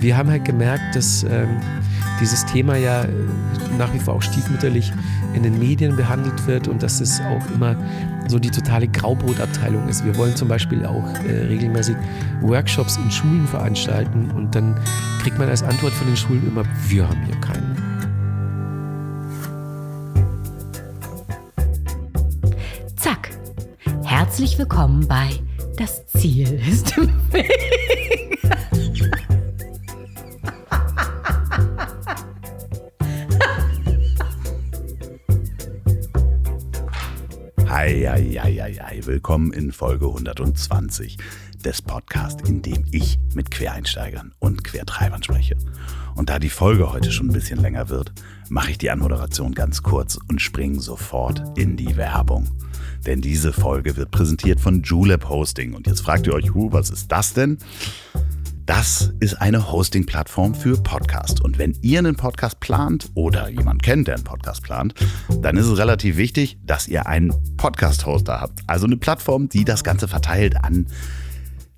[0.00, 1.60] wir haben halt gemerkt, dass ähm,
[2.20, 3.08] dieses Thema ja äh,
[3.78, 4.92] nach wie vor auch stiefmütterlich
[5.34, 7.76] in den Medien behandelt wird und dass es auch immer
[8.26, 10.04] so die totale Graubrotabteilung ist.
[10.04, 11.96] Wir wollen zum Beispiel auch äh, regelmäßig
[12.40, 14.78] Workshops in Schulen veranstalten und dann
[15.22, 17.76] kriegt man als Antwort von den Schulen immer, wir haben hier keinen.
[22.96, 23.30] Zack.
[24.04, 25.28] Herzlich willkommen bei
[25.76, 27.50] Das Ziel ist im Weg.
[38.10, 41.16] Eieieiei, willkommen in Folge 120
[41.64, 45.56] des Podcasts, in dem ich mit Quereinsteigern und Quertreibern spreche.
[46.16, 48.12] Und da die Folge heute schon ein bisschen länger wird,
[48.48, 52.48] mache ich die Anmoderation ganz kurz und springe sofort in die Werbung.
[53.06, 55.74] Denn diese Folge wird präsentiert von Julep Hosting.
[55.74, 57.58] Und jetzt fragt ihr euch, huh, was ist das denn?
[58.70, 61.40] Das ist eine Hosting-Plattform für Podcast.
[61.40, 64.94] Und wenn ihr einen Podcast plant oder jemand kennt, der einen Podcast plant,
[65.42, 68.60] dann ist es relativ wichtig, dass ihr einen Podcast-Hoster habt.
[68.68, 70.86] Also eine Plattform, die das Ganze verteilt an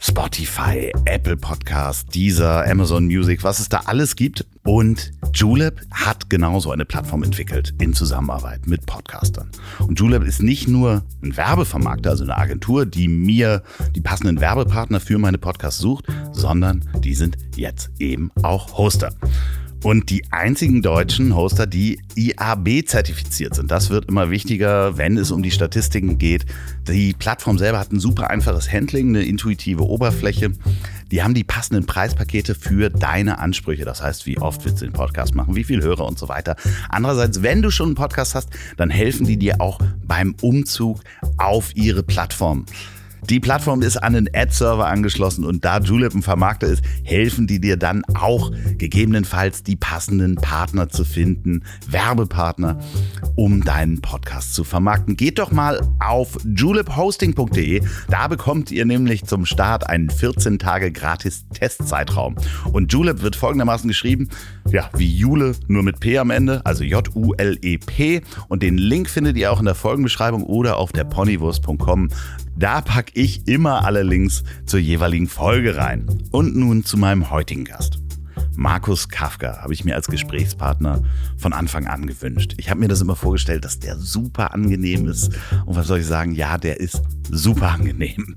[0.04, 4.44] Spotify, Apple Podcast, Deezer, Amazon Music, was es da alles gibt.
[4.64, 9.48] Und Julep hat genauso eine Plattform entwickelt in Zusammenarbeit mit Podcastern.
[9.78, 13.62] Und Julep ist nicht nur ein Werbevermarkter, also eine Agentur, die mir
[13.94, 19.14] die passenden Werbepartner für meine Podcasts sucht, sondern die sind jetzt eben auch Hoster
[19.82, 23.70] und die einzigen deutschen Hoster, die IAB zertifiziert sind.
[23.70, 26.46] Das wird immer wichtiger, wenn es um die Statistiken geht.
[26.88, 30.52] Die Plattform selber hat ein super einfaches Handling, eine intuitive Oberfläche.
[31.10, 33.84] Die haben die passenden Preispakete für deine Ansprüche.
[33.84, 36.56] Das heißt, wie oft willst du den Podcast machen, wie viel Hörer und so weiter.
[36.88, 41.00] Andererseits, wenn du schon einen Podcast hast, dann helfen die dir auch beim Umzug
[41.38, 42.66] auf ihre Plattform.
[43.30, 47.60] Die Plattform ist an einen Ad-Server angeschlossen und da Julep ein Vermarkter ist, helfen die
[47.60, 52.80] dir dann auch gegebenenfalls die passenden Partner zu finden, Werbepartner,
[53.36, 55.16] um deinen Podcast zu vermarkten.
[55.16, 57.82] Geht doch mal auf julephosting.de.
[58.08, 62.34] Da bekommt ihr nämlich zum Start einen 14 Tage gratis Testzeitraum.
[62.72, 64.30] Und Julep wird folgendermaßen geschrieben,
[64.68, 68.22] ja, wie Jule, nur mit P am Ende, also J-U-L-E-P.
[68.48, 72.08] Und den Link findet ihr auch in der Folgenbeschreibung oder auf der ponywurst.com.
[72.56, 76.06] Da packe ich immer alle Links zur jeweiligen Folge rein.
[76.30, 77.98] Und nun zu meinem heutigen Gast.
[78.54, 81.02] Markus Kafka habe ich mir als Gesprächspartner
[81.38, 82.54] von Anfang an gewünscht.
[82.58, 85.32] Ich habe mir das immer vorgestellt, dass der super angenehm ist.
[85.64, 86.32] Und was soll ich sagen?
[86.32, 88.36] Ja, der ist super angenehm.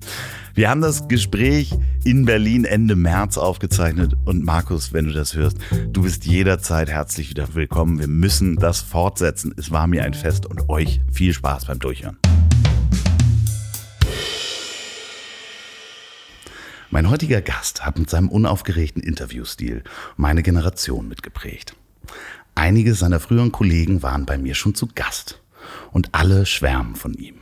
[0.53, 4.15] Wir haben das Gespräch in Berlin Ende März aufgezeichnet.
[4.23, 5.57] Und Markus, wenn du das hörst,
[5.91, 7.99] du bist jederzeit herzlich wieder willkommen.
[7.99, 9.53] Wir müssen das fortsetzen.
[9.57, 12.17] Es war mir ein Fest und euch viel Spaß beim Durchhören.
[16.95, 19.83] Mein heutiger Gast hat mit seinem unaufgeregten Interviewstil
[20.15, 21.75] meine Generation mitgeprägt.
[22.55, 25.41] Einige seiner früheren Kollegen waren bei mir schon zu Gast
[25.91, 27.35] und alle schwärmen von ihm.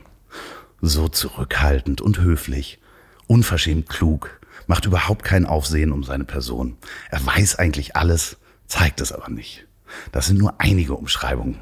[0.80, 2.80] So zurückhaltend und höflich,
[3.28, 6.76] unverschämt klug, macht überhaupt kein Aufsehen um seine Person.
[7.12, 9.68] Er weiß eigentlich alles, zeigt es aber nicht.
[10.10, 11.60] Das sind nur einige Umschreibungen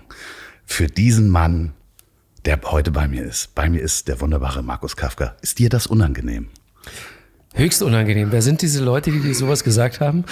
[0.65, 1.75] für diesen Mann,
[2.47, 3.55] der heute bei mir ist.
[3.55, 5.37] Bei mir ist der wunderbare Markus Kafka.
[5.43, 6.49] Ist dir das unangenehm?
[7.55, 8.29] Höchst unangenehm.
[8.33, 10.25] Wer sind diese Leute, die dir sowas gesagt haben?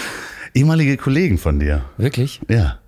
[0.55, 1.85] Ehemalige Kollegen von dir.
[1.99, 2.41] Wirklich?
[2.49, 2.79] Ja.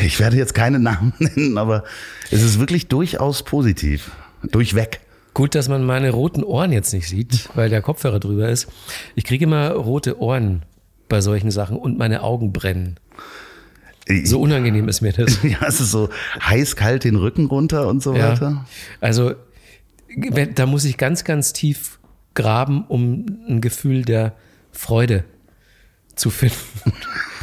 [0.00, 1.84] Ich werde jetzt keine Namen nennen, aber
[2.30, 4.10] es ist wirklich durchaus positiv.
[4.42, 5.00] Durchweg.
[5.34, 8.68] Gut, dass man meine roten Ohren jetzt nicht sieht, weil der Kopfhörer drüber ist.
[9.14, 10.62] Ich kriege immer rote Ohren
[11.08, 12.96] bei solchen Sachen und meine Augen brennen.
[14.24, 15.38] So unangenehm ist mir das.
[15.42, 18.32] Ja, es ist so heiß, kalt den Rücken runter und so Ja.
[18.32, 18.66] weiter.
[19.00, 19.32] Also
[20.54, 21.98] da muss ich ganz, ganz tief
[22.34, 24.34] graben, um ein Gefühl der
[24.72, 25.24] Freude
[26.14, 26.56] zu finden.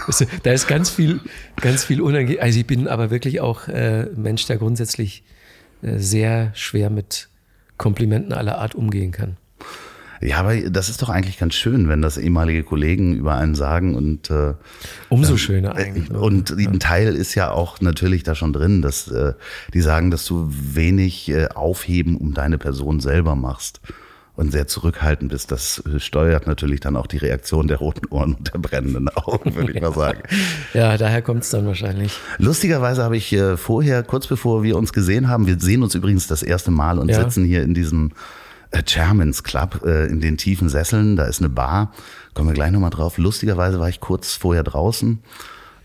[0.07, 1.19] Also, da ist ganz viel,
[1.57, 2.41] ganz viel unangenehm.
[2.41, 5.23] Also ich bin aber wirklich auch äh, Mensch, der grundsätzlich
[5.83, 7.29] äh, sehr schwer mit
[7.77, 9.37] Komplimenten aller Art umgehen kann.
[10.21, 13.93] Ja, aber das ist doch eigentlich ganz schön, wenn das ehemalige Kollegen über einen sagen
[13.93, 14.55] und äh,
[15.09, 16.09] Umso schöner eigentlich.
[16.09, 16.19] Äh, ne?
[16.19, 19.33] Und ein Teil ist ja auch natürlich da schon drin, dass äh,
[19.75, 23.79] die sagen, dass du wenig äh, Aufheben um deine Person selber machst
[24.39, 25.51] und sehr zurückhaltend bist.
[25.51, 29.53] Das äh, steuert natürlich dann auch die Reaktion der roten Ohren und der brennenden Augen,
[29.55, 30.21] würde ich mal sagen.
[30.73, 32.17] Ja, daher kommt es dann wahrscheinlich.
[32.37, 36.27] Lustigerweise habe ich äh, vorher, kurz bevor wir uns gesehen haben, wir sehen uns übrigens
[36.27, 37.21] das erste Mal und Ja.
[37.21, 38.11] sitzen hier in diesem
[38.71, 41.15] äh, Chairman's Club in den tiefen Sesseln.
[41.17, 41.91] Da ist eine Bar.
[42.33, 43.17] Kommen wir gleich nochmal drauf.
[43.17, 45.19] Lustigerweise war ich kurz vorher draußen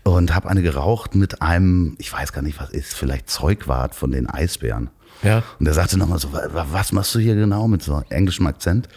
[0.03, 4.11] und habe eine geraucht mit einem, ich weiß gar nicht, was ist, vielleicht Zeugwart von
[4.11, 4.89] den Eisbären.
[5.25, 5.43] Ja.
[5.59, 8.47] Und er sagte nochmal so, "Wa- wa- was machst du hier genau mit so englischem
[8.47, 8.87] Akzent?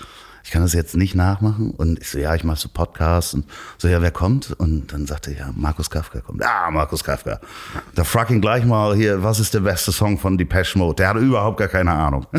[0.44, 1.72] ich kann das jetzt nicht nachmachen.
[1.72, 3.44] Und ich so, ja, ich mache so Podcasts und
[3.76, 4.52] so, ja, wer kommt?
[4.58, 6.40] Und dann sagte er, ja, Markus Kafka kommt.
[6.40, 7.38] Ja, Markus Kafka.
[7.94, 10.94] Da frag ihn gleich mal hier, was ist der beste Song von Depeche Mode?
[10.96, 12.26] Der hat überhaupt gar keine Ahnung.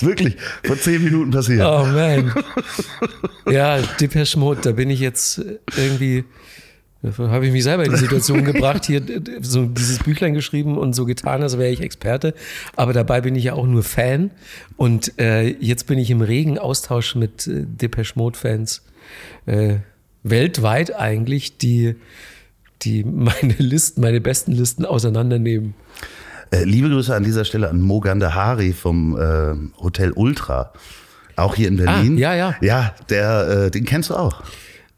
[0.00, 1.64] Wirklich, vor zehn Minuten passiert.
[1.66, 2.32] Oh man.
[3.46, 5.40] Ja, Depeche Mode, da bin ich jetzt
[5.76, 6.24] irgendwie,
[7.02, 9.00] habe ich mich selber in die Situation gebracht, hier
[9.40, 12.34] so dieses Büchlein geschrieben und so getan, als wäre ich Experte.
[12.76, 14.30] Aber dabei bin ich ja auch nur Fan.
[14.76, 18.82] Und äh, jetzt bin ich im regen Austausch mit äh, Depeche Mode-Fans
[19.46, 19.76] äh,
[20.22, 21.96] weltweit eigentlich, die,
[22.82, 25.74] die meine Listen, meine besten Listen auseinandernehmen.
[26.50, 30.72] Äh, liebe Grüße an dieser Stelle an Mo Gandahari vom äh, Hotel Ultra.
[31.36, 32.16] Auch hier in Berlin.
[32.16, 32.54] Ah, ja, ja.
[32.60, 34.42] Ja, der, äh, den kennst du auch.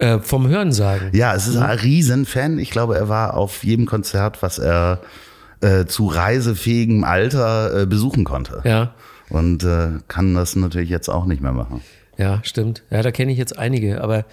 [0.03, 1.11] Äh, vom Hörensagen.
[1.13, 2.59] Ja, es ist ein Riesenfan.
[2.59, 5.01] Ich glaube, er war auf jedem Konzert, was er
[5.61, 8.63] äh, zu reisefähigem Alter äh, besuchen konnte.
[8.65, 8.95] Ja.
[9.29, 11.83] Und äh, kann das natürlich jetzt auch nicht mehr machen.
[12.19, 12.83] Ja, stimmt.
[12.91, 14.25] Ja, da kenne ich jetzt einige, aber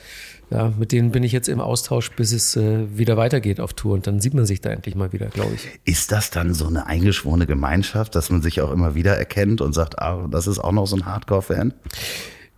[0.49, 3.93] ja, mit denen bin ich jetzt im Austausch, bis es äh, wieder weitergeht auf Tour
[3.93, 5.67] und dann sieht man sich da endlich mal wieder, glaube ich.
[5.85, 9.73] Ist das dann so eine eingeschworene Gemeinschaft, dass man sich auch immer wieder erkennt und
[9.73, 11.75] sagt, ah, das ist auch noch so ein Hardcore-Fan?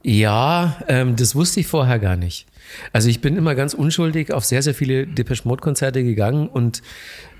[0.01, 2.47] Ja, ähm, das wusste ich vorher gar nicht.
[2.93, 6.81] Also ich bin immer ganz unschuldig auf sehr, sehr viele Depeche Mode Konzerte gegangen und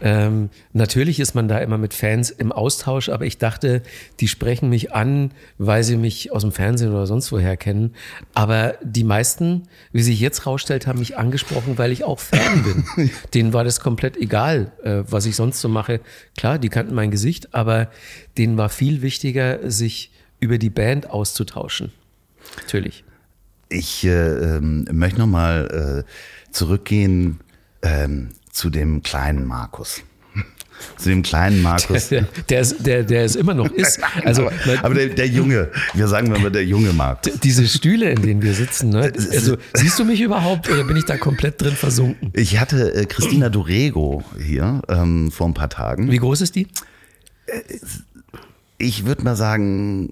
[0.02, 3.84] ähm, natürlich ist man da immer mit Fans im Austausch, aber ich dachte,
[4.20, 7.94] die sprechen mich an, weil sie mich aus dem Fernsehen oder sonst woher kennen.
[8.34, 13.10] Aber die meisten, wie sich jetzt rausstellt, haben mich angesprochen, weil ich auch Fan bin.
[13.34, 16.02] denen war das komplett egal, äh, was ich sonst so mache.
[16.36, 17.90] Klar, die kannten mein Gesicht, aber
[18.38, 21.92] denen war viel wichtiger, sich über die Band auszutauschen.
[22.58, 23.04] Natürlich.
[23.72, 27.40] Ich äh, ähm, möchte nochmal äh, zurückgehen
[27.82, 30.02] ähm, zu dem kleinen Markus.
[30.98, 32.10] zu dem kleinen Markus.
[32.10, 34.02] Der, der, ist, der, der es immer noch ist.
[34.26, 37.40] Also, aber, aber der, der Junge, wir sagen mal der junge Markus.
[37.40, 39.14] Diese Stühle, in denen wir sitzen, ne?
[39.16, 42.34] also siehst du mich überhaupt oder bin ich da komplett drin versunken?
[42.36, 46.12] Ich hatte äh, Christina Dorego hier ähm, vor ein paar Tagen.
[46.12, 46.68] Wie groß ist die?
[48.78, 50.12] Ich würde mal sagen,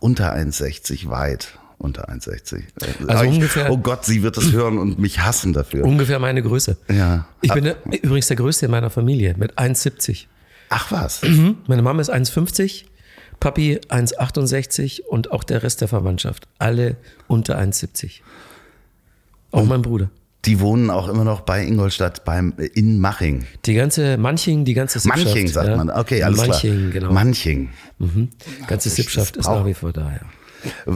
[0.00, 2.62] unter 1,60 weit unter 1,60.
[3.08, 5.84] Also ich, ungefähr- oh Gott, sie wird das hören und mich hassen dafür.
[5.84, 6.76] Ungefähr meine Größe.
[6.88, 7.26] Ja.
[7.40, 10.26] Ich bin der, übrigens der Größte in meiner Familie mit 1,70.
[10.68, 11.22] Ach was.
[11.66, 12.84] Meine Mama ist 1,50,
[13.40, 16.46] Papi 1,68 und auch der Rest der Verwandtschaft.
[16.58, 16.96] Alle
[17.26, 18.20] unter 1,70.
[19.52, 20.10] Auch mein Bruder.
[20.44, 23.46] Die wohnen auch immer noch bei Ingolstadt beim in Maching.
[23.66, 25.24] Die ganze Manching, die ganze Sippschaft.
[25.26, 25.76] Manching sagt ja.
[25.76, 25.90] man.
[25.90, 26.92] Okay, alles Manching, klar.
[26.92, 27.12] genau.
[27.12, 27.70] Manching.
[28.66, 30.20] ganze Sippschaft ist nach wie vor da, ja.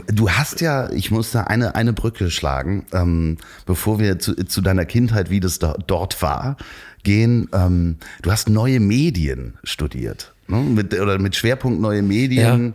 [0.07, 4.61] Du hast ja, ich muss da eine, eine Brücke schlagen, ähm, bevor wir zu, zu
[4.61, 6.57] deiner Kindheit, wie das do, dort war,
[7.03, 7.49] gehen.
[7.53, 10.33] Ähm, du hast neue Medien studiert.
[10.49, 10.59] Ne?
[10.59, 12.75] Mit, oder mit Schwerpunkt neue Medien,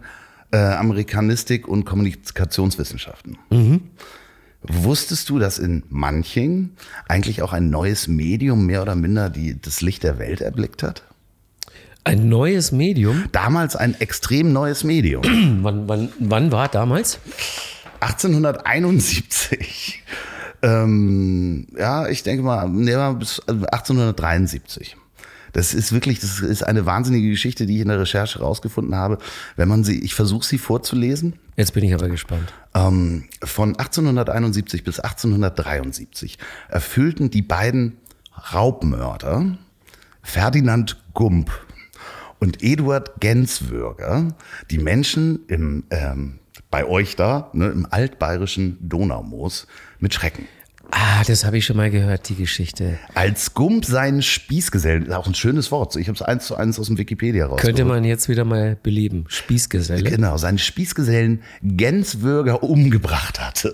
[0.52, 3.38] äh, Amerikanistik und Kommunikationswissenschaften.
[4.62, 6.72] Wusstest du, dass in Manching
[7.08, 11.04] eigentlich auch ein neues Medium mehr oder minder die, das Licht der Welt erblickt hat?
[12.10, 13.26] Ein neues Medium.
[13.32, 15.22] Damals ein extrem neues Medium.
[15.62, 17.20] Wann, wann, wann war damals?
[18.00, 20.04] 1871.
[20.64, 24.98] Ähm, ja, ich denke mal, nee, mal bis 1873.
[25.54, 29.20] Das ist wirklich, das ist eine wahnsinnige Geschichte, die ich in der Recherche rausgefunden habe.
[29.56, 31.34] Wenn man sie, ich versuche sie vorzulesen.
[31.58, 32.52] Jetzt bin ich aber gespannt.
[32.74, 36.40] Ähm, von 1871 bis 1873
[36.70, 37.98] erfüllten die beiden
[38.52, 39.60] Raubmörder
[40.24, 41.52] Ferdinand Gump
[42.40, 44.36] und Eduard Genswürger
[44.72, 46.40] die Menschen im, ähm,
[46.72, 49.68] bei euch da, ne, im altbayerischen Donaumoos
[50.00, 50.46] mit Schrecken.
[50.92, 52.98] Ah, das habe ich schon mal gehört, die Geschichte.
[53.14, 56.88] Als Gump seinen Spießgesellen, auch ein schönes Wort, ich habe es eins zu eins aus
[56.88, 57.60] dem Wikipedia raus.
[57.60, 59.26] Könnte man jetzt wieder mal beleben.
[59.28, 60.10] Spießgeselle.
[60.10, 63.74] Genau, seinen Spießgesellen Genswürger umgebracht hatte.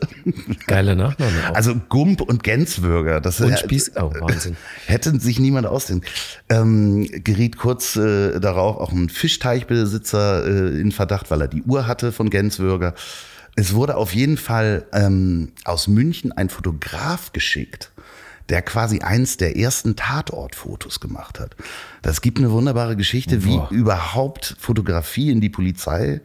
[0.67, 1.55] Geiler Nachname auch.
[1.55, 4.57] Also Gump und Genswürger, das Und Spieß, oh, Wahnsinn.
[4.85, 6.05] Hätte sich niemand ausdenken.
[6.49, 11.87] Ähm, geriet kurz äh, darauf auch ein Fischteichbesitzer äh, in Verdacht, weil er die Uhr
[11.87, 12.93] hatte von Genswürger.
[13.55, 17.91] Es wurde auf jeden Fall ähm, aus München ein Fotograf geschickt,
[18.49, 21.55] der quasi eins der ersten Tatortfotos gemacht hat.
[22.01, 23.71] Das gibt eine wunderbare Geschichte, wie Boah.
[23.71, 26.21] überhaupt Fotografie in die Polizei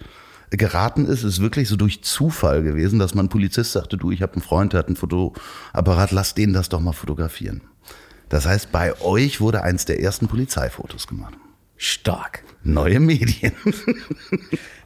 [0.50, 4.32] geraten ist, ist wirklich so durch Zufall gewesen, dass man Polizist sagte, du, ich habe
[4.32, 7.60] einen Freund, der hat einen Fotoapparat, lass den das doch mal fotografieren.
[8.28, 11.34] Das heißt, bei euch wurde eins der ersten Polizeifotos gemacht.
[11.76, 12.42] Stark.
[12.64, 13.52] Neue Medien.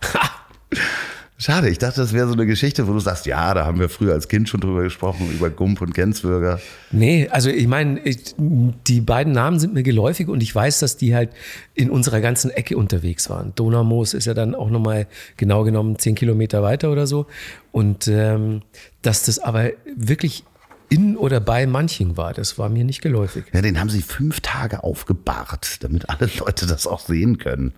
[1.37, 3.89] Schade, ich dachte, das wäre so eine Geschichte, wo du sagst, ja, da haben wir
[3.89, 6.61] früher als Kind schon drüber gesprochen, über Gump und Gensburger.
[6.93, 8.01] Nee, also ich meine,
[8.39, 11.31] die beiden Namen sind mir geläufig und ich weiß, dass die halt
[11.75, 13.53] in unserer ganzen Ecke unterwegs waren.
[13.57, 17.27] Donaumoos ist ja dann auch nochmal genau genommen zehn Kilometer weiter oder so.
[17.73, 18.63] Und ähm,
[19.03, 20.45] dass das aber wirklich
[20.89, 23.47] in oder bei Manching war, das war mir nicht geläufig.
[23.53, 27.73] Ja, den haben sie fünf Tage aufgebahrt, damit alle Leute das auch sehen können.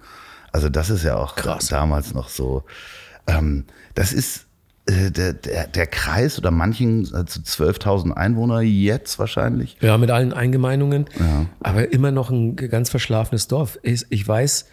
[0.53, 1.69] Also das ist ja auch Krass.
[1.69, 2.65] damals noch so.
[3.27, 3.65] Ähm,
[3.95, 4.47] das ist
[4.87, 9.77] äh, der, der, der Kreis oder manchen, also 12.000 Einwohner jetzt wahrscheinlich.
[9.81, 11.07] Ja, mit allen Eingemeindungen.
[11.19, 11.47] Ja.
[11.61, 13.79] Aber immer noch ein ganz verschlafenes Dorf.
[13.83, 14.67] Ich, ich weiß,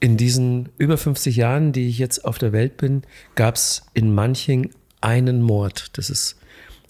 [0.00, 3.02] in diesen über 50 Jahren, die ich jetzt auf der Welt bin,
[3.34, 5.96] gab es in Manching einen Mord.
[5.96, 6.36] Das ist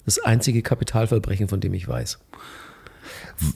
[0.05, 2.19] das einzige Kapitalverbrechen, von dem ich weiß.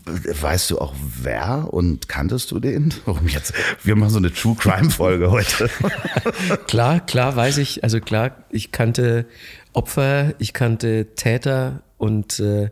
[0.06, 2.94] Weißt du auch wer und kanntest du den?
[3.06, 3.54] Warum jetzt?
[3.84, 5.70] Wir machen so eine True Crime Folge heute.
[6.68, 7.84] klar, klar weiß ich.
[7.84, 9.26] Also klar, ich kannte
[9.74, 12.70] Opfer, ich kannte Täter und äh,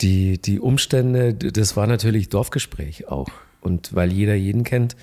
[0.00, 3.28] die, die Umstände, das war natürlich Dorfgespräch auch.
[3.60, 4.96] Und weil jeder jeden kennt,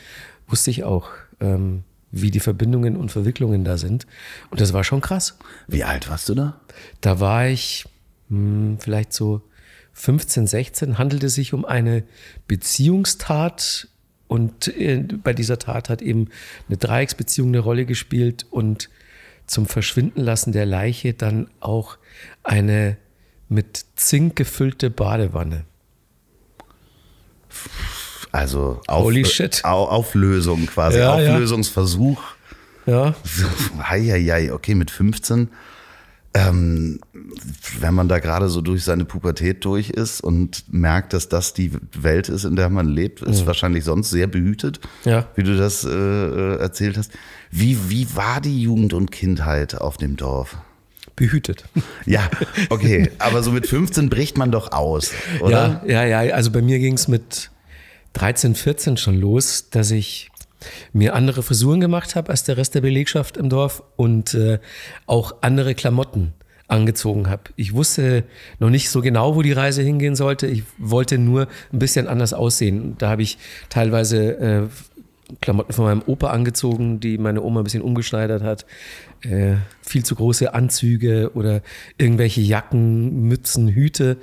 [0.48, 4.08] wusste ich auch, ähm, wie die Verbindungen und Verwicklungen da sind.
[4.50, 5.38] Und das war schon krass.
[5.68, 6.60] Wie alt warst du da?
[7.02, 7.86] Da war ich
[8.30, 9.42] mh, hm, vielleicht so
[9.98, 12.04] 15, 16 handelt es sich um eine
[12.48, 13.88] Beziehungstat
[14.28, 16.30] und äh, bei dieser Tat hat eben
[16.68, 18.90] eine Dreiecksbeziehung eine Rolle gespielt und
[19.48, 21.98] zum Verschwindenlassen der Leiche dann auch
[22.44, 22.98] eine
[23.50, 25.66] mit Zink gefüllte Badewanne.
[28.32, 29.64] Also auf, Holy shit.
[29.64, 32.22] Auflösung quasi, ja, Auflösungsversuch.
[32.86, 33.16] Ja.
[33.90, 35.50] Heieiei, okay, mit 15
[36.38, 37.00] ähm,
[37.80, 41.72] wenn man da gerade so durch seine Pubertät durch ist und merkt, dass das die
[41.94, 43.48] Welt ist, in der man lebt, ist mhm.
[43.48, 45.28] wahrscheinlich sonst sehr behütet, ja.
[45.36, 47.12] wie du das äh, äh, erzählt hast.
[47.50, 50.58] Wie, wie war die Jugend und Kindheit auf dem Dorf?
[51.16, 51.66] Behütet.
[52.06, 52.30] Ja,
[52.70, 53.12] okay.
[53.20, 55.82] Aber so mit 15 bricht man doch aus, oder?
[55.86, 56.34] Ja, ja, ja.
[56.36, 57.50] Also bei mir ging es mit
[58.14, 60.30] 13, 14 schon los, dass ich
[60.94, 64.60] mir andere Frisuren gemacht habe als der Rest der Belegschaft im Dorf und äh,
[65.06, 66.34] auch andere Klamotten
[66.68, 67.44] angezogen habe.
[67.56, 68.24] Ich wusste
[68.60, 70.48] noch nicht so genau, wo die Reise hingehen sollte.
[70.48, 72.96] Ich wollte nur ein bisschen anders aussehen.
[72.98, 73.38] Da habe ich
[73.70, 74.68] teilweise äh,
[75.42, 78.66] Klamotten von meinem Opa angezogen, die meine Oma ein bisschen umgeschneidert hat.
[79.22, 81.62] Äh, viel zu große Anzüge oder
[81.98, 84.18] irgendwelche Jacken, Mützen, Hüte.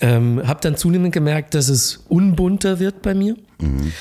[0.00, 3.36] Ähm, habe dann zunehmend gemerkt, dass es unbunter wird bei mir.
[3.60, 3.92] Mhm.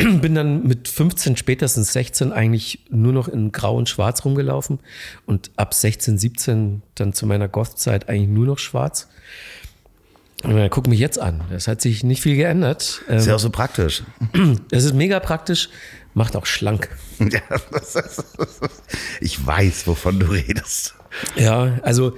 [0.20, 4.78] bin dann mit 15, spätestens 16 eigentlich nur noch in Grau und Schwarz rumgelaufen
[5.26, 9.08] und ab 16, 17 dann zu meiner Goth-Zeit eigentlich nur noch schwarz.
[10.70, 11.42] Guck mich jetzt an.
[11.50, 13.02] Das hat sich nicht viel geändert.
[13.08, 14.02] Ist ja auch so praktisch.
[14.70, 15.68] Das ist mega praktisch,
[16.14, 16.88] macht auch schlank.
[17.18, 17.42] Ja,
[19.20, 20.94] ich weiß, wovon du redest.
[21.36, 22.16] Ja, also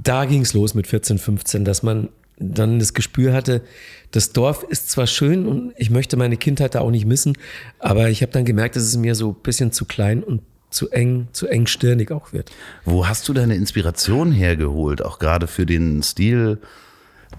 [0.00, 3.62] da ging es los mit 14, 15, dass man dann das Gespür hatte,
[4.10, 7.36] das Dorf ist zwar schön und ich möchte meine Kindheit da auch nicht missen,
[7.78, 10.90] aber ich habe dann gemerkt, dass es mir so ein bisschen zu klein und zu
[10.90, 12.50] eng, zu engstirnig auch wird.
[12.84, 16.58] Wo hast du deine Inspiration hergeholt, auch gerade für den Stil,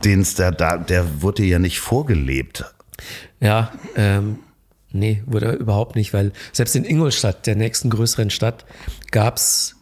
[0.04, 2.66] den es da, da, der wurde ja nicht vorgelebt.
[3.40, 4.40] Ja, ähm,
[4.92, 8.66] nee, wurde überhaupt nicht, weil selbst in Ingolstadt, der nächsten größeren Stadt,
[9.12, 9.76] gab es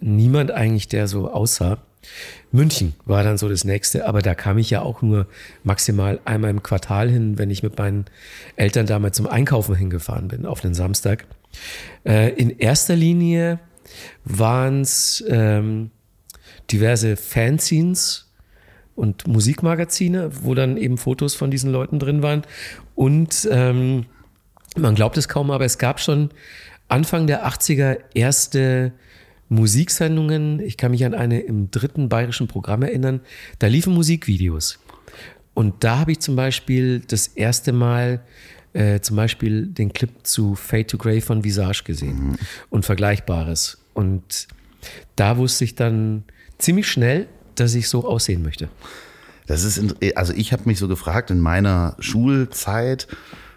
[0.00, 1.78] niemand eigentlich, der so aussah.
[2.56, 5.26] München war dann so das nächste, aber da kam ich ja auch nur
[5.62, 8.06] maximal einmal im Quartal hin, wenn ich mit meinen
[8.56, 11.26] Eltern damals zum Einkaufen hingefahren bin, auf den Samstag.
[12.04, 13.60] Äh, in erster Linie
[14.24, 15.90] waren es ähm,
[16.70, 18.32] diverse Fanzines
[18.94, 22.42] und Musikmagazine, wo dann eben Fotos von diesen Leuten drin waren.
[22.94, 24.06] Und ähm,
[24.76, 26.30] man glaubt es kaum, aber es gab schon
[26.88, 28.92] Anfang der 80er erste
[29.48, 30.60] Musiksendungen.
[30.60, 33.20] Ich kann mich an eine im dritten bayerischen Programm erinnern.
[33.58, 34.78] Da liefen Musikvideos.
[35.54, 38.20] Und da habe ich zum Beispiel das erste Mal
[38.72, 42.36] äh, zum Beispiel den Clip zu Fade to Grey von Visage gesehen mhm.
[42.68, 43.78] und Vergleichbares.
[43.94, 44.48] Und
[45.16, 46.24] da wusste ich dann
[46.58, 48.68] ziemlich schnell, dass ich so aussehen möchte.
[49.46, 49.80] Das ist,
[50.16, 53.06] also ich habe mich so gefragt, in meiner Schulzeit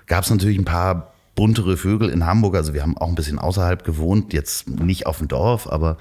[0.06, 2.58] gab es natürlich ein paar buntere Vögel in Hamburg.
[2.58, 5.96] Also wir haben auch ein bisschen außerhalb gewohnt, jetzt nicht auf dem Dorf, aber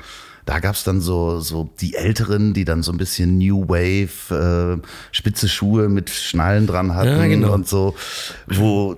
[0.46, 4.80] da gab es dann so, so die Älteren, die dann so ein bisschen New Wave,
[4.82, 7.52] äh, spitze Schuhe mit Schnallen dran hatten ja, genau.
[7.52, 7.94] und so,
[8.48, 8.96] wo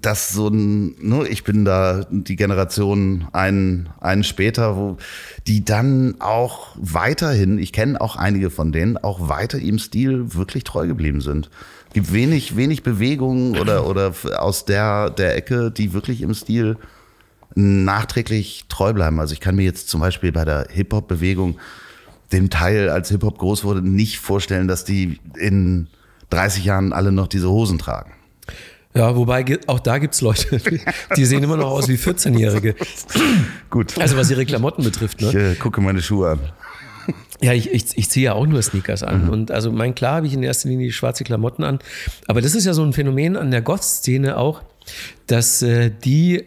[0.00, 4.96] das so ein, ne, ich bin da die Generation einen, einen später, wo
[5.46, 10.64] die dann auch weiterhin, ich kenne auch einige von denen, auch weiter im Stil wirklich
[10.64, 11.50] treu geblieben sind
[11.96, 16.76] gibt wenig, wenig Bewegungen oder, oder aus der, der Ecke, die wirklich im Stil
[17.54, 19.18] nachträglich treu bleiben.
[19.18, 21.58] Also ich kann mir jetzt zum Beispiel bei der Hip-Hop-Bewegung,
[22.32, 25.86] dem Teil, als Hip-Hop groß wurde, nicht vorstellen, dass die in
[26.28, 28.12] 30 Jahren alle noch diese Hosen tragen.
[28.94, 30.60] Ja, wobei auch da gibt's Leute,
[31.16, 32.74] die, sehen immer noch aus wie 14-Jährige.
[33.70, 33.96] Gut.
[33.98, 35.22] Also was ihre Klamotten betrifft.
[35.22, 35.52] ich Ne?
[35.52, 36.40] äh, gucke meine Schuhe an.
[37.42, 39.28] Ja, ich, ich, ich ziehe ja auch nur Sneakers an.
[39.28, 41.78] Und also mein klar habe ich in erster Linie schwarze Klamotten an.
[42.26, 44.62] Aber das ist ja so ein Phänomen an der Goth-Szene auch,
[45.26, 46.44] dass äh, die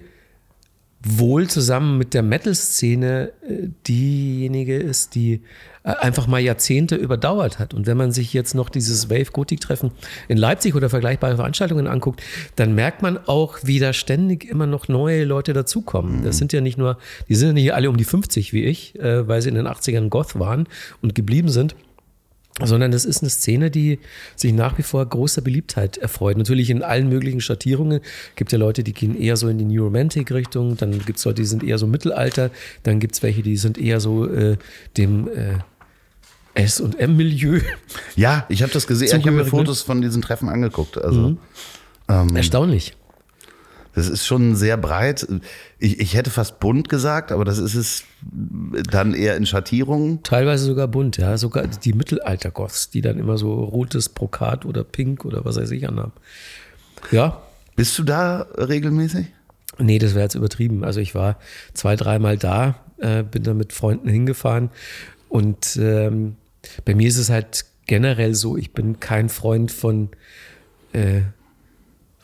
[1.01, 5.41] wohl zusammen mit der Metal-Szene äh, diejenige ist, die
[5.83, 7.73] einfach mal Jahrzehnte überdauert hat.
[7.73, 9.91] Und wenn man sich jetzt noch dieses Wave-Gotik-Treffen
[10.27, 12.21] in Leipzig oder vergleichbare Veranstaltungen anguckt,
[12.55, 16.23] dann merkt man auch, wie da ständig immer noch neue Leute dazukommen.
[16.23, 18.99] Das sind ja nicht nur, die sind ja nicht alle um die 50 wie ich,
[18.99, 20.67] äh, weil sie in den 80ern Goth waren
[21.01, 21.75] und geblieben sind
[22.67, 23.99] sondern das ist eine Szene, die
[24.35, 26.37] sich nach wie vor großer Beliebtheit erfreut.
[26.37, 28.01] Natürlich in allen möglichen Schattierungen.
[28.35, 31.41] gibt ja Leute, die gehen eher so in die New Romantic-Richtung, dann gibt es Leute,
[31.41, 32.51] die sind eher so Mittelalter,
[32.83, 34.57] dann gibt es welche, die sind eher so äh,
[34.97, 35.59] dem äh,
[36.53, 37.61] S- und M-Milieu.
[38.15, 39.07] Ja, ich habe das gesehen.
[39.07, 39.49] Ich habe mir ne?
[39.49, 40.97] Fotos von diesen Treffen angeguckt.
[40.97, 41.37] Also
[42.35, 42.93] Erstaunlich.
[43.99, 45.27] Das ist schon sehr breit.
[45.77, 48.03] Ich, ich hätte fast bunt gesagt, aber das ist es
[48.89, 50.23] dann eher in Schattierungen.
[50.23, 51.37] Teilweise sogar bunt, ja.
[51.37, 55.87] Sogar die Mittelalter-Goths, die dann immer so rotes Brokat oder Pink oder was weiß ich
[55.87, 56.13] anhaben.
[57.11, 57.41] Ja,
[57.75, 59.27] Bist du da regelmäßig?
[59.77, 60.83] Nee, das wäre jetzt übertrieben.
[60.83, 61.37] Also ich war
[61.73, 64.69] zwei, dreimal da, äh, bin da mit Freunden hingefahren
[65.29, 66.35] und ähm,
[66.83, 70.09] bei mir ist es halt generell so, ich bin kein Freund von
[70.91, 71.21] äh,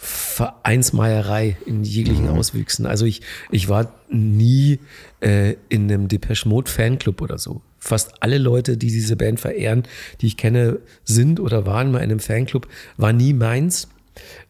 [0.06, 2.86] Vereinsmeierei in jeglichen Auswüchsen.
[2.86, 4.80] Also ich, ich war nie
[5.20, 7.62] äh, in einem Depeche Mode Fanclub oder so.
[7.80, 9.84] Fast alle Leute, die diese Band verehren,
[10.22, 13.88] die ich kenne, sind oder waren mal in einem Fanclub, war nie meins.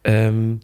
[0.04, 0.60] Ähm,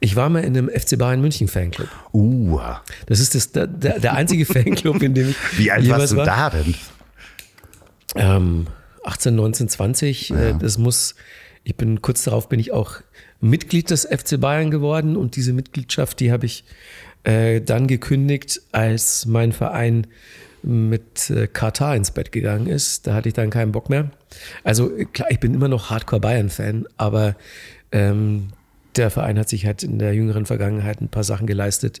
[0.00, 1.88] ich war mal in einem FC Bayern München Fanclub.
[2.12, 2.60] Uh,
[3.06, 6.24] Das ist das, der, der einzige Fanclub, in dem ich wie alt warst du war.
[6.24, 6.74] da denn?
[8.14, 8.66] Ähm,
[9.04, 10.30] 18, 19, 20.
[10.30, 11.14] Äh, das muss,
[11.64, 13.00] ich bin kurz darauf bin ich auch
[13.48, 16.64] Mitglied des FC Bayern geworden und diese Mitgliedschaft, die habe ich
[17.24, 20.06] äh, dann gekündigt, als mein Verein
[20.62, 23.06] mit äh, Katar ins Bett gegangen ist.
[23.06, 24.10] Da hatte ich dann keinen Bock mehr.
[24.64, 27.36] Also äh, klar, ich bin immer noch Hardcore Bayern-Fan, aber
[27.92, 28.48] ähm,
[28.96, 32.00] der Verein hat sich halt in der jüngeren Vergangenheit ein paar Sachen geleistet,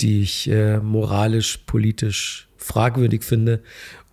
[0.00, 3.60] die ich äh, moralisch, politisch fragwürdig finde.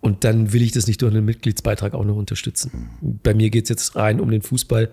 [0.00, 2.90] Und dann will ich das nicht durch einen Mitgliedsbeitrag auch noch unterstützen.
[3.00, 4.90] Bei mir geht es jetzt rein um den Fußball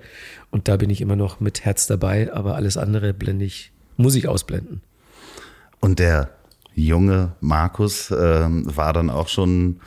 [0.49, 4.15] und da bin ich immer noch mit Herz dabei, aber alles andere blende ich, muss
[4.15, 4.81] ich ausblenden.
[5.79, 6.31] Und der
[6.73, 9.79] junge Markus ähm, war dann auch schon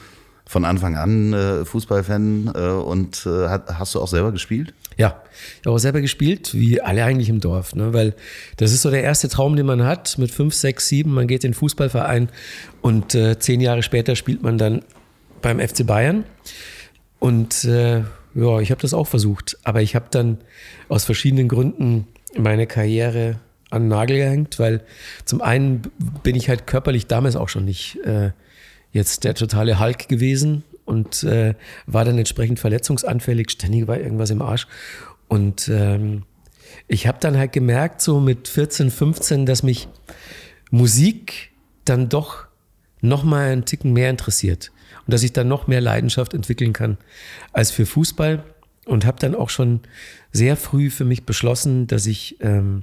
[0.48, 4.74] von Anfang an äh, Fußballfan äh, und äh, hat, hast du auch selber gespielt?
[4.96, 5.20] Ja,
[5.60, 7.92] ich habe auch selber gespielt, wie alle eigentlich im Dorf, ne?
[7.92, 8.14] weil
[8.56, 11.44] das ist so der erste Traum, den man hat, mit fünf, sechs, sieben, man geht
[11.44, 12.28] in den Fußballverein
[12.80, 14.82] und äh, zehn Jahre später spielt man dann
[15.42, 16.24] beim FC Bayern.
[17.18, 18.02] Und äh,
[18.34, 20.38] ja, ich habe das auch versucht, aber ich habe dann
[20.88, 24.82] aus verschiedenen Gründen meine Karriere an den Nagel gehängt, weil
[25.24, 25.82] zum einen
[26.22, 28.32] bin ich halt körperlich damals auch schon nicht äh,
[28.92, 31.54] jetzt der totale Hulk gewesen und äh,
[31.86, 34.66] war dann entsprechend verletzungsanfällig, ständig war irgendwas im Arsch.
[35.28, 36.22] Und ähm,
[36.88, 39.88] ich habe dann halt gemerkt, so mit 14, 15, dass mich
[40.70, 41.50] Musik
[41.84, 42.46] dann doch
[43.00, 44.70] noch mal einen Ticken mehr interessiert
[45.06, 46.98] und dass ich dann noch mehr Leidenschaft entwickeln kann
[47.52, 48.44] als für Fußball
[48.84, 49.80] und habe dann auch schon
[50.32, 52.82] sehr früh für mich beschlossen, dass ich ähm,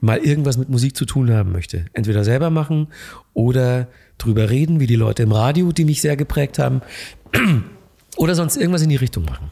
[0.00, 1.86] mal irgendwas mit Musik zu tun haben möchte.
[1.92, 2.88] Entweder selber machen
[3.34, 6.82] oder drüber reden, wie die Leute im Radio, die mich sehr geprägt haben,
[8.16, 9.50] oder sonst irgendwas in die Richtung machen.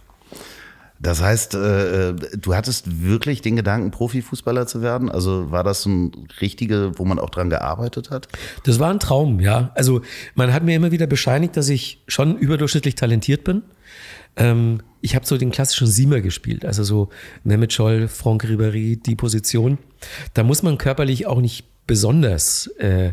[1.00, 5.08] Das heißt, äh, du hattest wirklich den Gedanken, Profifußballer zu werden?
[5.10, 8.28] Also war das ein richtige, wo man auch dran gearbeitet hat?
[8.64, 9.70] Das war ein Traum, ja.
[9.74, 10.02] Also
[10.34, 13.62] man hat mir immer wieder bescheinigt, dass ich schon überdurchschnittlich talentiert bin.
[14.36, 17.08] Ähm, ich habe so den klassischen Siemer gespielt, also so
[17.44, 19.78] Mehmet Scholl, Franck Ribéry, die Position.
[20.34, 23.12] Da muss man körperlich auch nicht besonders äh,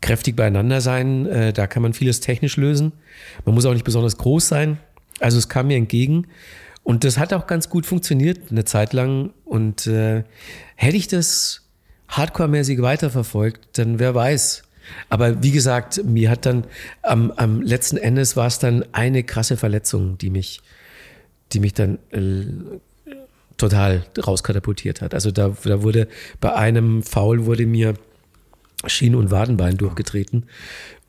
[0.00, 1.26] kräftig beieinander sein.
[1.26, 2.92] Äh, da kann man vieles technisch lösen.
[3.44, 4.78] Man muss auch nicht besonders groß sein.
[5.20, 6.26] Also es kam mir entgegen.
[6.88, 9.34] Und das hat auch ganz gut funktioniert eine Zeit lang.
[9.44, 10.24] Und äh,
[10.74, 11.68] hätte ich das
[12.08, 14.62] hardcore-mäßig weiterverfolgt, dann wer weiß.
[15.10, 16.64] Aber wie gesagt, mir hat dann
[17.02, 20.62] am, am letzten Endes war es dann eine krasse Verletzung, die mich,
[21.52, 22.46] die mich dann äh,
[23.58, 25.12] total rauskatapultiert hat.
[25.12, 26.08] Also da, da wurde
[26.40, 27.96] bei einem Foul wurde mir
[28.86, 30.46] Schien- und Wadenbein durchgetreten.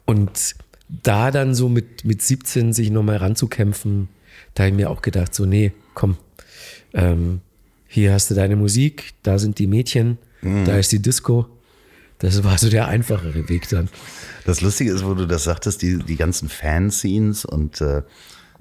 [0.03, 0.55] Und
[0.89, 4.09] da dann so mit, mit 17 sich nochmal ranzukämpfen,
[4.53, 6.17] da habe ich mir auch gedacht, so, nee, komm,
[6.93, 7.41] ähm,
[7.87, 11.47] hier hast du deine Musik, da sind die Mädchen, da ist die Disco,
[12.19, 13.89] Das war so der einfachere Weg dann.
[14.45, 18.03] Das Lustige ist, wo du das sagtest, die, die ganzen Fanzines und äh,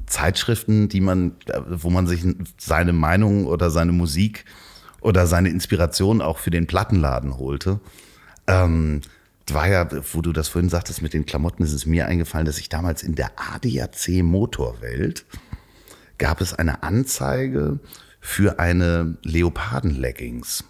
[0.06, 1.32] Zeitschriften, die man,
[1.68, 2.24] wo man sich
[2.56, 4.44] seine Meinung oder seine Musik
[5.00, 7.80] oder seine Inspiration auch für den Plattenladen holte.
[8.46, 9.00] Ähm,
[9.50, 12.58] war ja, wo du das vorhin sagtest mit den Klamotten, ist es mir eingefallen, dass
[12.58, 15.24] ich damals in der ADAC Motorwelt
[16.18, 17.78] gab es eine Anzeige
[18.20, 20.64] für eine Leoparden-Leggings.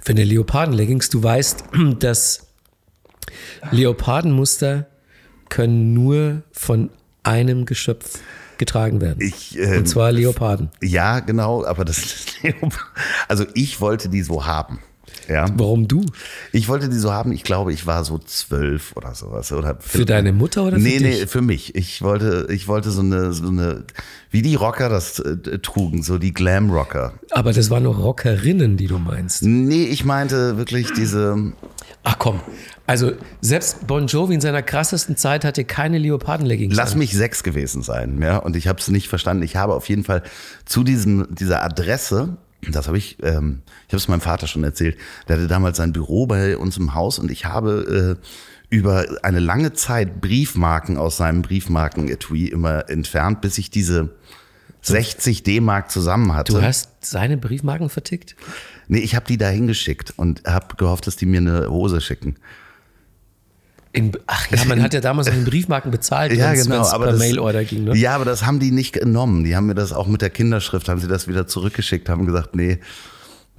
[0.00, 1.64] Für eine Leoparden-Leggings, du weißt,
[1.98, 2.48] dass
[3.70, 4.86] Leopardenmuster
[5.48, 6.90] können nur von
[7.22, 8.18] einem Geschöpf
[8.58, 9.20] getragen werden.
[9.20, 10.70] Ich, ähm, Und zwar Leoparden.
[10.82, 12.26] Ja, genau, aber das
[13.28, 14.80] also ich wollte die so haben.
[15.28, 15.46] Ja.
[15.56, 16.04] Warum du?
[16.52, 19.52] Ich wollte die so haben, ich glaube, ich war so zwölf oder sowas.
[19.52, 21.20] Oder Für deine Mutter oder für nee, dich?
[21.20, 21.74] Nee, für mich.
[21.74, 23.84] Ich wollte, ich wollte so eine, so eine,
[24.30, 27.14] wie die Rocker das äh, trugen, so die Glam-Rocker.
[27.30, 29.42] Aber das waren noch Rockerinnen, die du meinst.
[29.42, 31.52] Nee, ich meinte wirklich diese,
[32.04, 32.40] Ach komm,
[32.86, 36.74] also selbst Bon Jovi in seiner krassesten Zeit hatte keine Leoparden-Leggings.
[36.74, 36.98] Lass an.
[36.98, 38.38] mich sechs gewesen sein, ja.
[38.38, 39.44] Und ich habe es nicht verstanden.
[39.44, 40.22] Ich habe auf jeden Fall
[40.64, 42.38] zu diesem dieser Adresse,
[42.70, 44.96] das habe ich, ähm, ich habe es meinem Vater schon erzählt.
[45.28, 48.26] Der hatte damals sein Büro bei uns im Haus und ich habe äh,
[48.74, 54.10] über eine lange Zeit Briefmarken aus seinem Briefmarken-Etui immer entfernt, bis ich diese
[54.82, 56.52] 60 D-Mark zusammen hatte.
[56.52, 58.36] Du hast seine Briefmarken vertickt?
[58.88, 62.36] Nee, ich habe die da hingeschickt und habe gehofft, dass die mir eine Hose schicken.
[63.94, 66.86] In, ach ja, man hat ja damals noch in Briefmarken bezahlt, Ja, genau.
[66.86, 67.84] Aber per das, Mailorder ging.
[67.84, 67.96] Ne?
[67.96, 69.44] Ja, aber das haben die nicht genommen.
[69.44, 72.56] Die haben mir das auch mit der Kinderschrift, haben sie das wieder zurückgeschickt, haben gesagt,
[72.56, 72.78] nee,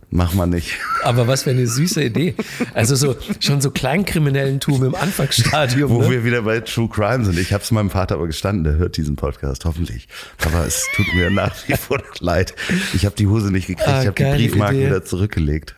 [0.10, 0.80] mach mal nicht.
[1.04, 2.34] Aber was für eine süße Idee.
[2.74, 5.92] Also so schon so Kleinkriminellentum im Anfangsstadium.
[5.92, 6.10] Wo ne?
[6.10, 7.38] wir wieder bei True Crime sind.
[7.38, 10.08] Ich habe es meinem Vater aber gestanden, der hört diesen Podcast, hoffentlich.
[10.44, 12.56] Aber es tut mir nach wie vor leid.
[12.94, 14.88] Ich habe die Hose nicht gekriegt, Ah, ich habe die Briefmarken Idee.
[14.88, 15.76] wieder zurückgelegt.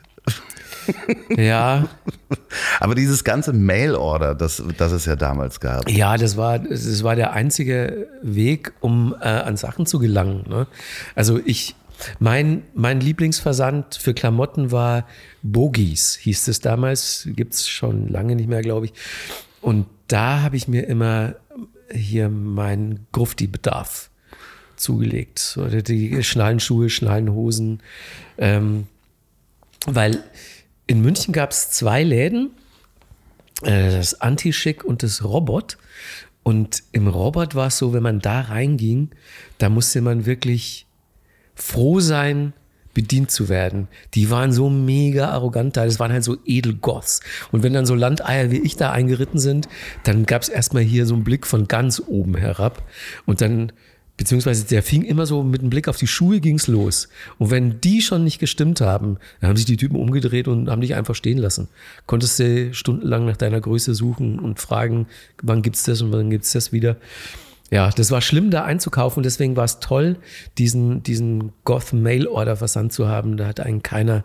[1.38, 1.88] Ja,
[2.80, 5.90] Aber dieses ganze Mail-Order, das, das es ja damals gab.
[5.90, 10.46] ja, das war, das war der einzige Weg, um äh, an Sachen zu gelangen.
[10.48, 10.68] Ne?
[11.16, 11.76] Also ich,
[12.20, 15.08] mein, mein Lieblingsversand für Klamotten war
[15.44, 18.94] Bogies, hieß es damals, gibt's schon lange nicht mehr, glaube ich.
[19.62, 21.36] Und da habe ich mir immer
[21.92, 24.10] hier meinen Grufti-Bedarf
[24.76, 25.58] zugelegt.
[25.58, 27.82] Oder die Schnallenschuhe, Schnallenhosen.
[28.38, 28.88] Ähm,
[29.86, 30.24] weil
[30.88, 32.52] in München gab es zwei Läden,
[33.64, 35.78] äh, das Anti-Schick und das Robot.
[36.44, 39.10] Und im Robot war es so, wenn man da reinging,
[39.58, 40.86] da musste man wirklich
[41.56, 42.54] froh sein,
[42.94, 43.88] bedient zu werden.
[44.14, 47.20] Die waren so mega arrogant da, das waren halt so Edelgoths.
[47.52, 49.68] Und wenn dann so Landeier wie ich da eingeritten sind,
[50.04, 52.84] dann gab es erstmal hier so einen Blick von ganz oben herab.
[53.26, 53.72] Und dann,
[54.18, 57.10] beziehungsweise der fing immer so mit einem Blick auf die Schuhe ging's los.
[57.38, 60.82] Und wenn die schon nicht gestimmt haben, dann haben sich die Typen umgedreht und haben
[60.82, 61.68] dich einfach stehen lassen.
[62.06, 65.08] Konntest du stundenlang nach deiner Größe suchen und fragen,
[65.42, 66.98] wann gibt's das und wann gibt's das wieder.
[67.72, 69.18] Ja, das war schlimm, da einzukaufen.
[69.18, 70.18] Und deswegen war es toll,
[70.58, 73.38] diesen, diesen Goth-Mail-Order-Versand zu haben.
[73.38, 74.24] Da hat einen keiner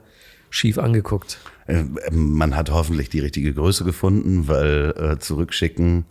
[0.50, 1.38] schief angeguckt.
[1.66, 6.04] Äh, Man hat hoffentlich die richtige Größe gefunden, weil äh, zurückschicken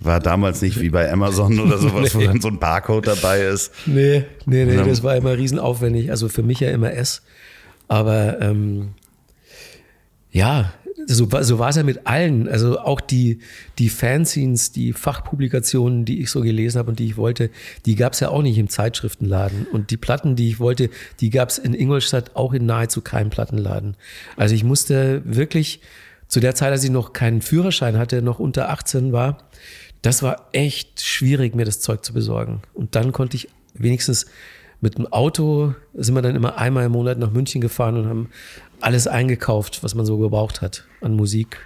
[0.00, 2.26] war damals nicht wie bei Amazon oder sowas, wo Nee.
[2.26, 3.72] dann so ein Barcode dabei ist.
[3.86, 6.10] Nee, nee, nee, das war immer riesenaufwendig.
[6.10, 7.22] Also für mich ja immer S.
[7.88, 8.90] Aber ähm,
[10.32, 10.72] ja,
[11.06, 12.48] so, war- so war es ja mit allen.
[12.48, 13.40] Also auch die,
[13.78, 17.50] die Fanzines, die Fachpublikationen, die ich so gelesen habe und die ich wollte,
[17.86, 19.66] die gab es ja auch nicht im Zeitschriftenladen.
[19.72, 23.30] Und die Platten, die ich wollte, die gab es in Ingolstadt auch in nahezu keinem
[23.30, 23.96] Plattenladen.
[24.36, 25.80] Also ich musste wirklich
[26.28, 29.38] zu der Zeit, als ich noch keinen Führerschein hatte, noch unter 18 war,
[30.02, 32.62] das war echt schwierig, mir das Zeug zu besorgen.
[32.74, 34.26] Und dann konnte ich wenigstens
[34.80, 38.30] mit dem Auto, sind wir dann immer einmal im Monat nach München gefahren und haben
[38.80, 40.84] alles eingekauft, was man so gebraucht hat.
[41.02, 41.58] An Musik,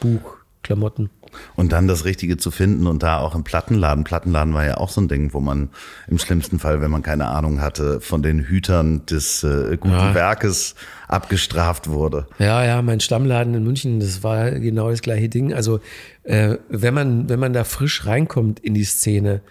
[0.00, 1.10] Buch, Klamotten.
[1.56, 4.04] Und dann das Richtige zu finden und da auch im Plattenladen.
[4.04, 5.70] Plattenladen war ja auch so ein Ding, wo man
[6.08, 10.14] im schlimmsten Fall, wenn man keine Ahnung hatte, von den Hütern des äh, guten Ja.
[10.14, 10.74] Werkes
[11.08, 12.26] abgestraft wurde.
[12.38, 15.52] Ja, ja, mein Stammladen in München, das war genau das gleiche Ding.
[15.52, 15.80] Also
[16.24, 19.42] äh, wenn man wenn man da frisch reinkommt in die Szene,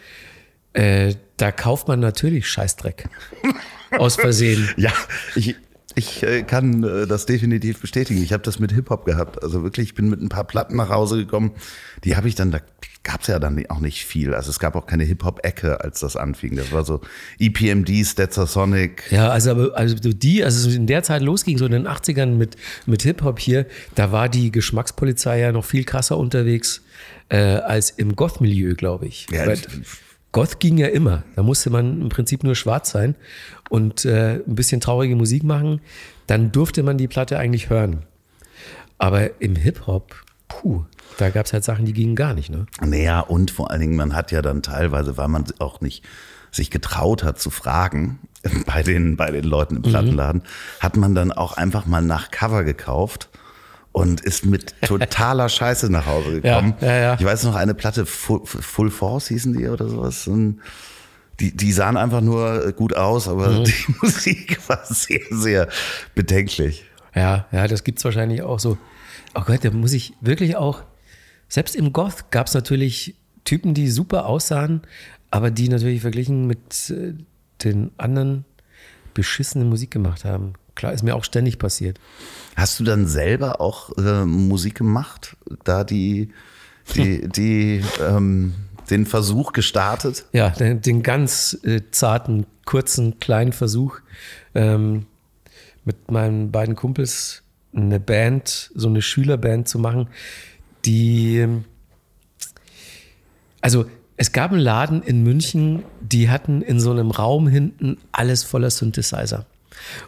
[0.73, 3.09] äh, da kauft man natürlich Scheißdreck
[3.97, 4.69] aus Versehen.
[4.77, 4.91] Ja,
[5.35, 5.55] ich,
[5.95, 8.21] ich äh, kann äh, das definitiv bestätigen.
[8.21, 9.41] Ich habe das mit Hip-Hop gehabt.
[9.43, 11.51] Also wirklich, ich bin mit ein paar Platten nach Hause gekommen.
[12.03, 12.59] Die habe ich dann, da
[13.03, 14.33] gab es ja dann auch nicht viel.
[14.33, 16.55] Also es gab auch keine Hip-Hop-Ecke, als das anfing.
[16.55, 17.01] Das war so
[17.39, 19.03] EPMD, Sonic.
[19.11, 21.87] Ja, also, aber, also so die, also so in der Zeit losging, so in den
[21.87, 26.83] 80ern mit, mit Hip-Hop hier, da war die Geschmackspolizei ja noch viel krasser unterwegs
[27.29, 29.27] äh, als im Goth-Milieu, glaube ich.
[29.31, 29.59] Ja, Weil
[30.31, 31.23] Goth ging ja immer.
[31.35, 33.15] Da musste man im Prinzip nur schwarz sein
[33.71, 35.79] und äh, ein bisschen traurige Musik machen.
[36.27, 38.03] Dann durfte man die Platte eigentlich hören.
[38.97, 40.13] Aber im Hip-Hop,
[40.49, 40.83] puh,
[41.17, 42.65] da gab es halt Sachen, die gingen gar nicht, ne?
[42.85, 46.03] Naja, und vor allen Dingen, man hat ja dann teilweise, weil man auch nicht
[46.51, 48.19] sich getraut hat zu fragen
[48.65, 50.43] bei den, bei den Leuten im Plattenladen,
[50.81, 53.29] hat man dann auch einfach mal nach Cover gekauft
[53.93, 56.73] und ist mit totaler Scheiße nach Hause gekommen.
[56.81, 57.13] Ja, ja, ja.
[57.17, 60.27] Ich weiß noch, eine Platte, Full, Full Force hießen die oder sowas.
[60.27, 60.59] Und
[61.41, 65.67] die, die sahen einfach nur gut aus, aber die Musik war sehr, sehr
[66.13, 66.85] bedenklich.
[67.15, 68.77] Ja, ja, das gibt's wahrscheinlich auch so.
[69.33, 70.83] Oh Gott, da muss ich wirklich auch,
[71.49, 74.81] selbst im Goth gab's natürlich Typen, die super aussahen,
[75.31, 77.13] aber die natürlich verglichen mit äh,
[77.63, 78.45] den anderen
[79.13, 80.53] beschissene Musik gemacht haben.
[80.75, 81.99] Klar, ist mir auch ständig passiert.
[82.55, 86.31] Hast du dann selber auch äh, Musik gemacht, da die,
[86.95, 88.53] die, die, ähm,
[88.91, 90.25] den Versuch gestartet?
[90.33, 93.99] Ja, den, den ganz äh, zarten, kurzen, kleinen Versuch
[94.53, 95.05] ähm,
[95.85, 100.07] mit meinen beiden Kumpels eine Band, so eine Schülerband zu machen,
[100.85, 101.65] die, ähm,
[103.61, 103.85] also
[104.17, 108.69] es gab einen Laden in München, die hatten in so einem Raum hinten alles voller
[108.69, 109.45] Synthesizer.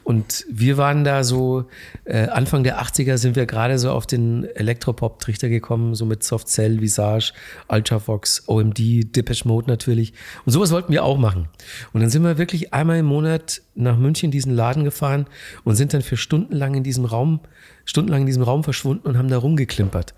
[0.04, 1.66] Und wir waren da so,
[2.06, 6.48] äh, Anfang der 80er sind wir gerade so auf den Elektropop-Trichter gekommen, so mit Soft
[6.48, 7.34] Cell, Visage,
[7.68, 10.14] Ultravox, OMD, Depeche Mode natürlich.
[10.46, 11.48] Und sowas wollten wir auch machen.
[11.94, 15.28] Und dann sind wir wirklich einmal im Monat nach München diesen Laden gefahren
[15.64, 17.40] und sind dann für stundenlang in diesem Raum,
[17.86, 20.14] stundenlang in diesem Raum verschwunden und haben da rumgeklimpert.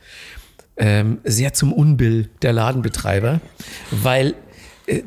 [0.77, 3.39] Ähm, sehr zum Unbill der Ladenbetreiber,
[3.91, 4.35] weil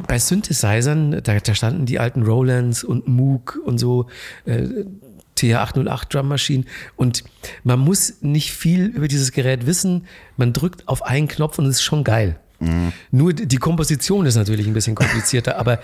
[0.07, 4.07] bei Synthesizern, da, da standen die alten Rolands und Moog und so,
[4.45, 4.85] äh,
[5.37, 6.65] TH808 Drum Machine
[6.97, 7.23] und
[7.63, 10.07] man muss nicht viel über dieses Gerät wissen.
[10.37, 12.41] Man drückt auf einen Knopf und es ist schon geil.
[13.13, 15.79] Nur die Komposition ist natürlich ein bisschen komplizierter, aber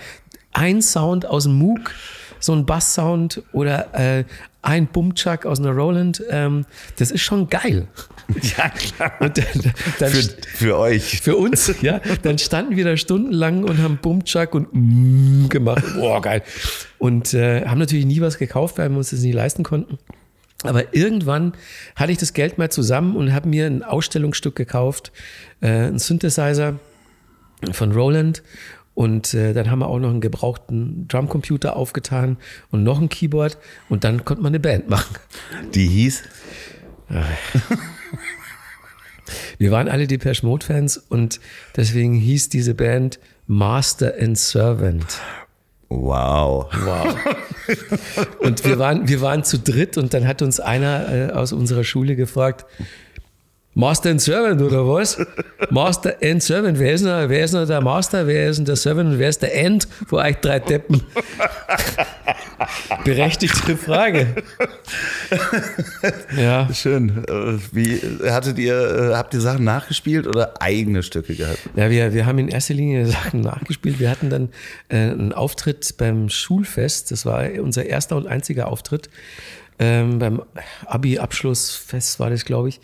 [0.51, 1.91] ein Sound aus dem Moog,
[2.39, 4.23] so ein Bass-Sound oder äh,
[4.61, 6.65] ein Bumchuck aus einer Roland, ähm,
[6.97, 7.87] das ist schon geil.
[8.57, 9.11] Ja, klar.
[9.19, 11.21] Und dann, dann, Für, für euch.
[11.21, 12.01] für uns, ja.
[12.23, 15.83] Dann standen wir da stundenlang und haben Bumchuck und mm gemacht.
[15.95, 16.41] Boah, geil.
[16.97, 19.99] Und äh, haben natürlich nie was gekauft, weil wir uns das nicht leisten konnten.
[20.63, 21.53] Aber irgendwann
[21.95, 25.11] hatte ich das Geld mal zusammen und habe mir ein Ausstellungsstück gekauft,
[25.61, 26.79] äh, ein Synthesizer
[27.71, 28.41] von Roland.
[28.95, 32.37] Und äh, dann haben wir auch noch einen gebrauchten Drumcomputer aufgetan
[32.71, 33.57] und noch ein Keyboard.
[33.89, 35.15] Und dann konnte man eine Band machen.
[35.73, 36.23] Die hieß,
[39.57, 41.39] Wir waren alle Depeche Mode Fans und
[41.75, 45.05] deswegen hieß diese Band Master and Servant.
[45.89, 46.67] wow.
[46.83, 47.15] Wow.
[48.39, 51.83] Und wir waren, wir waren zu dritt und dann hat uns einer äh, aus unserer
[51.83, 52.65] Schule gefragt,
[53.77, 55.17] Master and Servant oder was?
[55.69, 56.79] Master and Servant.
[56.79, 58.25] Wer ist denn, wer ist denn der Master?
[58.25, 59.09] Wer ist denn der Servant?
[59.11, 59.85] Und wer ist der End?
[60.07, 61.03] Vor euch drei Deppen.
[63.03, 64.27] Berechtigte Frage.
[66.37, 66.69] Ja.
[66.73, 67.25] Schön.
[67.73, 71.59] Wie hattet ihr, äh, habt ihr Sachen nachgespielt oder eigene Stücke gehabt?
[71.75, 73.99] Ja, wir, wir haben in erster Linie Sachen nachgespielt.
[73.99, 74.49] Wir hatten dann
[74.87, 77.11] äh, einen Auftritt beim Schulfest.
[77.11, 79.09] Das war unser erster und einziger Auftritt.
[79.77, 80.41] Ähm, beim
[80.85, 82.79] Abi-Abschlussfest war das, glaube ich.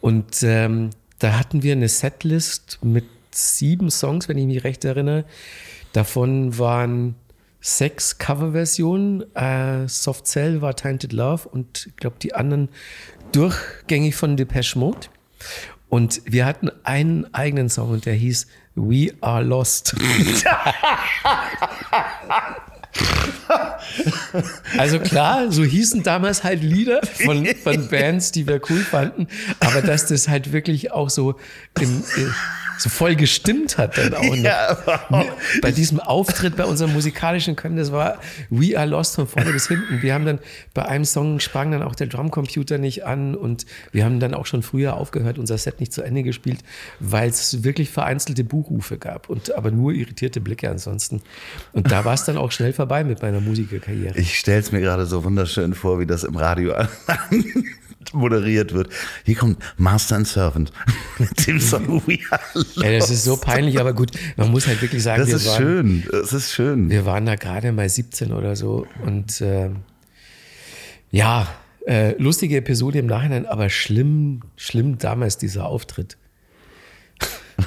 [0.00, 5.24] Und ähm, da hatten wir eine Setlist mit sieben Songs, wenn ich mich recht erinnere.
[5.92, 7.14] Davon waren
[7.60, 9.34] sechs Coverversionen.
[9.34, 12.68] Äh, Soft Cell war Tainted Love und ich glaube, die anderen
[13.30, 15.08] durchgängig von Depeche Mode.
[15.88, 19.94] Und wir hatten einen eigenen Song und der hieß We Are Lost.
[24.78, 29.28] Also klar, so hießen damals halt Lieder von, von Bands, die wir cool fanden,
[29.60, 31.36] aber dass das halt wirklich auch so,
[31.78, 32.34] in, in,
[32.78, 34.36] so voll gestimmt hat dann auch noch.
[34.36, 34.78] Ja,
[35.60, 38.18] Bei diesem Auftritt bei unserem musikalischen Können, das war
[38.50, 40.02] We Are Lost von vorne bis hinten.
[40.02, 40.38] Wir haben dann
[40.74, 44.46] bei einem Song sprang dann auch der Drumcomputer nicht an und wir haben dann auch
[44.46, 46.60] schon früher aufgehört, unser Set nicht zu Ende gespielt,
[47.00, 51.22] weil es wirklich vereinzelte Buchrufe gab und aber nur irritierte Blicke ansonsten.
[51.72, 54.18] Und da war es dann auch schnell vorbei mit meiner Musikerkarriere.
[54.18, 56.74] Ich stelle es mir gerade so wunderschön vor, wie das im Radio
[58.12, 58.88] moderiert wird.
[59.24, 60.72] Hier kommt Master and Servant
[61.18, 62.40] mit dem Song We Are
[62.76, 65.46] Ja, das ist so peinlich, aber gut, man muss halt wirklich sagen, Das wir ist
[65.48, 66.04] waren, schön.
[66.10, 66.90] Das ist schön.
[66.90, 69.76] wir waren da gerade mal 17 oder so und ähm,
[71.10, 71.46] ja,
[71.86, 76.16] äh, lustige Episode im Nachhinein, aber schlimm, schlimm damals dieser Auftritt.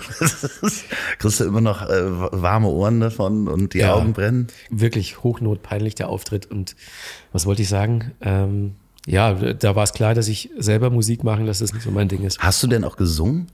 [1.19, 3.93] Kriegst du immer noch äh, warme Ohren davon und die Ja.
[3.93, 4.47] Augen brennen?
[4.69, 6.75] Wirklich hochnotpeinlich der Auftritt und
[7.31, 8.11] was wollte ich sagen?
[8.21, 11.91] Ähm, ja, da war es klar, dass ich selber Musik machen, dass das nicht so
[11.91, 12.39] mein Ding ist.
[12.39, 13.47] Hast du denn auch gesungen?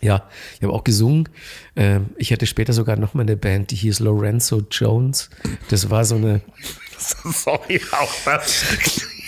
[0.00, 1.28] Ja, ich habe auch gesungen.
[1.76, 5.30] Ähm, ich hatte später sogar noch mal eine Band, die hieß Lorenzo Jones.
[5.70, 6.42] Das war so eine,
[7.24, 8.64] Sorry, auch das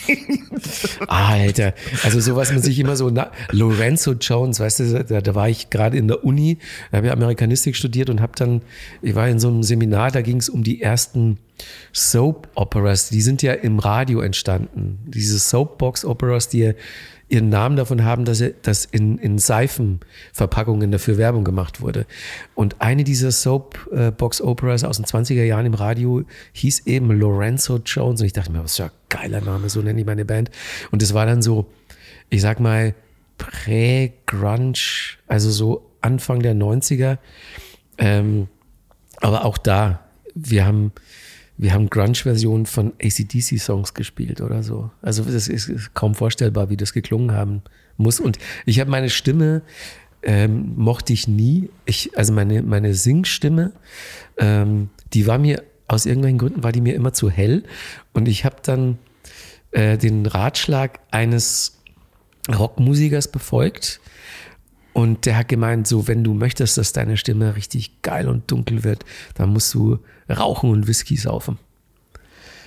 [1.09, 5.35] Alter, also so was man sich immer so, na, Lorenzo Jones, weißt du, da, da
[5.35, 6.59] war ich gerade in der Uni,
[6.90, 8.62] da habe ich Amerikanistik studiert und habe dann,
[9.03, 11.38] ich war in so einem Seminar, da ging es um die ersten
[11.92, 14.99] Soap-Operas, die sind ja im Radio entstanden.
[15.07, 16.73] Diese Soapbox-Operas, die ja
[17.29, 22.07] ihren Namen davon haben, dass, er, dass in, in Seifenverpackungen dafür Werbung gemacht wurde.
[22.55, 28.21] Und eine dieser Soapbox-Operas aus den 20er Jahren im Radio hieß eben Lorenzo Jones.
[28.21, 30.51] Und ich dachte mir, was ist ja ein geiler Name, so nenne ich meine Band.
[30.93, 31.67] Und es war dann so,
[32.31, 32.95] ich sag mal,
[33.39, 34.79] Prä-Grunge,
[35.27, 37.19] also so Anfang der 90er.
[37.99, 38.49] Ähm,
[39.21, 40.01] aber auch da,
[40.35, 40.93] wir haben
[41.59, 44.90] wir haben Grunge-Versionen von ACDC-Songs gespielt oder so.
[45.03, 47.62] Also das ist kaum vorstellbar, wie das geklungen haben
[47.97, 48.21] muss.
[48.21, 49.62] Und ich habe meine Stimme,
[50.23, 51.71] ähm, mochte ich nie.
[51.85, 53.73] Ich, also meine, meine Singstimme,
[54.38, 57.62] ähm, die war mir, aus irgendwelchen Gründen war die mir immer zu hell.
[58.12, 58.99] Und ich habe dann
[59.71, 61.81] äh, den Ratschlag eines
[62.53, 64.01] Rockmusikers befolgt.
[64.92, 68.83] Und der hat gemeint, so, wenn du möchtest, dass deine Stimme richtig geil und dunkel
[68.83, 71.59] wird, dann musst du rauchen und Whisky saufen.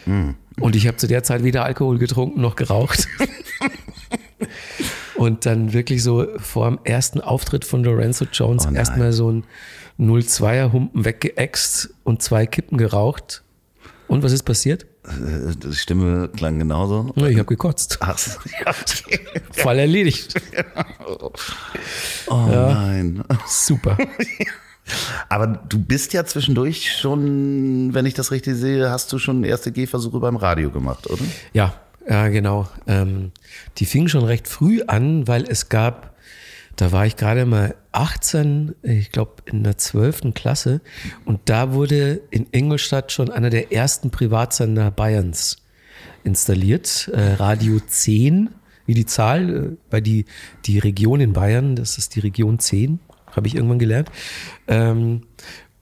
[0.05, 0.31] Mm.
[0.59, 3.07] Und ich habe zu der Zeit weder Alkohol getrunken noch geraucht.
[5.15, 9.43] und dann wirklich so vor dem ersten Auftritt von Lorenzo Jones oh erstmal so ein
[9.99, 13.43] 02er Humpen weggeext und zwei Kippen geraucht.
[14.07, 14.85] Und was ist passiert?
[15.07, 17.13] Die Stimme klang genauso.
[17.15, 17.97] Ja, ich habe gekotzt.
[18.01, 18.17] Ach,
[18.65, 19.19] okay.
[19.51, 20.33] Fall erledigt.
[22.27, 22.73] oh ja.
[22.73, 23.23] nein.
[23.47, 23.97] Super.
[25.29, 29.71] Aber du bist ja zwischendurch schon, wenn ich das richtig sehe, hast du schon erste
[29.71, 31.23] Gehversuche beim Radio gemacht, oder?
[31.53, 31.73] Ja,
[32.07, 32.67] ja genau.
[32.87, 33.31] Ähm,
[33.77, 36.15] die fingen schon recht früh an, weil es gab,
[36.75, 40.33] da war ich gerade mal 18, ich glaube in der 12.
[40.33, 40.81] Klasse,
[41.25, 45.57] und da wurde in Ingolstadt schon einer der ersten Privatsender Bayerns
[46.23, 48.49] installiert, äh, Radio 10
[48.89, 50.25] wie die Zahl, äh, weil die,
[50.65, 52.99] die Region in Bayern, das ist die Region 10,
[53.39, 54.09] habe ich irgendwann gelernt.
[54.67, 55.23] Ähm,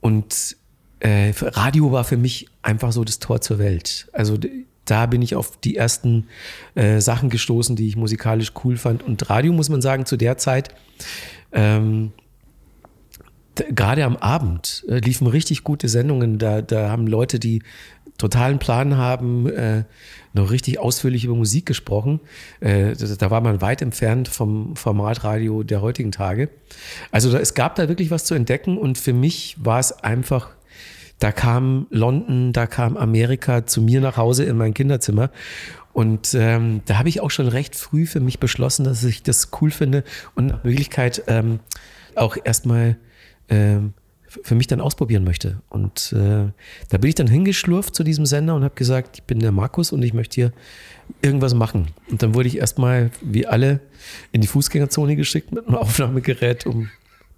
[0.00, 0.56] und
[1.00, 4.08] äh, Radio war für mich einfach so das Tor zur Welt.
[4.12, 4.38] Also
[4.84, 6.28] da bin ich auf die ersten
[6.74, 9.02] äh, Sachen gestoßen, die ich musikalisch cool fand.
[9.02, 10.74] Und Radio, muss man sagen, zu der Zeit,
[11.52, 12.12] ähm,
[13.54, 16.38] gerade am Abend äh, liefen richtig gute Sendungen.
[16.38, 17.62] Da, da haben Leute, die
[18.18, 19.84] totalen Plan haben, äh,
[20.34, 22.20] noch richtig ausführlich über Musik gesprochen.
[22.60, 26.50] Äh, da war man weit entfernt vom Formatradio der heutigen Tage.
[27.10, 30.50] Also da, es gab da wirklich was zu entdecken und für mich war es einfach,
[31.20, 35.30] da kam London, da kam Amerika zu mir nach Hause in mein Kinderzimmer.
[35.92, 39.50] Und ähm, da habe ich auch schon recht früh für mich beschlossen, dass ich das
[39.60, 40.04] cool finde
[40.34, 41.60] und nach Möglichkeit ähm,
[42.14, 42.98] auch erstmal
[43.48, 43.94] ähm,
[44.28, 45.62] für mich dann ausprobieren möchte.
[45.70, 46.52] Und äh,
[46.90, 49.90] da bin ich dann hingeschlurft zu diesem Sender und habe gesagt, ich bin der Markus
[49.90, 50.52] und ich möchte hier
[51.22, 51.88] irgendwas machen.
[52.10, 53.80] Und dann wurde ich erstmal, wie alle,
[54.32, 56.90] in die Fußgängerzone geschickt mit einem Aufnahmegerät, um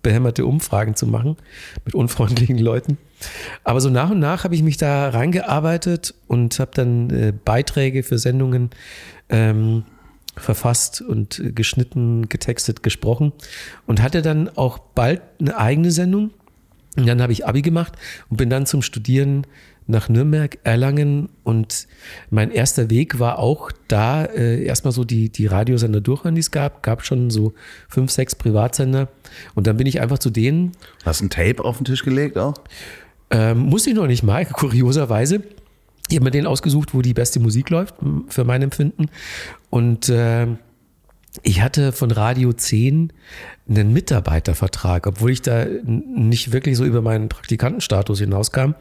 [0.02, 1.36] behämmerte Umfragen zu machen
[1.84, 2.98] mit unfreundlichen Leuten.
[3.64, 8.02] Aber so nach und nach habe ich mich da reingearbeitet und habe dann äh, Beiträge
[8.02, 8.70] für Sendungen
[9.28, 9.84] ähm,
[10.36, 13.32] verfasst und geschnitten, getextet, gesprochen
[13.86, 16.30] und hatte dann auch bald eine eigene Sendung
[17.00, 17.94] und dann habe ich Abi gemacht
[18.28, 19.46] und bin dann zum Studieren
[19.86, 21.88] nach Nürnberg, Erlangen und
[22.30, 26.50] mein erster Weg war auch da äh, erstmal so die, die Radiosender durchhören, die es
[26.50, 26.82] gab.
[26.82, 27.54] Gab schon so
[27.88, 29.08] fünf, sechs Privatsender
[29.54, 30.72] und dann bin ich einfach zu denen.
[31.04, 32.54] Hast du ein Tape auf den Tisch gelegt auch?
[33.30, 35.42] Ähm, muss ich noch nicht mal, kurioserweise.
[36.08, 37.94] Ich habe mir den ausgesucht, wo die beste Musik läuft,
[38.28, 39.06] für mein Empfinden.
[39.70, 40.46] Und äh,
[41.42, 43.12] ich hatte von Radio 10
[43.68, 48.74] einen Mitarbeitervertrag, obwohl ich da nicht wirklich so über meinen Praktikantenstatus hinauskam.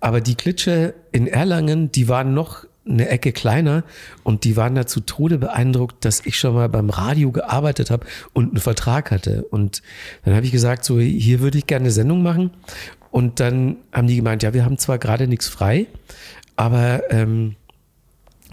[0.00, 3.84] Aber die Klitsche in Erlangen, die waren noch eine Ecke kleiner
[4.22, 8.06] und die waren da zu Tode beeindruckt, dass ich schon mal beim Radio gearbeitet habe
[8.32, 9.44] und einen Vertrag hatte.
[9.44, 9.82] Und
[10.24, 12.50] dann habe ich gesagt, so hier würde ich gerne eine Sendung machen.
[13.10, 15.86] Und dann haben die gemeint, ja, wir haben zwar gerade nichts frei,
[16.56, 17.56] aber ähm,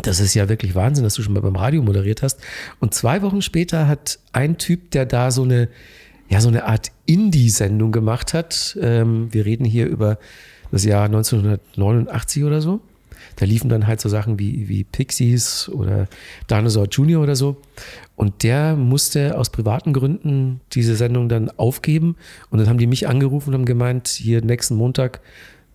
[0.02, 2.40] das ist ja wirklich Wahnsinn, dass du schon mal beim Radio moderiert hast.
[2.80, 5.70] Und zwei Wochen später hat ein Typ, der da so eine,
[6.30, 8.78] ja, so eine Art Indie-Sendung gemacht hat.
[8.82, 10.20] Ähm, wir reden hier über
[10.72, 12.82] das Jahr 1989 oder so.
[13.36, 16.08] Da liefen dann halt so Sachen wie, wie Pixies oder
[16.50, 17.22] Dinosaur Jr.
[17.22, 17.58] oder so.
[18.16, 22.16] Und der musste aus privaten Gründen diese Sendung dann aufgeben.
[22.50, 25.22] Und dann haben die mich angerufen und haben gemeint, hier nächsten Montag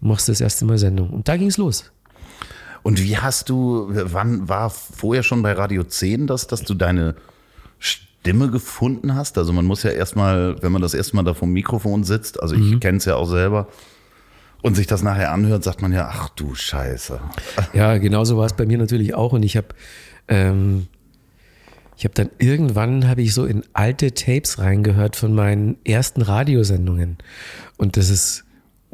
[0.00, 1.10] machst du das erste Mal Sendung.
[1.10, 1.90] Und da ging es los.
[2.84, 7.16] Und wie hast du, wann war vorher schon bei Radio 10 das, dass du deine
[7.78, 9.36] Stimme gefunden hast?
[9.38, 12.54] Also man muss ja erstmal, wenn man das erste Mal da vom Mikrofon sitzt, also
[12.54, 12.80] ich mhm.
[12.80, 13.66] kenne es ja auch selber,
[14.62, 17.20] und sich das nachher anhört, sagt man ja, ach du Scheiße.
[17.74, 19.32] Ja, genauso war es bei mir natürlich auch.
[19.32, 19.68] Und ich habe
[20.28, 20.86] ähm,
[21.96, 27.18] ich habe dann irgendwann habe ich so in alte Tapes reingehört von meinen ersten Radiosendungen
[27.76, 28.44] und das ist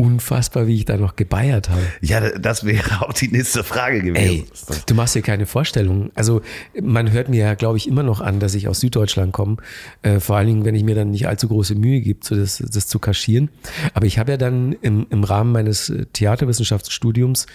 [0.01, 1.83] unfassbar, wie ich da noch gebeiert habe.
[2.01, 4.17] Ja, das wäre auch die nächste Frage gewesen.
[4.17, 4.47] Ey,
[4.87, 6.11] du machst dir keine Vorstellung.
[6.15, 6.41] Also
[6.81, 9.59] man hört mir ja, glaube ich, immer noch an, dass ich aus Süddeutschland komme.
[10.01, 12.65] Äh, vor allen Dingen, wenn ich mir dann nicht allzu große Mühe gebe, so das,
[12.67, 13.51] das zu kaschieren.
[13.93, 17.47] Aber ich habe ja dann im, im Rahmen meines äh, Theaterwissenschaftsstudiums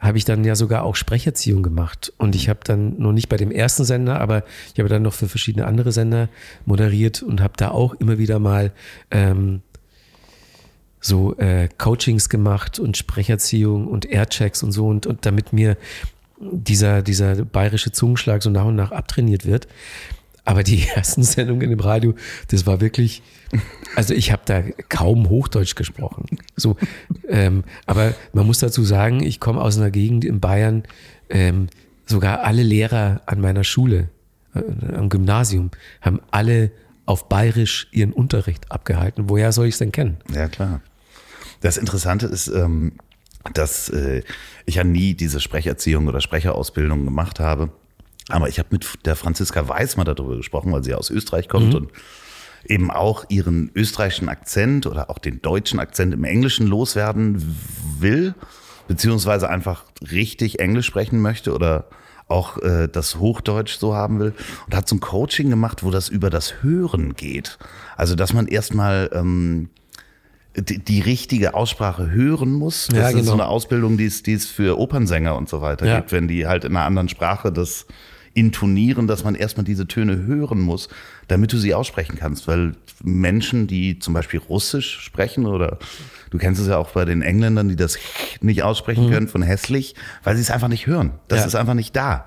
[0.00, 2.12] habe ich dann ja sogar auch Sprecherziehung gemacht.
[2.18, 4.42] Und ich habe dann noch nicht bei dem ersten Sender, aber
[4.74, 6.28] ich habe dann noch für verschiedene andere Sender
[6.66, 8.72] moderiert und habe da auch immer wieder mal
[9.10, 9.62] ähm,
[11.06, 15.76] so äh, Coachings gemacht und Sprecherziehung und Airchecks und so und, und damit mir
[16.40, 19.68] dieser, dieser bayerische Zungenschlag so nach und nach abtrainiert wird.
[20.46, 22.14] Aber die ersten Sendungen im Radio,
[22.48, 23.22] das war wirklich,
[23.96, 26.24] also ich habe da kaum Hochdeutsch gesprochen.
[26.56, 26.76] So,
[27.28, 30.84] ähm, aber man muss dazu sagen, ich komme aus einer Gegend in Bayern,
[31.28, 31.68] ähm,
[32.06, 34.08] sogar alle Lehrer an meiner Schule,
[34.54, 36.70] äh, am Gymnasium, haben alle
[37.04, 39.28] auf Bayerisch ihren Unterricht abgehalten.
[39.28, 40.16] Woher soll ich es denn kennen?
[40.32, 40.80] Ja, klar.
[41.64, 42.92] Das Interessante ist, ähm,
[43.54, 44.22] dass äh,
[44.66, 47.70] ich ja nie diese Sprecherziehung oder Sprecherausbildung gemacht habe.
[48.28, 51.70] Aber ich habe mit der Franziska Weiß mal darüber gesprochen, weil sie aus Österreich kommt
[51.70, 51.74] mhm.
[51.74, 51.92] und
[52.66, 57.56] eben auch ihren österreichischen Akzent oder auch den deutschen Akzent im Englischen loswerden
[57.98, 58.34] will,
[58.86, 61.88] beziehungsweise einfach richtig Englisch sprechen möchte oder
[62.28, 64.34] auch äh, das Hochdeutsch so haben will
[64.66, 67.58] und hat so ein Coaching gemacht, wo das über das Hören geht.
[67.96, 69.70] Also dass man erstmal ähm,
[70.56, 72.88] die, die, richtige Aussprache hören muss.
[72.88, 73.20] Das ja, genau.
[73.20, 75.96] ist so eine Ausbildung, die es, die es für Opernsänger und so weiter ja.
[75.96, 77.86] gibt, wenn die halt in einer anderen Sprache das
[78.34, 80.88] intonieren, dass man erstmal diese Töne hören muss,
[81.28, 82.48] damit du sie aussprechen kannst.
[82.48, 85.78] Weil Menschen, die zum Beispiel Russisch sprechen oder
[86.30, 87.96] du kennst es ja auch bei den Engländern, die das
[88.40, 89.10] nicht aussprechen mhm.
[89.10, 89.94] können von hässlich,
[90.24, 91.12] weil sie es einfach nicht hören.
[91.28, 91.46] Das ja.
[91.46, 92.24] ist einfach nicht da.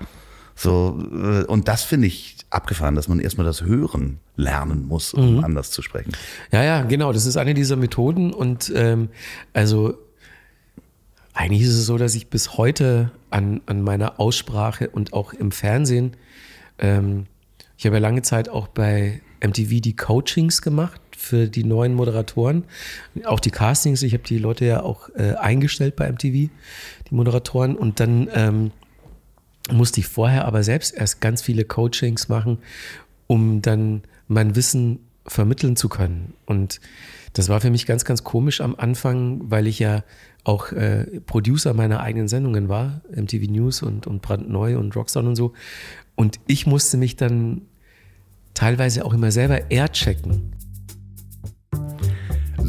[0.54, 5.36] So, äh, und das finde ich abgefahren, dass man erstmal das Hören lernen muss, um
[5.36, 5.44] mhm.
[5.44, 6.12] anders zu sprechen.
[6.50, 7.12] Ja, ja, genau.
[7.12, 8.32] Das ist eine dieser Methoden.
[8.32, 9.10] Und ähm,
[9.52, 9.98] also
[11.34, 15.52] eigentlich ist es so, dass ich bis heute an, an meiner Aussprache und auch im
[15.52, 16.16] Fernsehen,
[16.78, 17.26] ähm,
[17.76, 22.64] ich habe ja lange Zeit auch bei MTV die Coachings gemacht für die neuen Moderatoren,
[23.24, 24.02] auch die Castings.
[24.02, 26.50] Ich habe die Leute ja auch äh, eingestellt bei MTV, die
[27.10, 27.76] Moderatoren.
[27.76, 28.70] Und dann ähm,
[29.72, 32.58] musste ich vorher aber selbst erst ganz viele Coachings machen,
[33.26, 36.34] um dann mein Wissen vermitteln zu können.
[36.46, 36.80] Und
[37.34, 40.02] das war für mich ganz, ganz komisch am Anfang, weil ich ja
[40.44, 45.36] auch äh, Producer meiner eigenen Sendungen war, MTV News und, und Brandneu und Rockstar und
[45.36, 45.52] so.
[46.14, 47.62] Und ich musste mich dann
[48.54, 50.52] teilweise auch immer selber airchecken.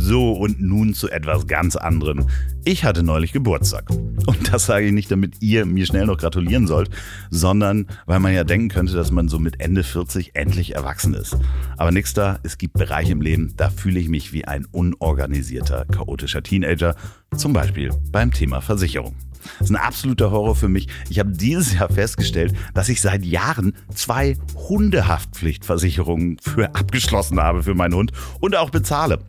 [0.09, 2.25] So, und nun zu etwas ganz anderem.
[2.65, 3.91] Ich hatte neulich Geburtstag.
[3.91, 6.89] Und das sage ich nicht, damit ihr mir schnell noch gratulieren sollt,
[7.29, 11.37] sondern weil man ja denken könnte, dass man so mit Ende 40 endlich erwachsen ist.
[11.77, 15.85] Aber nix da, es gibt Bereiche im Leben, da fühle ich mich wie ein unorganisierter,
[15.85, 16.95] chaotischer Teenager,
[17.37, 19.13] zum Beispiel beim Thema Versicherung.
[19.59, 20.87] Das ist ein absoluter Horror für mich.
[21.09, 27.75] Ich habe dieses Jahr festgestellt, dass ich seit Jahren zwei Hundehaftpflichtversicherungen für abgeschlossen habe für
[27.75, 29.19] meinen Hund und auch bezahle.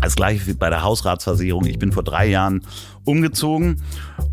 [0.00, 1.66] Das gleiche wie bei der Hausratsversicherung.
[1.66, 2.62] Ich bin vor drei Jahren
[3.04, 3.82] umgezogen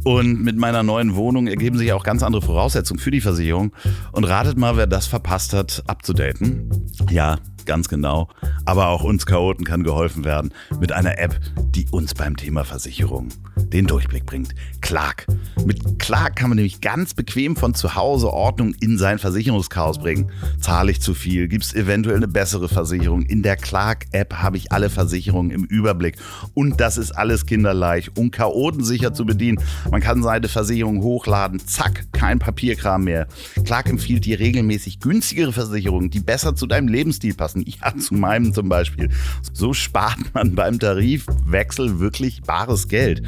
[0.03, 3.71] und mit meiner neuen Wohnung ergeben sich auch ganz andere Voraussetzungen für die Versicherung.
[4.11, 6.69] Und ratet mal, wer das verpasst hat, abzudaten.
[7.09, 8.29] Ja, ganz genau.
[8.65, 11.39] Aber auch uns Chaoten kann geholfen werden mit einer App,
[11.69, 14.53] die uns beim Thema Versicherung den Durchblick bringt.
[14.81, 15.25] Clark.
[15.65, 20.31] Mit Clark kann man nämlich ganz bequem von zu Hause Ordnung in sein Versicherungschaos bringen.
[20.59, 21.47] Zahle ich zu viel?
[21.47, 23.23] Gibt es eventuell eine bessere Versicherung?
[23.23, 26.17] In der Clark-App habe ich alle Versicherungen im Überblick.
[26.53, 29.59] Und das ist alles kinderleicht und chaotensicher zu bedienen.
[29.89, 31.59] Man kann seine Versicherung hochladen.
[31.65, 33.27] Zack, kein Papierkram mehr.
[33.63, 37.54] Clark empfiehlt dir regelmäßig günstigere Versicherungen, die besser zu deinem Lebensstil passen.
[37.65, 39.09] Ja, zu meinem zum Beispiel.
[39.53, 43.23] So spart man beim Tarifwechsel wirklich bares Geld.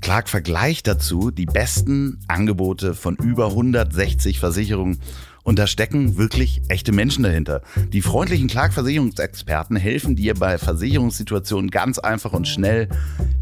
[0.00, 4.98] Clark vergleicht dazu die besten Angebote von über 160 Versicherungen.
[5.42, 7.62] Und da stecken wirklich echte Menschen dahinter.
[7.92, 12.88] Die freundlichen Clark-Versicherungsexperten helfen dir bei Versicherungssituationen ganz einfach und schnell.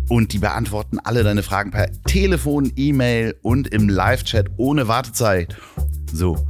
[0.09, 5.57] Und die beantworten alle deine Fragen per Telefon, E-Mail und im Live-Chat ohne Wartezeit.
[6.13, 6.47] So.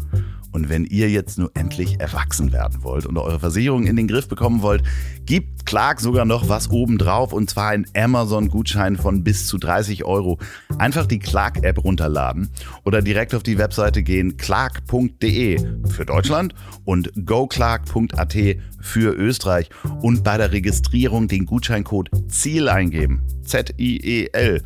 [0.55, 4.29] Und wenn ihr jetzt nur endlich erwachsen werden wollt und eure Versicherung in den Griff
[4.29, 4.85] bekommen wollt,
[5.27, 10.39] gibt Clark sogar noch was obendrauf und zwar ein Amazon-Gutschein von bis zu 30 Euro.
[10.79, 12.51] Einfach die Clark-App runterladen
[12.85, 18.37] oder direkt auf die Webseite gehen clark.de für Deutschland und goclark.at
[18.81, 19.71] für Österreich
[20.03, 23.23] und bei der Registrierung den Gutscheincode ZIEL eingeben.
[23.43, 24.63] Z-I-E-L.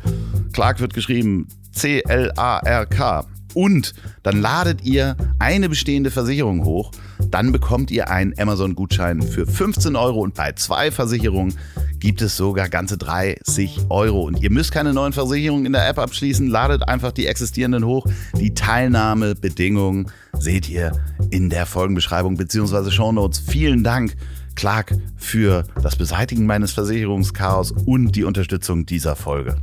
[0.53, 3.25] Clark wird geschrieben C-L-A-R-K.
[3.53, 3.93] Und
[4.23, 6.91] dann ladet ihr eine bestehende Versicherung hoch,
[7.29, 11.55] dann bekommt ihr einen Amazon-Gutschein für 15 Euro und bei zwei Versicherungen
[11.99, 14.23] gibt es sogar ganze 30 Euro.
[14.23, 18.05] Und ihr müsst keine neuen Versicherungen in der App abschließen, ladet einfach die existierenden hoch.
[18.37, 20.93] Die Teilnahmebedingungen seht ihr
[21.29, 22.91] in der Folgenbeschreibung bzw.
[22.91, 23.39] Shownotes.
[23.39, 24.15] Vielen Dank.
[24.55, 29.55] Clark für das Beseitigen meines Versicherungschaos und die Unterstützung dieser Folge.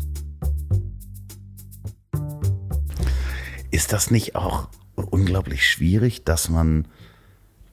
[3.76, 6.86] Ist das nicht auch unglaublich schwierig, dass man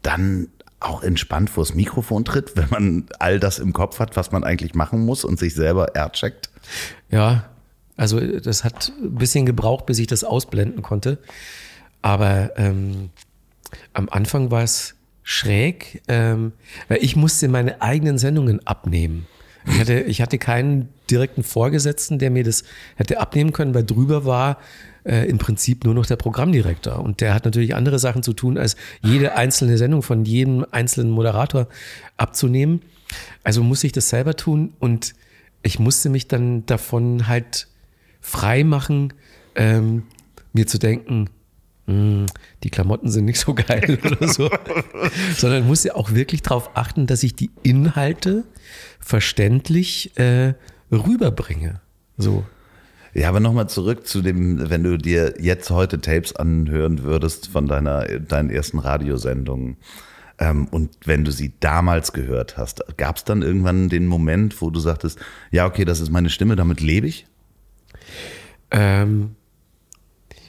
[0.02, 0.50] dann
[0.82, 4.76] auch entspannt vors Mikrofon tritt, wenn man all das im Kopf hat, was man eigentlich
[4.76, 6.50] machen muss und sich selber ercheckt?
[7.10, 7.46] Ja,
[7.96, 11.20] also das hat ein bisschen gebraucht, bis ich das ausblenden konnte.
[12.02, 13.10] Aber ähm,
[13.94, 16.52] am Anfang war es schräg, ähm,
[16.90, 19.26] weil ich musste meine eigenen Sendungen abnehmen.
[19.68, 22.66] Ich hatte, ich hatte keinen direkten Vorgesetzten, der mir das
[22.98, 24.58] hätte abnehmen können, weil drüber war
[25.06, 27.00] äh, im Prinzip nur noch der Programmdirektor.
[27.00, 31.12] Und der hat natürlich andere Sachen zu tun, als jede einzelne Sendung von jedem einzelnen
[31.12, 31.68] Moderator
[32.18, 32.82] abzunehmen.
[33.44, 35.14] Also muss ich das selber tun und
[35.62, 37.68] ich musste mich dann davon halt
[38.22, 39.14] frei machen,
[39.56, 40.04] ähm,
[40.54, 41.30] mir zu denken,
[41.88, 42.26] hm,
[42.64, 44.50] die Klamotten sind nicht so geil oder so,
[45.36, 48.46] sondern muss ja auch wirklich darauf achten, dass ich die Inhalte
[49.00, 50.54] verständlich äh,
[50.92, 51.82] rüberbringe.
[52.18, 52.46] So.
[53.14, 57.68] Ja, aber nochmal zurück zu dem, wenn du dir jetzt heute Tapes anhören würdest von
[57.68, 59.78] deiner, deinen ersten Radiosendungen.
[60.40, 64.72] Ähm, und wenn du sie damals gehört hast, gab es dann irgendwann den Moment, wo
[64.72, 65.20] du sagtest,
[65.52, 67.28] ja, okay, das ist meine Stimme, damit lebe ich?
[68.72, 69.36] Ähm,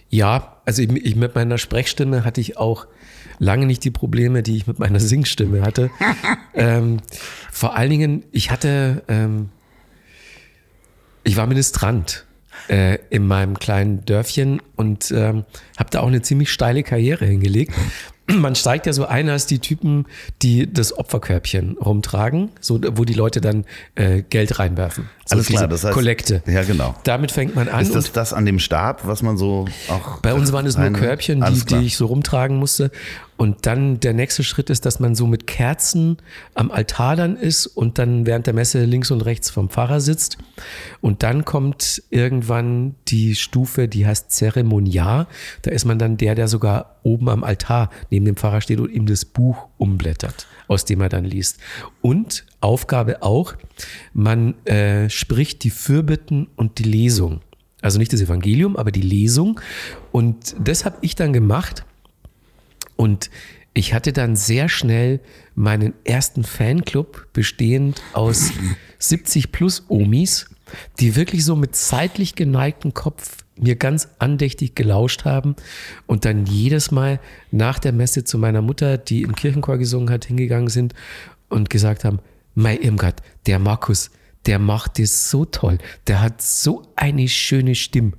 [0.08, 2.86] ja, also ich, ich, mit meiner Sprechstimme hatte ich auch
[3.38, 5.90] lange nicht die Probleme, die ich mit meiner Singstimme hatte.
[6.54, 6.98] ähm,
[7.52, 9.50] vor allen Dingen, ich hatte, ähm,
[11.24, 12.24] ich war Ministrant
[12.68, 15.44] äh, in meinem kleinen Dörfchen und ähm,
[15.78, 17.72] habe da auch eine ziemlich steile Karriere hingelegt.
[18.26, 20.06] Man steigt ja so ein als die Typen,
[20.40, 25.10] die das Opferkörbchen rumtragen, so wo die Leute dann äh, Geld reinwerfen.
[25.26, 26.42] So Alles klar, das heißt, Kollekte.
[26.46, 26.94] Ja, genau.
[27.04, 27.80] Damit fängt man an.
[27.80, 30.20] Ist das das an dem Stab, was man so auch.
[30.20, 32.90] Bei uns waren es nur Körbchen, die, die ich so rumtragen musste.
[33.36, 36.18] Und dann der nächste Schritt ist, dass man so mit Kerzen
[36.54, 40.38] am Altar dann ist und dann während der Messe links und rechts vom Pfarrer sitzt.
[41.00, 45.26] Und dann kommt irgendwann die Stufe, die heißt Zeremoniar.
[45.62, 48.90] Da ist man dann der, der sogar oben am Altar neben dem Pfarrer steht und
[48.90, 51.58] ihm das Buch umblättert, aus dem er dann liest.
[52.00, 53.54] Und Aufgabe auch,
[54.12, 57.40] man äh, spricht die Fürbitten und die Lesung.
[57.82, 59.60] Also nicht das Evangelium, aber die Lesung.
[60.10, 61.84] Und das habe ich dann gemacht
[62.96, 63.30] und
[63.74, 65.20] ich hatte dann sehr schnell
[65.54, 68.52] meinen ersten Fanclub, bestehend aus
[68.98, 70.48] 70 plus Omis,
[71.00, 75.54] die wirklich so mit seitlich geneigtem Kopf mir ganz andächtig gelauscht haben
[76.06, 80.24] und dann jedes Mal nach der Messe zu meiner Mutter, die im Kirchenchor gesungen hat,
[80.24, 80.94] hingegangen sind
[81.48, 82.18] und gesagt haben,
[82.54, 84.10] Mei Irmgard, der Markus,
[84.46, 88.12] der macht das so toll, der hat so eine schöne Stimme,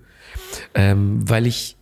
[0.73, 1.77] ähm, weil ich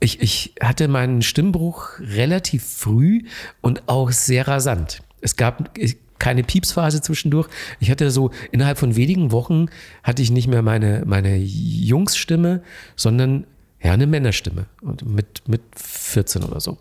[0.00, 3.22] ich, ich hatte meinen Stimmbruch relativ früh
[3.60, 5.02] und auch sehr rasant.
[5.20, 5.76] Es gab
[6.18, 7.48] keine Piepsphase zwischendurch.
[7.80, 9.66] Ich hatte so innerhalb von wenigen Wochen
[10.02, 12.62] hatte ich nicht mehr meine, meine Jungsstimme,
[12.96, 13.46] sondern
[13.82, 14.66] ja, eine Männerstimme.
[14.80, 16.78] Und mit, mit 14 oder so.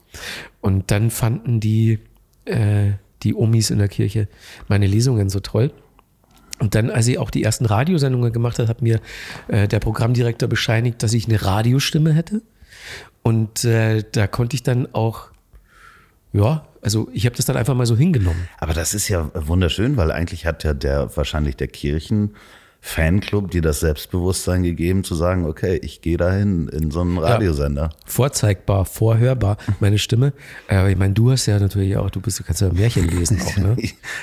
[0.62, 2.00] Und dann fanden die,
[2.46, 4.28] äh, die Omis in der Kirche
[4.68, 5.72] meine Lesungen so toll.
[6.60, 9.00] Und dann, als ich auch die ersten Radiosendungen gemacht habe, hat mir
[9.48, 12.42] äh, der Programmdirektor bescheinigt, dass ich eine Radiostimme hätte.
[13.22, 15.30] Und äh, da konnte ich dann auch,
[16.38, 18.48] ja, also ich habe das dann einfach mal so hingenommen.
[18.60, 22.34] Aber das ist ja wunderschön, weil eigentlich hat ja der wahrscheinlich der Kirchen
[22.80, 27.90] Fanclub dir das Selbstbewusstsein gegeben, zu sagen, okay, ich gehe dahin in so einen Radiosender.
[27.92, 30.32] Ja, vorzeigbar, vorhörbar, meine Stimme.
[30.70, 33.58] Aber ich meine, du hast ja natürlich auch, du bist, kannst ja Märchen lesen auch,
[33.58, 33.76] ne?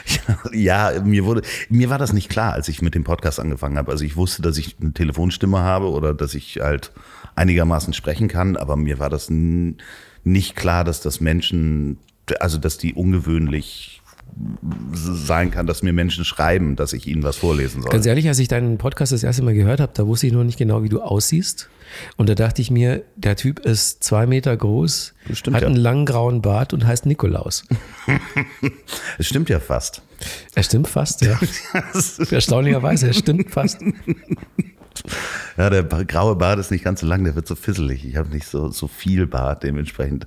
[0.53, 3.91] ja, mir wurde, mir war das nicht klar, als ich mit dem Podcast angefangen habe.
[3.91, 6.93] Also ich wusste, dass ich eine Telefonstimme habe oder dass ich halt
[7.35, 9.29] einigermaßen sprechen kann, aber mir war das
[10.25, 11.99] nicht klar, dass das Menschen,
[12.41, 14.03] also dass die ungewöhnlich
[14.93, 17.91] sein kann, dass mir Menschen schreiben, dass ich ihnen was vorlesen soll.
[17.91, 20.45] Ganz ehrlich, als ich deinen Podcast das erste Mal gehört habe, da wusste ich noch
[20.45, 21.69] nicht genau, wie du aussiehst.
[22.17, 25.15] Und da dachte ich mir, der Typ ist zwei Meter groß,
[25.53, 25.67] hat ja.
[25.69, 27.65] einen langen grauen Bart und heißt Nikolaus.
[29.19, 30.03] Es stimmt ja fast.
[30.55, 31.39] Er stimmt fast, ja.
[32.31, 33.81] Erstaunlicherweise, er stimmt fast.
[35.57, 38.05] Ja, der graue Bart ist nicht ganz so lang, der wird so fisselig.
[38.05, 40.27] Ich habe nicht so, so viel Bart dementsprechend.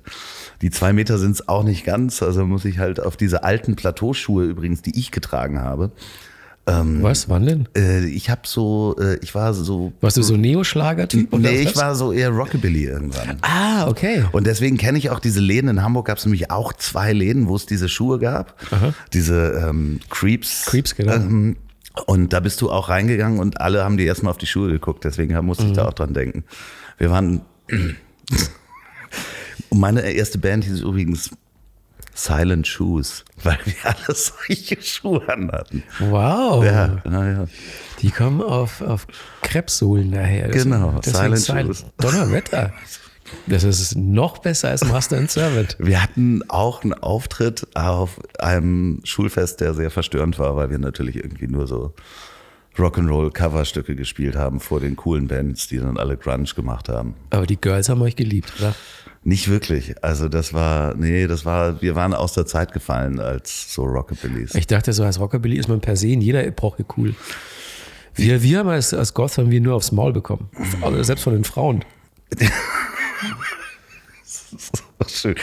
[0.62, 3.76] Die zwei Meter sind es auch nicht ganz, also muss ich halt auf diese alten
[3.76, 5.90] Plateauschuhe übrigens, die ich getragen habe,
[6.66, 7.28] Ähm, Was?
[7.28, 7.68] Wann denn?
[7.76, 9.92] äh, ich habe so, äh, ich war so.
[10.00, 11.32] Warst du so Neoschlager-Typ?
[11.38, 13.38] Nee, ich war so eher Rockabilly irgendwann.
[13.42, 14.24] Ah, okay.
[14.32, 15.68] Und deswegen kenne ich auch diese Läden.
[15.68, 18.54] In Hamburg gab es nämlich auch zwei Läden, wo es diese Schuhe gab.
[19.14, 20.66] Diese ähm, Creeps.
[20.66, 21.14] Creeps, genau.
[21.14, 21.56] Ähm,
[22.06, 25.04] und da bist du auch reingegangen und alle haben dir erstmal auf die Schuhe geguckt.
[25.04, 25.88] Deswegen musste ich da Mhm.
[25.88, 26.44] auch dran denken.
[26.98, 27.42] Wir waren.
[29.70, 31.30] Und meine erste Band hieß übrigens
[32.14, 35.82] Silent Shoes, weil wir alle solche Schuhe anhatten.
[36.00, 36.64] Wow.
[36.64, 37.44] Ja, ja.
[38.00, 39.06] Die kommen auf, auf
[39.42, 40.48] Krebssohlen daher.
[40.48, 41.84] Genau, deswegen Silent Shoes.
[41.98, 42.72] Donnerwetter.
[43.46, 45.76] Das ist noch besser als Master and Servant.
[45.78, 51.16] Wir hatten auch einen Auftritt auf einem Schulfest, der sehr verstörend war, weil wir natürlich
[51.16, 51.94] irgendwie nur so
[52.78, 57.14] Rock'n'Roll-Coverstücke gespielt haben vor den coolen Bands, die dann alle Grunge gemacht haben.
[57.30, 58.74] Aber die Girls haben euch geliebt, oder?
[59.24, 60.02] Nicht wirklich.
[60.02, 64.54] Also das war, nee, das war, wir waren aus der Zeit gefallen als so Rockabillys.
[64.54, 67.14] Ich dachte, so als Rockabilly ist man per se in jeder Epoche cool.
[68.14, 70.50] Wir, wir haben als, als Goth haben wir nur aufs Maul bekommen.
[71.02, 71.84] Selbst von den Frauen.
[75.08, 75.34] Schön.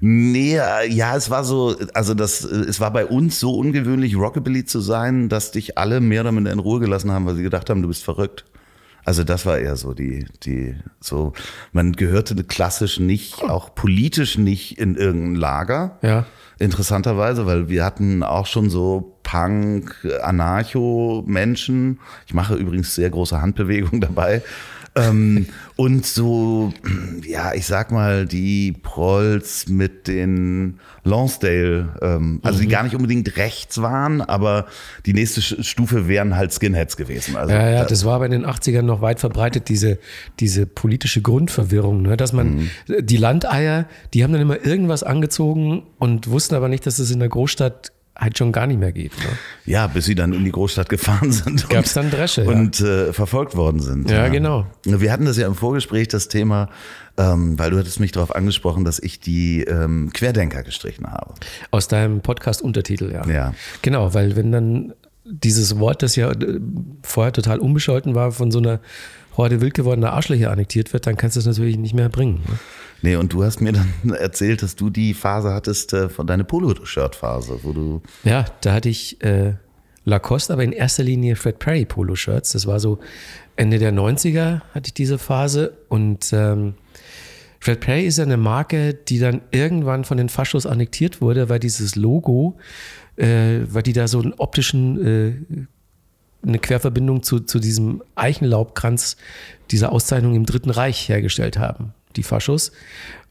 [0.00, 4.16] Nee, äh, ja, es war so, also das, äh, es war bei uns so ungewöhnlich,
[4.16, 7.42] Rockabilly zu sein, dass dich alle mehr oder minder in Ruhe gelassen haben, weil sie
[7.42, 8.44] gedacht haben, du bist verrückt.
[9.04, 11.32] Also das war eher so die, die, so,
[11.72, 15.98] man gehörte klassisch nicht, auch politisch nicht in irgendein Lager.
[16.02, 16.26] Ja.
[16.58, 21.98] Interessanterweise, weil wir hatten auch schon so Punk, Anarcho-Menschen.
[22.26, 24.42] Ich mache übrigens sehr große Handbewegungen dabei.
[24.96, 26.72] Ähm, und so,
[27.26, 32.70] ja, ich sag mal, die Prolls mit den Lonsdale, ähm, also die Mhm.
[32.70, 34.66] gar nicht unbedingt rechts waren, aber
[35.06, 37.36] die nächste Stufe wären halt Skinheads gewesen.
[37.36, 39.98] Also, Ja, ja, da- das war aber in den 80ern noch weit verbreitet, diese,
[40.40, 42.16] diese politische Grundverwirrung, ne?
[42.16, 46.98] dass man, die Landeier, die haben dann immer irgendwas angezogen und wussten aber nicht, dass
[46.98, 49.12] es in der Großstadt halt schon gar nicht mehr geht.
[49.18, 49.24] Ne?
[49.64, 51.64] ja, bis sie dann in die Großstadt gefahren sind.
[51.64, 52.50] und- Gab's dann Dresche, ja.
[52.50, 54.10] Und äh, verfolgt worden sind.
[54.10, 54.66] Ja, genau.
[54.84, 56.68] Wir hatten das ja im Vorgespräch, das Thema,
[57.16, 61.34] ähm, weil du hattest mich darauf angesprochen, dass ich die ähm, Querdenker gestrichen habe.
[61.70, 63.26] Aus deinem Podcast-Untertitel, ja.
[63.26, 63.54] Ja.
[63.82, 64.92] Genau, weil wenn dann
[65.24, 66.60] dieses Wort, das ja äh,
[67.02, 68.80] vorher total unbescholten war, von so einer
[69.36, 72.42] Horde wild gewordener Arschlöcher annektiert wird, dann kannst du es natürlich nicht mehr bringen.
[72.48, 72.58] Ne?
[73.02, 76.44] Nee, und du hast mir dann erzählt, dass du die Phase hattest äh, von deiner
[76.44, 78.02] Polo-Shirt-Phase, wo du.
[78.24, 79.54] Ja, da hatte ich äh,
[80.04, 82.52] Lacoste, aber in erster Linie Fred Perry Polo-Shirts.
[82.52, 82.98] Das war so
[83.56, 86.74] Ende der 90er hatte ich diese Phase und ähm,
[87.58, 91.58] Fred Perry ist ja eine Marke, die dann irgendwann von den Faschos annektiert wurde, weil
[91.58, 92.56] dieses Logo,
[93.16, 95.66] äh, weil die da so einen optischen, äh,
[96.46, 99.16] eine Querverbindung zu, zu diesem Eichenlaubkranz
[99.70, 102.72] dieser Auszeichnung im Dritten Reich hergestellt haben, die Faschos.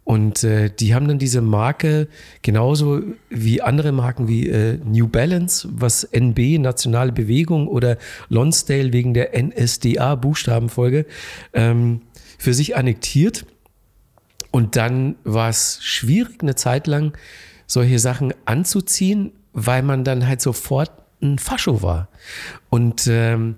[0.10, 2.08] Und äh, die haben dann diese Marke
[2.42, 7.98] genauso wie andere Marken wie äh, New Balance, was NB, Nationale Bewegung oder
[8.28, 11.06] Lonsdale wegen der NSDA-Buchstabenfolge
[11.54, 12.02] ähm,
[12.40, 13.46] für sich annektiert.
[14.50, 17.16] Und dann war es schwierig, eine Zeit lang
[17.68, 20.92] solche Sachen anzuziehen, weil man dann halt sofort
[21.22, 22.09] ein Fascho war.
[22.70, 23.56] Und ähm,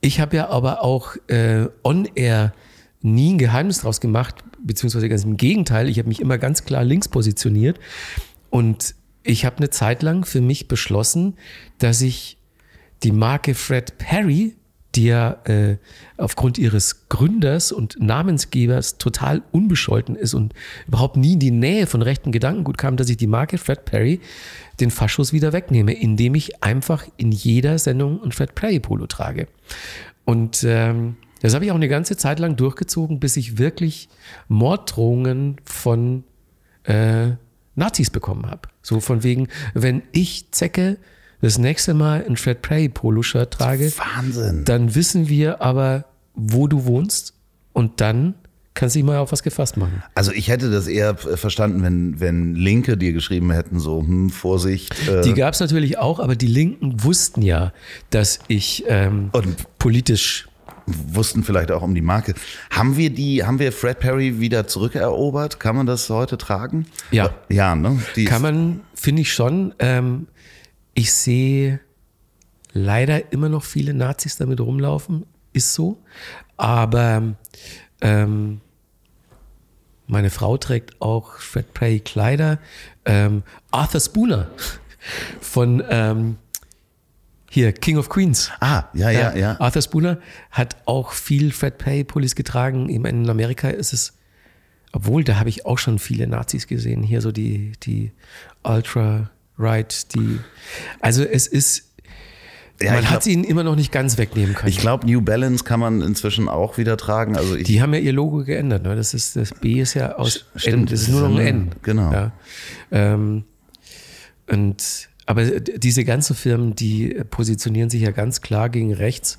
[0.00, 2.52] ich habe ja aber auch äh, on-air
[3.02, 6.84] nie ein Geheimnis draus gemacht, beziehungsweise ganz im Gegenteil, ich habe mich immer ganz klar
[6.84, 7.78] links positioniert.
[8.50, 11.36] Und ich habe eine Zeit lang für mich beschlossen,
[11.78, 12.38] dass ich
[13.02, 14.56] die Marke Fred Perry,
[14.96, 15.76] ja äh,
[16.16, 20.54] aufgrund ihres Gründers und Namensgebers total unbescholten ist und
[20.86, 24.20] überhaupt nie in die Nähe von rechten Gedankengut kam, dass ich die Marke Fred Perry
[24.80, 29.46] den Faschos wieder wegnehme, indem ich einfach in jeder Sendung ein Fred Perry Polo trage.
[30.24, 34.08] Und ähm, das habe ich auch eine ganze Zeit lang durchgezogen, bis ich wirklich
[34.48, 36.24] Morddrohungen von
[36.84, 37.32] äh,
[37.74, 38.68] Nazis bekommen habe.
[38.82, 40.98] So von wegen, wenn ich Zecke
[41.40, 44.64] das nächste Mal ein Fred Perry Polo-Shirt trage, Wahnsinn.
[44.64, 47.34] dann wissen wir aber, wo du wohnst
[47.72, 48.34] und dann
[48.74, 50.02] kannst du dich mal auf was gefasst machen.
[50.14, 54.94] Also ich hätte das eher verstanden, wenn, wenn Linke dir geschrieben hätten, so, hm, Vorsicht.
[55.08, 57.72] Äh, Die gab es natürlich auch, aber die Linken wussten ja,
[58.10, 60.46] dass ich ähm, Und- politisch
[60.86, 62.34] wussten vielleicht auch um die Marke.
[62.70, 65.60] Haben wir die, haben wir Fred Perry wieder zurückerobert?
[65.60, 66.86] Kann man das heute tragen?
[67.12, 67.32] Ja.
[67.48, 68.00] Ja, ne?
[68.16, 69.72] Die Kann man, finde ich schon.
[69.78, 70.26] Ähm,
[71.00, 71.80] ich sehe
[72.72, 75.24] leider immer noch viele Nazis damit rumlaufen,
[75.54, 75.96] ist so.
[76.58, 77.34] Aber
[78.02, 78.60] ähm,
[80.06, 82.58] meine Frau trägt auch Fred Perry Kleider.
[83.06, 84.50] Ähm, Arthur Spooner
[85.40, 86.36] von ähm,
[87.48, 88.50] hier King of Queens.
[88.60, 89.58] Ah, ja, ja, ja.
[89.58, 90.18] Arthur Spooner
[90.50, 92.90] hat auch viel Fred Perry Pullis getragen.
[92.90, 94.18] In Amerika ist es,
[94.92, 97.02] obwohl da habe ich auch schon viele Nazis gesehen.
[97.02, 98.12] Hier so die, die
[98.62, 99.30] Ultra
[99.60, 100.38] Right, die.
[101.00, 101.84] Also es ist,
[102.82, 104.70] Ja, Man hat sie ihnen immer noch nicht ganz wegnehmen können.
[104.70, 107.36] Ich glaube, New Balance kann man inzwischen auch wieder tragen.
[107.36, 108.84] Also ich, Die haben ja ihr Logo geändert.
[108.84, 108.96] Ne?
[108.96, 110.86] Das, ist, das B ist ja aus Stimmt, N.
[110.86, 111.70] Das ist nur noch ein N.
[111.82, 112.10] genau.
[112.10, 112.32] Ja.
[112.90, 113.44] Ähm,
[114.48, 119.38] und, aber diese ganzen Firmen, die positionieren sich ja ganz klar gegen rechts.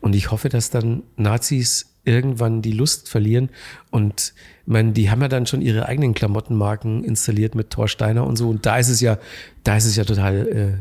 [0.00, 3.50] Und ich hoffe, dass dann Nazis irgendwann die Lust verlieren.
[3.90, 4.34] Und
[4.66, 8.48] meine, die haben ja dann schon ihre eigenen Klamottenmarken installiert mit Thor Steiner und so.
[8.48, 9.18] Und da ist es ja,
[9.64, 10.72] da ist es ja total äh,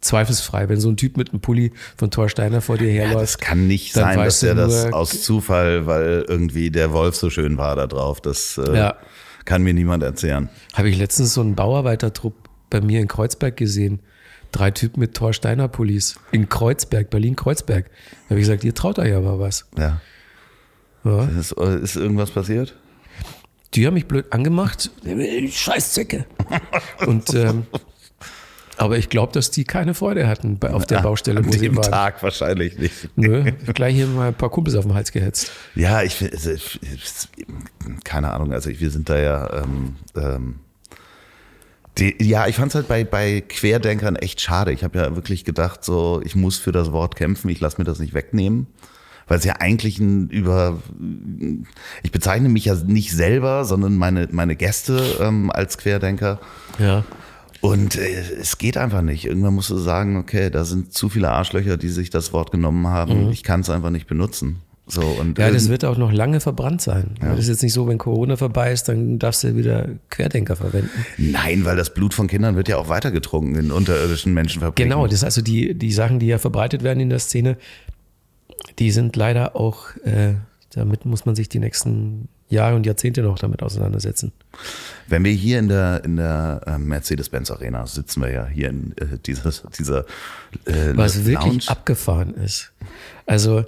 [0.00, 3.22] zweifelsfrei, wenn so ein Typ mit einem Pulli von Thor Steiner vor dir ja, herläuft.
[3.22, 7.56] das kann nicht sein, dass er das aus Zufall, weil irgendwie der Wolf so schön
[7.58, 8.20] war da drauf.
[8.20, 8.96] Das äh, Ja.
[9.44, 10.48] kann mir niemand erzählen.
[10.74, 12.34] Habe ich letztens so einen Bauarbeitertrupp
[12.70, 14.00] bei mir in Kreuzberg gesehen.
[14.52, 17.86] Drei Typen mit Thor Steiner Pullis in Kreuzberg, Berlin-Kreuzberg.
[17.86, 19.66] Da habe ich gesagt, ihr traut euch aber was.
[19.76, 20.00] Ja.
[21.04, 21.24] Ja.
[21.38, 22.74] Ist, ist irgendwas passiert?
[23.74, 24.90] Die haben mich blöd angemacht.
[25.50, 26.24] Scheißzecke.
[27.06, 27.66] Und ähm,
[28.76, 31.74] aber ich glaube, dass die keine Freude hatten bei, auf der Baustelle, An wo sie
[31.76, 31.90] waren.
[31.90, 33.08] Tag wahrscheinlich nicht.
[33.16, 33.44] Nö,
[33.74, 35.50] gleich hier mal ein paar Kumpels auf den Hals gehetzt.
[35.74, 40.54] Ja, ich, also, ich- ich- keine Ahnung, also wir sind da ja, ähm, ähm,
[41.98, 44.72] die, ja, ich fand es halt bei, bei Querdenkern echt schade.
[44.72, 47.84] Ich habe ja wirklich gedacht, so, ich muss für das Wort kämpfen, ich lasse mir
[47.84, 48.66] das nicht wegnehmen.
[49.26, 50.82] Weil es ja eigentlich ein über,
[52.02, 56.40] ich bezeichne mich ja nicht selber, sondern meine, meine Gäste ähm, als Querdenker.
[56.78, 57.04] Ja.
[57.60, 59.24] Und äh, es geht einfach nicht.
[59.24, 62.86] Irgendwann musst du sagen, okay, da sind zu viele Arschlöcher, die sich das Wort genommen
[62.88, 63.30] haben.
[63.30, 64.56] Ich kann es einfach nicht benutzen.
[64.86, 67.12] So, und Ja, das irgend- wird auch noch lange verbrannt sein.
[67.22, 70.90] Das ist jetzt nicht so, wenn Corona vorbei ist, dann darfst du wieder Querdenker verwenden.
[71.16, 74.84] Nein, weil das Blut von Kindern wird ja auch weitergetrunken in unterirdischen Menschenfabriken.
[74.90, 77.56] Genau, das ist also die, die Sachen, die ja verbreitet werden in der Szene,
[78.78, 80.34] die sind leider auch, äh,
[80.70, 84.32] damit muss man sich die nächsten Jahre und Jahrzehnte noch damit auseinandersetzen.
[85.08, 88.94] Wenn wir hier in der, in der äh, Mercedes-Benz Arena sitzen wir ja hier in
[88.98, 90.00] äh, dieses, dieser
[90.66, 91.68] äh, Was wirklich Lounge.
[91.68, 92.72] abgefahren ist.
[93.26, 93.64] Also,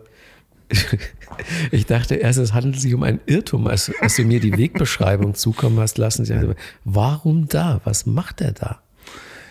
[1.71, 5.35] ich dachte erst, es handelt sich um einen Irrtum, als, als du mir die Wegbeschreibung
[5.35, 6.23] zukommen hast lassen.
[6.23, 7.81] Ich dachte, warum da?
[7.85, 8.81] Was macht er da?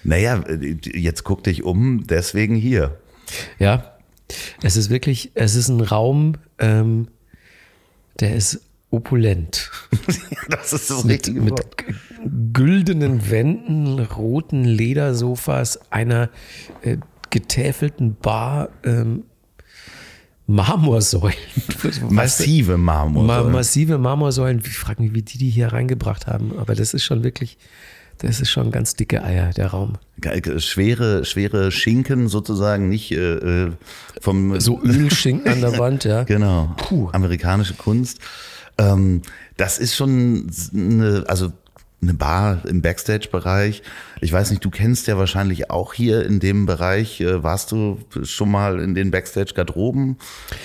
[0.03, 0.43] Naja,
[0.83, 2.99] jetzt guck dich um, deswegen hier.
[3.57, 3.94] Ja,
[4.63, 7.07] es ist wirklich, es ist ein Raum, ähm,
[8.19, 8.61] der ist
[8.91, 9.71] opulent.
[10.49, 11.77] Das ist das mit, richtige mit Wort.
[11.77, 11.85] g-
[12.53, 16.29] güldenen Wänden, roten Ledersofas, einer
[16.83, 16.97] äh,
[17.31, 19.23] getäfelten Bar, ähm,
[20.47, 21.33] Marmorsäulen.
[22.09, 23.23] Massive Marmor.
[23.23, 24.61] Ma massive Marmorsäulen.
[24.63, 26.57] Ich frage mich, wie die die hier reingebracht haben.
[26.59, 27.57] Aber das ist schon wirklich,
[28.19, 29.93] das ist schon ganz dicke Eier, der Raum.
[30.19, 33.71] Ge- schwere, schwere Schinken sozusagen, nicht äh, äh,
[34.21, 36.23] vom So Ölschinken an der Wand, ja.
[36.23, 36.73] Genau.
[36.77, 37.09] Puh.
[37.11, 38.19] Amerikanische Kunst.
[38.77, 39.21] Ähm,
[39.57, 41.51] das ist schon eine, also
[42.01, 43.81] eine Bar im Backstage-Bereich.
[44.21, 47.19] Ich weiß nicht, du kennst ja wahrscheinlich auch hier in dem Bereich.
[47.21, 50.17] Äh, warst du schon mal in den Backstage-Garderoben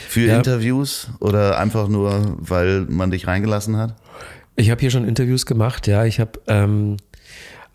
[0.08, 0.36] für Ja.
[0.36, 3.94] Interviews oder einfach nur, weil man dich reingelassen hat?
[4.56, 6.04] Ich habe hier schon Interviews gemacht, ja.
[6.04, 6.96] Ich habe ähm,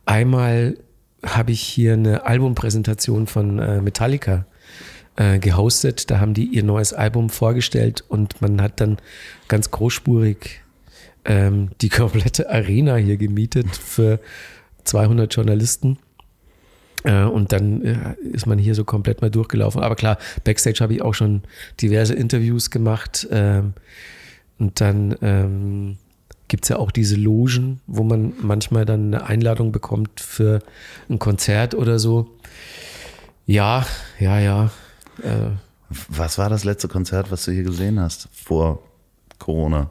[0.06, 0.78] einmal
[1.24, 4.46] habe ich hier eine Albumpräsentation von äh, Metallica
[5.16, 6.10] äh, gehostet.
[6.12, 8.98] Da haben die ihr neues Album vorgestellt und man hat dann
[9.48, 10.62] ganz großspurig
[11.26, 14.20] ähm, die komplette Arena hier gemietet für
[14.84, 15.98] 200 Journalisten.
[17.04, 19.82] Äh, Und dann äh, ist man hier so komplett mal durchgelaufen.
[19.82, 21.44] Aber klar, Backstage habe ich auch schon
[21.82, 23.28] diverse Interviews gemacht.
[23.32, 23.74] ähm,
[24.60, 25.98] Und dann ähm,
[26.48, 30.60] gibt es ja auch diese Logen, wo man manchmal dann eine Einladung bekommt für
[31.10, 32.30] ein Konzert oder so.
[33.46, 33.86] Ja,
[34.20, 34.66] ja, ja.
[35.22, 35.52] Äh,
[36.10, 38.82] Was war das letzte Konzert, was du hier gesehen hast vor
[39.40, 39.90] Corona?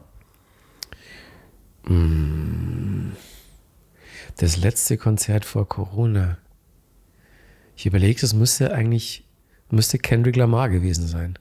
[4.37, 6.39] das letzte Konzert vor Corona.
[7.77, 9.23] Ich überlege, das müsste eigentlich,
[9.69, 11.37] müsste Kendrick Lamar gewesen sein.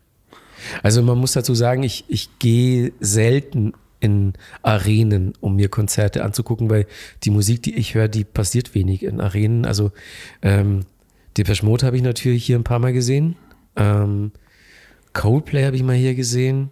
[0.82, 3.72] Also man muss dazu sagen, ich, ich gehe selten
[4.04, 6.86] in Arenen, um mir Konzerte anzugucken, weil
[7.22, 9.64] die Musik, die ich höre, die passiert wenig in Arenen.
[9.64, 9.92] Also
[10.42, 10.84] ähm,
[11.36, 13.36] Depeche Mode habe ich natürlich hier ein paar Mal gesehen.
[13.76, 14.32] Ähm,
[15.14, 16.70] Coldplay habe ich mal hier gesehen.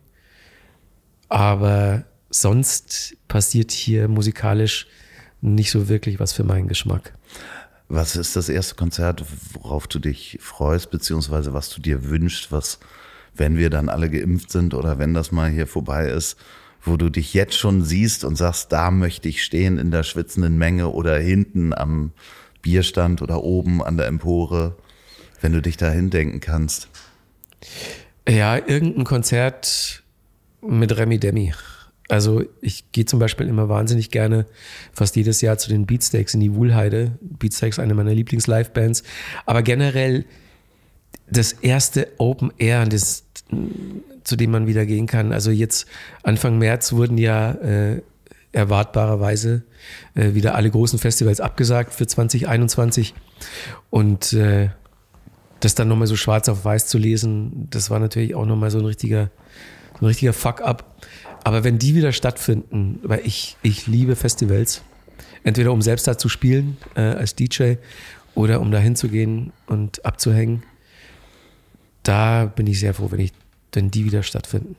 [1.28, 4.86] Aber sonst passiert hier musikalisch
[5.40, 7.14] nicht so wirklich was für meinen Geschmack.
[7.88, 9.24] Was ist das erste Konzert,
[9.54, 12.78] worauf du dich freust, beziehungsweise was du dir wünschst, was,
[13.34, 16.36] wenn wir dann alle geimpft sind oder wenn das mal hier vorbei ist,
[16.84, 20.58] wo du dich jetzt schon siehst und sagst, da möchte ich stehen in der schwitzenden
[20.58, 22.12] Menge oder hinten am
[22.60, 24.76] Bierstand oder oben an der Empore,
[25.40, 26.88] wenn du dich da hindenken kannst.
[28.28, 30.02] Ja, irgendein Konzert
[30.60, 31.52] mit Remy Demi.
[32.08, 34.46] Also ich gehe zum Beispiel immer wahnsinnig gerne
[34.92, 37.12] fast jedes Jahr zu den Beatsteaks in die Wuhlheide.
[37.20, 39.02] Beatsteaks eine meiner Lieblings-Live-Bands.
[39.46, 40.24] Aber generell,
[41.30, 43.24] das erste Open Air, das,
[44.32, 45.30] zu dem man wieder gehen kann.
[45.30, 45.86] Also jetzt
[46.22, 48.00] Anfang März wurden ja äh,
[48.52, 49.62] erwartbarerweise
[50.14, 53.12] äh, wieder alle großen Festivals abgesagt für 2021.
[53.90, 54.70] Und äh,
[55.60, 58.78] das dann nochmal so schwarz auf weiß zu lesen, das war natürlich auch nochmal so
[58.78, 59.28] ein richtiger,
[60.00, 60.96] ein richtiger Fuck-up.
[61.44, 64.80] Aber wenn die wieder stattfinden, weil ich, ich liebe Festivals,
[65.44, 67.74] entweder um selbst da zu spielen äh, als DJ
[68.34, 70.62] oder um da hinzugehen und abzuhängen,
[72.02, 73.34] da bin ich sehr froh, wenn, ich,
[73.72, 74.76] wenn die wieder stattfinden.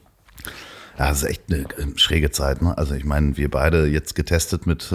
[0.97, 1.65] Ja, das ist echt eine
[1.95, 2.61] schräge Zeit.
[2.61, 2.77] Ne?
[2.77, 4.93] Also ich meine, wir beide jetzt getestet mit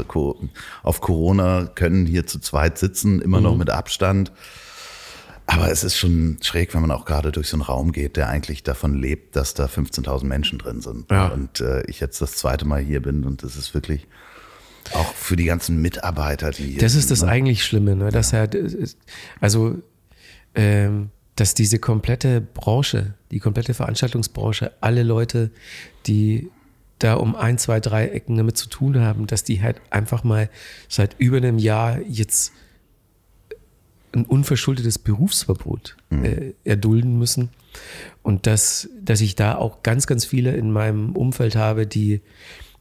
[0.83, 3.45] auf Corona, können hier zu zweit sitzen, immer mhm.
[3.45, 4.33] noch mit Abstand.
[5.47, 8.29] Aber es ist schon schräg, wenn man auch gerade durch so einen Raum geht, der
[8.29, 11.11] eigentlich davon lebt, dass da 15.000 Menschen drin sind.
[11.11, 11.29] Ja.
[11.29, 14.07] Und äh, ich jetzt das zweite Mal hier bin und das ist wirklich
[14.93, 17.29] auch für die ganzen Mitarbeiter, die hier Das ist das ne?
[17.29, 18.11] eigentlich Schlimme, ne?
[18.11, 18.45] dass ja.
[18.45, 18.51] er,
[19.41, 19.79] also
[20.55, 25.51] ähm, dass diese komplette Branche, die komplette Veranstaltungsbranche, alle Leute,
[26.07, 26.51] die
[26.99, 30.51] da um ein, zwei, drei Ecken damit zu tun haben, dass die halt einfach mal
[30.89, 32.53] seit über einem Jahr jetzt
[34.13, 36.25] ein unverschuldetes Berufsverbot mhm.
[36.25, 37.51] äh, erdulden müssen.
[38.25, 42.21] Und dass, dass ich da auch ganz, ganz viele in meinem Umfeld habe, die,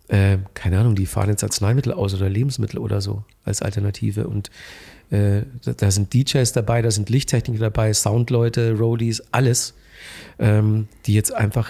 [0.07, 4.27] äh, keine Ahnung, die fahren jetzt Arzneimittel aus oder Lebensmittel oder so als Alternative.
[4.27, 4.49] Und
[5.09, 9.73] äh, da sind DJs dabei, da sind Lichttechniker dabei, Soundleute, Roadies, alles,
[10.39, 11.69] ähm, die jetzt einfach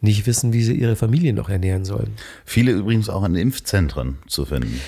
[0.00, 2.12] nicht wissen, wie sie ihre Familie noch ernähren sollen.
[2.44, 4.80] Viele übrigens auch in Impfzentren zu finden.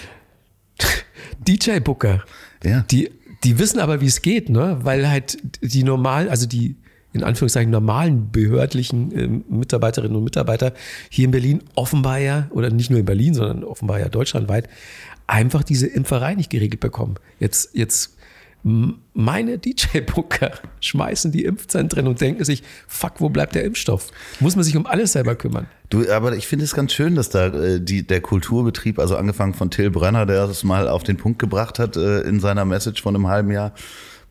[1.46, 2.24] DJ-Booker.
[2.64, 2.84] Ja.
[2.90, 3.10] Die,
[3.44, 4.78] die wissen aber, wie es geht, ne?
[4.82, 6.76] Weil halt die normal, also die
[7.12, 10.74] in Anführungszeichen normalen behördlichen äh, Mitarbeiterinnen und Mitarbeiter
[11.08, 14.68] hier in Berlin offenbar ja, oder nicht nur in Berlin, sondern offenbar ja deutschlandweit,
[15.26, 17.16] einfach diese Impferei nicht geregelt bekommen.
[17.38, 18.16] Jetzt, jetzt
[19.14, 20.50] meine DJ-Booker
[20.80, 24.10] schmeißen die Impfzentren und denken sich, fuck, wo bleibt der Impfstoff?
[24.40, 25.68] Muss man sich um alles selber kümmern.
[25.88, 29.54] Du, aber ich finde es ganz schön, dass da äh, die, der Kulturbetrieb, also angefangen
[29.54, 33.02] von Till Brenner, der das mal auf den Punkt gebracht hat äh, in seiner Message
[33.02, 33.72] von einem halben Jahr,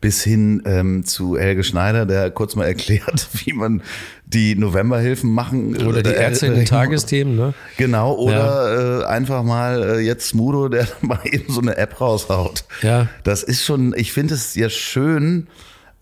[0.00, 3.82] bis hin ähm, zu Helge Schneider, der kurz mal erklärt, wie man
[4.26, 5.76] die Novemberhilfen machen.
[5.76, 7.54] Oder die Ärzte in den Tagesthemen, ne?
[7.76, 9.00] Genau, oder ja.
[9.00, 12.64] äh, einfach mal äh, jetzt Smudo, der mal eben so eine App raushaut.
[12.82, 13.08] Ja.
[13.24, 15.46] Das ist schon, ich finde es ja schön,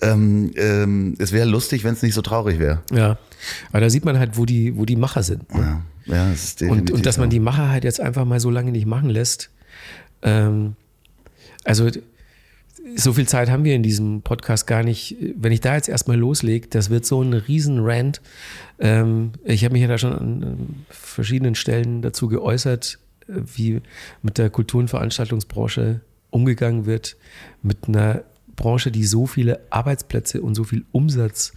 [0.00, 2.82] ähm, ähm, es wäre lustig, wenn es nicht so traurig wäre.
[2.92, 3.16] Ja,
[3.70, 5.54] aber da sieht man halt, wo die, wo die Macher sind.
[5.54, 5.82] Ne?
[6.06, 8.40] Ja, ja das ist definitiv und, und dass man die Macher halt jetzt einfach mal
[8.40, 9.50] so lange nicht machen lässt.
[10.22, 10.74] Ähm,
[11.64, 11.88] also
[12.96, 15.16] so viel Zeit haben wir in diesem Podcast gar nicht.
[15.36, 18.20] Wenn ich da jetzt erstmal loslege, das wird so ein riesen Rant.
[18.78, 23.80] Ähm, ich habe mich ja da schon an verschiedenen Stellen dazu geäußert, wie
[24.22, 27.16] mit der Kultur- und Veranstaltungsbranche umgegangen wird,
[27.62, 28.24] mit einer
[28.56, 31.52] Branche, die so viele Arbeitsplätze und so viel Umsatz.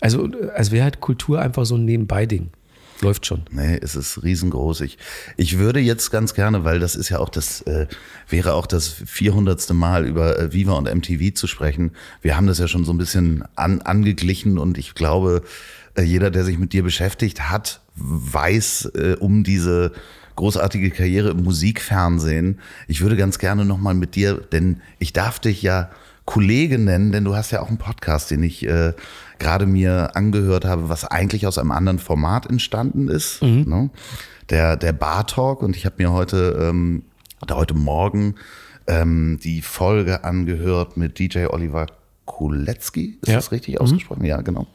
[0.00, 2.50] Also, als wäre halt Kultur einfach so ein Nebenbei-Ding.
[3.02, 3.42] Läuft schon.
[3.50, 4.82] Nee, es ist riesengroß.
[4.82, 4.98] Ich,
[5.36, 7.86] ich würde jetzt ganz gerne, weil das ist ja auch das, äh,
[8.28, 9.70] wäre auch das 400.
[9.70, 11.92] Mal über äh, Viva und MTV zu sprechen.
[12.20, 15.42] Wir haben das ja schon so ein bisschen an, angeglichen und ich glaube,
[15.94, 19.92] äh, jeder, der sich mit dir beschäftigt hat, weiß äh, um diese
[20.36, 22.60] großartige Karriere im Musikfernsehen.
[22.88, 25.90] Ich würde ganz gerne nochmal mit dir, denn ich darf dich ja
[26.24, 28.92] Kollege nennen, denn du hast ja auch einen Podcast, den ich äh,
[29.40, 33.42] gerade mir angehört habe, was eigentlich aus einem anderen Format entstanden ist.
[33.42, 33.64] Mhm.
[33.66, 33.90] Ne?
[34.50, 37.02] Der, der Bar Talk und ich habe mir heute, ähm,
[37.42, 38.36] oder heute Morgen
[38.86, 41.86] ähm, die Folge angehört mit DJ Oliver
[42.26, 43.18] Kulecki.
[43.22, 43.36] Ist ja.
[43.36, 43.80] das richtig mhm.
[43.80, 44.24] ausgesprochen?
[44.24, 44.66] Ja, genau.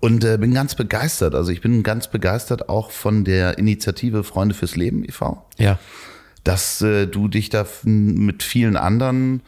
[0.00, 1.34] Und äh, bin ganz begeistert.
[1.34, 5.44] Also ich bin ganz begeistert auch von der Initiative Freunde fürs Leben e.V.
[5.56, 5.78] Ja.
[6.44, 9.42] Dass äh, du dich da mit vielen anderen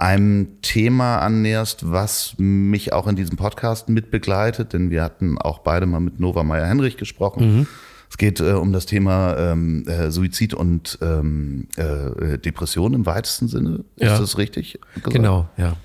[0.00, 5.84] einem Thema annäherst, was mich auch in diesem Podcast mitbegleitet, denn wir hatten auch beide
[5.84, 7.58] mal mit Nova Meyer-Henrich gesprochen.
[7.58, 7.66] Mhm.
[8.08, 13.46] Es geht äh, um das Thema ähm, äh, Suizid und ähm, äh, Depression im weitesten
[13.46, 13.84] Sinne.
[13.96, 14.18] Ist ja.
[14.18, 14.80] das richtig?
[14.94, 15.12] Gesagt?
[15.12, 15.76] Genau, ja.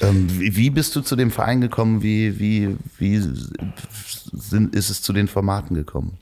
[0.00, 2.02] Ähm, wie, wie, bist du zu dem Verein gekommen?
[2.02, 3.18] Wie, wie, wie
[4.32, 6.18] sind, ist es zu den Formaten gekommen?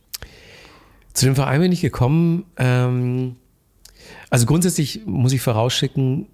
[1.15, 2.45] Zu dem Verein bin ich gekommen.
[2.59, 3.37] Ähm,
[4.31, 6.27] also grundsätzlich muss ich vorausschicken,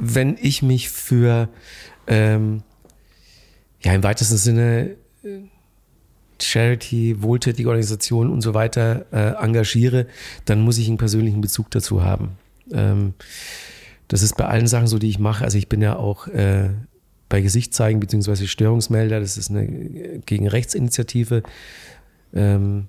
[0.00, 1.48] wenn ich mich für,
[2.06, 2.62] ähm,
[3.82, 5.40] ja, im weitesten Sinne äh,
[6.40, 10.06] Charity, wohltätige Organisationen und so weiter äh, engagiere,
[10.44, 12.32] dann muss ich einen persönlichen Bezug dazu haben.
[12.72, 13.14] Ähm,
[14.08, 15.44] das ist bei allen Sachen so, die ich mache.
[15.44, 16.70] Also ich bin ja auch äh,
[17.28, 19.20] bei Gesicht zeigen beziehungsweise Störungsmelder.
[19.20, 21.42] Das ist eine äh, gegen Rechtsinitiative.
[22.34, 22.88] Ähm,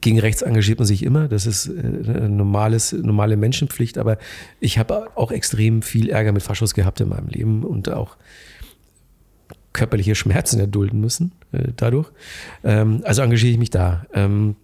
[0.00, 4.18] gegen rechts engagiert man sich immer, das ist äh, eine normales, normale Menschenpflicht, aber
[4.60, 8.16] ich habe auch extrem viel Ärger mit Faschos gehabt in meinem Leben und auch
[9.72, 12.10] körperliche Schmerzen erdulden müssen äh, dadurch.
[12.64, 14.06] Ähm, also engagiere ich mich da.
[14.14, 14.56] Ähm,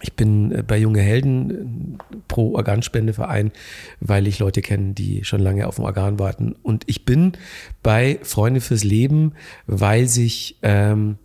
[0.00, 1.98] ich bin äh, bei Junge Helden
[2.28, 3.52] pro Organspendeverein,
[4.00, 6.54] weil ich Leute kenne, die schon lange auf dem Organ warten.
[6.62, 7.32] Und ich bin
[7.82, 9.32] bei Freunde fürs Leben,
[9.66, 11.16] weil sich ähm,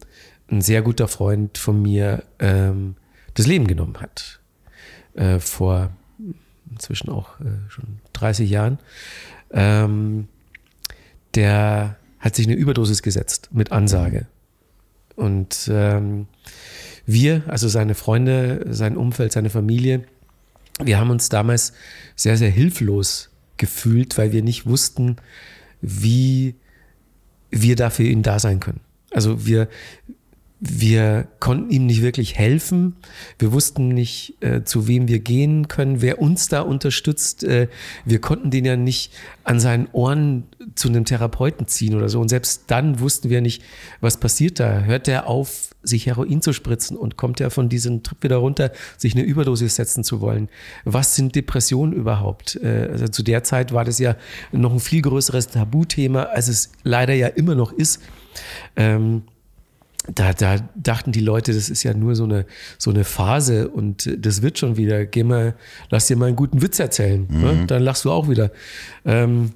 [0.49, 2.95] ein sehr guter Freund von mir ähm,
[3.33, 4.39] das Leben genommen hat.
[5.15, 5.91] Äh, vor
[6.71, 8.79] inzwischen auch äh, schon 30 Jahren.
[9.51, 10.27] Ähm,
[11.35, 14.27] der hat sich eine Überdosis gesetzt mit Ansage.
[15.15, 16.27] Und ähm,
[17.05, 20.05] wir, also seine Freunde, sein Umfeld, seine Familie,
[20.81, 21.73] wir haben uns damals
[22.15, 25.17] sehr, sehr hilflos gefühlt, weil wir nicht wussten,
[25.81, 26.55] wie
[27.51, 28.79] wir da für ihn da sein können.
[29.11, 29.67] Also wir,
[30.65, 32.95] wir konnten ihm nicht wirklich helfen.
[33.37, 37.43] Wir wussten nicht, äh, zu wem wir gehen können, wer uns da unterstützt.
[37.43, 37.67] Äh,
[38.05, 39.11] wir konnten den ja nicht
[39.43, 40.45] an seinen Ohren
[40.75, 42.21] zu einem Therapeuten ziehen oder so.
[42.21, 43.61] Und selbst dann wussten wir nicht,
[43.99, 44.83] was passiert da.
[44.83, 48.71] Hört er auf, sich Heroin zu spritzen und kommt er von diesem Trip wieder runter,
[48.95, 50.47] sich eine Überdosis setzen zu wollen?
[50.85, 52.55] Was sind Depressionen überhaupt?
[52.63, 54.15] Äh, also zu der Zeit war das ja
[54.53, 57.99] noch ein viel größeres Tabuthema, als es leider ja immer noch ist.
[58.77, 59.23] Ähm,
[60.13, 62.45] da, da dachten die Leute, das ist ja nur so eine,
[62.77, 65.05] so eine Phase und das wird schon wieder.
[65.05, 65.55] Geh mal,
[65.89, 67.25] lass dir mal einen guten Witz erzählen.
[67.29, 67.37] Ne?
[67.37, 67.59] Mhm.
[67.59, 67.65] Ne?
[67.67, 68.51] Dann lachst du auch wieder.
[69.05, 69.51] Ähm,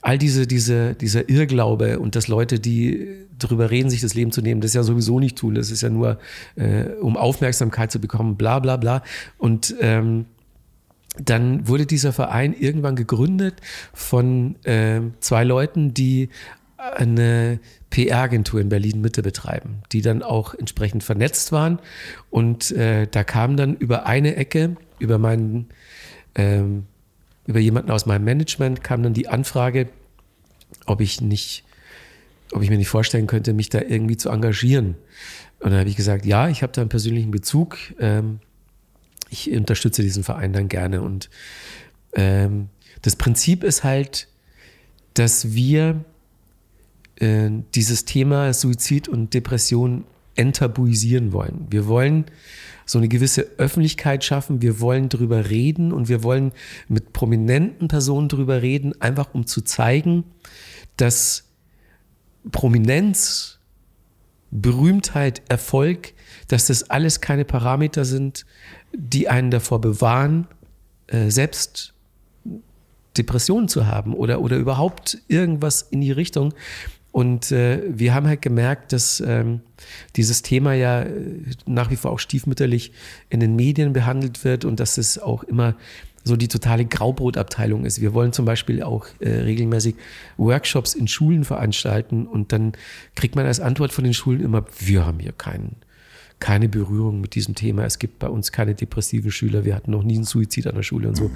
[0.00, 3.08] all diese, diese, dieser Irrglaube und dass Leute, die
[3.38, 5.54] darüber reden, sich das Leben zu nehmen, das ja sowieso nicht tun.
[5.54, 6.18] Das ist ja nur,
[6.56, 9.02] äh, um Aufmerksamkeit zu bekommen, bla bla bla.
[9.38, 10.26] Und ähm,
[11.18, 13.54] dann wurde dieser Verein irgendwann gegründet
[13.92, 16.30] von äh, zwei Leuten, die
[16.82, 17.60] eine
[17.90, 21.78] PR-Agentur in Berlin Mitte betreiben, die dann auch entsprechend vernetzt waren.
[22.30, 25.68] Und äh, da kam dann über eine Ecke, über meinen,
[26.34, 26.86] ähm,
[27.46, 29.88] über jemanden aus meinem Management, kam dann die Anfrage,
[30.86, 31.64] ob ich nicht,
[32.50, 34.96] ob ich mir nicht vorstellen könnte, mich da irgendwie zu engagieren.
[35.60, 37.78] Und dann habe ich gesagt, ja, ich habe da einen persönlichen Bezug.
[38.00, 38.40] Ähm,
[39.30, 41.02] ich unterstütze diesen Verein dann gerne.
[41.02, 41.30] Und
[42.14, 42.68] ähm,
[43.02, 44.26] das Prinzip ist halt,
[45.14, 46.04] dass wir
[47.22, 50.04] äh, dieses Thema Suizid und Depression
[50.34, 51.66] enttabuisieren wollen.
[51.70, 52.24] Wir wollen
[52.84, 56.52] so eine gewisse Öffentlichkeit schaffen, wir wollen darüber reden und wir wollen
[56.88, 60.24] mit prominenten Personen darüber reden, einfach um zu zeigen,
[60.96, 61.44] dass
[62.50, 63.60] Prominenz,
[64.50, 66.14] Berühmtheit, Erfolg,
[66.48, 68.44] dass das alles keine Parameter sind,
[68.92, 70.48] die einen davor bewahren,
[71.06, 71.94] äh, selbst
[73.16, 76.54] Depressionen zu haben oder, oder überhaupt irgendwas in die Richtung,
[77.12, 79.60] und äh, wir haben halt gemerkt, dass ähm,
[80.16, 81.10] dieses Thema ja äh,
[81.66, 82.92] nach wie vor auch stiefmütterlich
[83.28, 85.76] in den Medien behandelt wird und dass es auch immer
[86.24, 88.00] so die totale Graubrotabteilung ist.
[88.00, 89.96] Wir wollen zum Beispiel auch äh, regelmäßig
[90.38, 92.72] Workshops in Schulen veranstalten und dann
[93.14, 95.76] kriegt man als Antwort von den Schulen immer, wir haben hier keinen,
[96.38, 97.84] keine Berührung mit diesem Thema.
[97.84, 99.66] Es gibt bei uns keine depressiven Schüler.
[99.66, 101.30] Wir hatten noch nie einen Suizid an der Schule und so.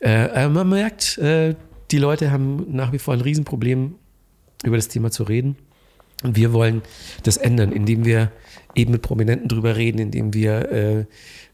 [0.00, 1.56] Äh, man merkt, äh,
[1.90, 3.96] die Leute haben nach wie vor ein Riesenproblem
[4.64, 5.56] über das Thema zu reden.
[6.22, 6.82] Und wir wollen
[7.24, 8.30] das ändern, indem wir
[8.74, 11.06] eben mit Prominenten drüber reden, indem wir äh,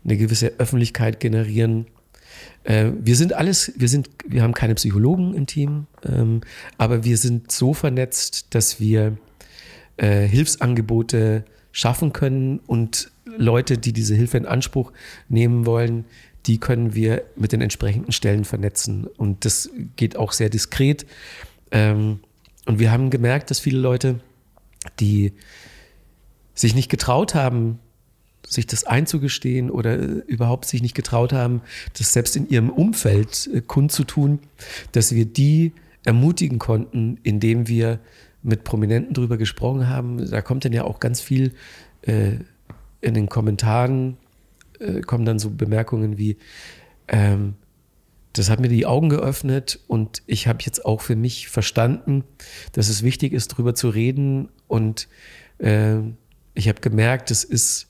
[0.05, 1.87] eine gewisse Öffentlichkeit generieren.
[2.65, 6.43] Äh, wir sind alles, wir sind, wir haben keine Psychologen im Team, ähm,
[6.77, 9.17] aber wir sind so vernetzt, dass wir
[9.97, 14.93] äh, Hilfsangebote schaffen können und Leute, die diese Hilfe in Anspruch
[15.29, 16.05] nehmen wollen,
[16.47, 19.07] die können wir mit den entsprechenden Stellen vernetzen.
[19.07, 21.07] Und das geht auch sehr diskret.
[21.71, 22.21] Ähm,
[22.69, 24.21] und wir haben gemerkt, dass viele Leute,
[25.01, 25.33] die
[26.55, 27.79] sich nicht getraut haben,
[28.47, 31.63] sich das einzugestehen oder überhaupt sich nicht getraut haben,
[31.97, 34.41] das selbst in ihrem Umfeld äh, kundzutun,
[34.93, 35.73] dass wir die
[36.05, 38.01] ermutigen konnten, indem wir
[38.43, 40.31] mit Prominenten drüber gesprochen haben.
[40.31, 41.55] Da kommt dann ja auch ganz viel
[42.03, 42.33] äh,
[43.01, 44.19] in den Kommentaren,
[44.79, 46.37] äh, kommen dann so Bemerkungen wie,
[47.09, 47.55] ähm,
[48.33, 52.25] das hat mir die Augen geöffnet und ich habe jetzt auch für mich verstanden,
[52.73, 54.49] dass es wichtig ist, darüber zu reden.
[54.67, 55.09] Und
[55.59, 55.97] äh,
[56.55, 57.89] ich habe gemerkt, das ist,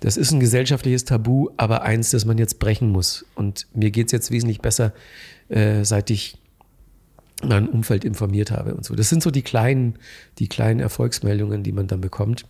[0.00, 3.24] das ist ein gesellschaftliches Tabu, aber eins, das man jetzt brechen muss.
[3.34, 4.92] Und mir geht es jetzt wesentlich besser,
[5.48, 6.38] äh, seit ich
[7.42, 8.94] mein Umfeld informiert habe und so.
[8.94, 9.98] Das sind so die kleinen,
[10.38, 12.46] die kleinen Erfolgsmeldungen, die man dann bekommt.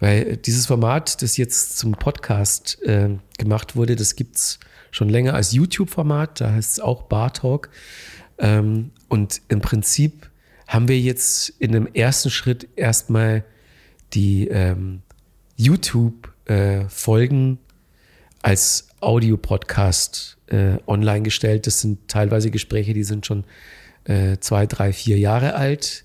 [0.00, 4.58] Weil dieses Format, das jetzt zum Podcast äh, gemacht wurde, das gibt es
[4.90, 7.70] schon länger als YouTube-Format, da heißt es auch Bar Talk.
[8.38, 10.30] Ähm, und im Prinzip
[10.66, 13.44] haben wir jetzt in einem ersten Schritt erstmal
[14.12, 15.02] die ähm,
[15.56, 16.84] YouTube äh,
[18.42, 21.66] als Audiopodcast äh, online gestellt.
[21.66, 23.44] Das sind teilweise Gespräche, die sind schon
[24.04, 26.04] äh, zwei, drei, vier Jahre alt.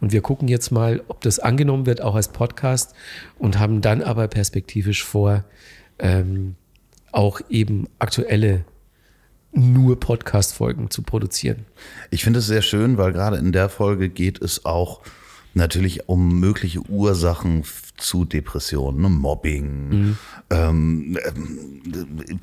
[0.00, 2.94] Und wir gucken jetzt mal, ob das angenommen wird, auch als Podcast
[3.38, 5.44] und haben dann aber perspektivisch vor,
[5.98, 6.56] ähm,
[7.12, 8.64] auch eben aktuelle
[9.52, 11.64] nur Podcast-Folgen zu produzieren.
[12.10, 15.00] Ich finde es sehr schön, weil gerade in der Folge geht es auch
[15.54, 17.64] natürlich um mögliche Ursachen
[17.96, 19.08] zu Depressionen, ne?
[19.08, 20.18] Mobbing, mhm.
[20.50, 22.40] ähm, ähm,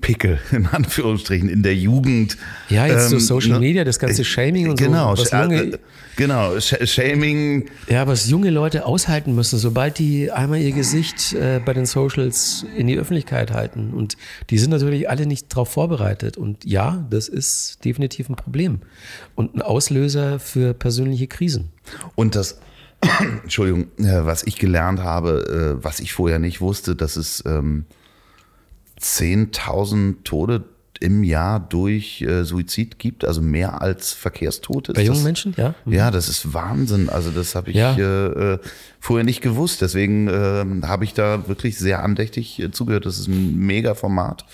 [0.00, 2.36] Pickel, in Anführungsstrichen, in der Jugend.
[2.68, 3.60] Ja, jetzt so ähm, Social ne?
[3.60, 5.22] Media, das ganze Shaming und genau, so.
[5.22, 5.78] Was junge, äh,
[6.16, 7.66] genau, Shaming.
[7.88, 12.64] Ja, was junge Leute aushalten müssen, sobald die einmal ihr Gesicht äh, bei den Socials
[12.76, 13.92] in die Öffentlichkeit halten.
[13.92, 14.16] Und
[14.50, 16.36] die sind natürlich alle nicht darauf vorbereitet.
[16.36, 18.80] Und ja, das ist definitiv ein Problem.
[19.34, 21.70] Und ein Auslöser für persönliche Krisen.
[22.14, 22.58] Und das
[23.42, 27.84] Entschuldigung, äh, was ich gelernt habe, äh, was ich vorher nicht wusste, dass es ähm,
[29.02, 30.64] 10.000 Tode
[31.02, 34.92] im Jahr durch äh, Suizid gibt, also mehr als Verkehrstote.
[34.92, 35.74] Bei jungen das, Menschen, ja?
[35.84, 35.92] Mhm.
[35.92, 37.08] Ja, das ist Wahnsinn.
[37.08, 37.96] Also das habe ich ja.
[37.96, 38.58] äh,
[39.00, 39.82] vorher nicht gewusst.
[39.82, 43.04] Deswegen äh, habe ich da wirklich sehr andächtig äh, zugehört.
[43.04, 44.44] Das ist ein mega Format.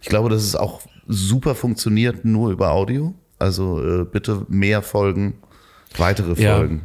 [0.00, 3.14] Ich glaube, dass es auch super funktioniert nur über Audio.
[3.40, 5.34] Also äh, bitte mehr Folgen,
[5.96, 6.82] weitere Folgen.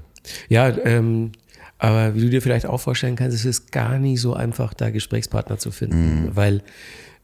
[0.49, 1.33] Ja, ja ähm,
[1.83, 4.89] aber wie du dir vielleicht auch vorstellen kannst, es ist gar nicht so einfach, da
[4.89, 6.29] Gesprächspartner zu finden, mhm.
[6.33, 6.61] weil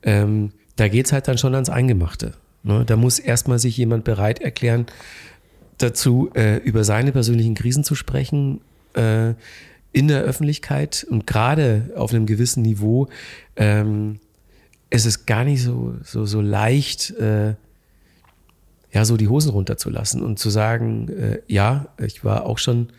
[0.03, 2.33] ähm, da geht es halt dann schon ans Eingemachte.
[2.63, 2.83] Ne?
[2.85, 4.87] Da muss erstmal sich jemand bereit erklären,
[5.77, 8.59] dazu äh, über seine persönlichen Krisen zu sprechen
[8.95, 9.29] äh,
[9.93, 13.07] in der Öffentlichkeit und gerade auf einem gewissen Niveau.
[13.55, 14.19] Ähm,
[14.89, 17.55] es ist gar nicht so, so, so leicht, äh,
[18.91, 22.89] ja, so die Hosen runterzulassen und zu sagen, äh, ja, ich war auch schon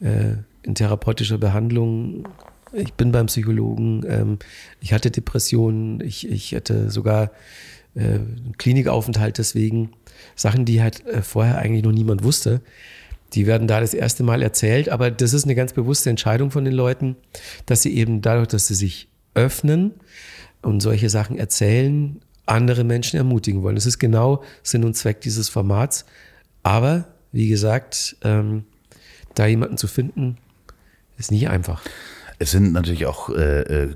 [0.00, 2.26] äh, in therapeutischer Behandlung
[2.72, 4.38] ich bin beim Psychologen, ähm,
[4.80, 7.30] ich hatte Depressionen, ich, ich hatte sogar
[7.94, 9.92] äh, einen Klinikaufenthalt deswegen.
[10.34, 12.60] Sachen, die halt äh, vorher eigentlich noch niemand wusste.
[13.32, 16.64] Die werden da das erste Mal erzählt, aber das ist eine ganz bewusste Entscheidung von
[16.64, 17.16] den Leuten,
[17.66, 19.92] dass sie eben dadurch, dass sie sich öffnen
[20.62, 23.74] und solche Sachen erzählen, andere Menschen ermutigen wollen.
[23.74, 26.06] Das ist genau Sinn und Zweck dieses Formats.
[26.62, 28.64] Aber, wie gesagt, ähm,
[29.34, 30.38] da jemanden zu finden,
[31.18, 31.82] ist nicht einfach.
[32.38, 33.94] Es sind natürlich auch äh, äh,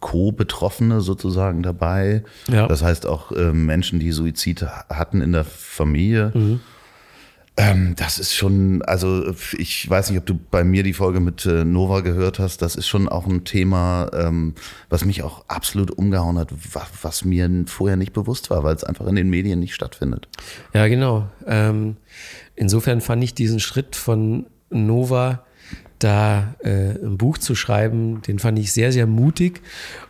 [0.00, 2.24] Co-Betroffene sozusagen dabei.
[2.48, 2.66] Ja.
[2.66, 6.32] Das heißt auch äh, Menschen, die Suizid hatten in der Familie.
[6.34, 6.60] Mhm.
[7.56, 11.44] Ähm, das ist schon, also ich weiß nicht, ob du bei mir die Folge mit
[11.44, 12.62] äh, Nova gehört hast.
[12.62, 14.54] Das ist schon auch ein Thema, ähm,
[14.88, 18.84] was mich auch absolut umgehauen hat, was, was mir vorher nicht bewusst war, weil es
[18.84, 20.28] einfach in den Medien nicht stattfindet.
[20.72, 21.28] Ja, genau.
[21.46, 21.96] Ähm,
[22.54, 25.44] insofern fand ich diesen Schritt von Nova
[26.04, 29.62] da äh, ein Buch zu schreiben, den fand ich sehr, sehr mutig.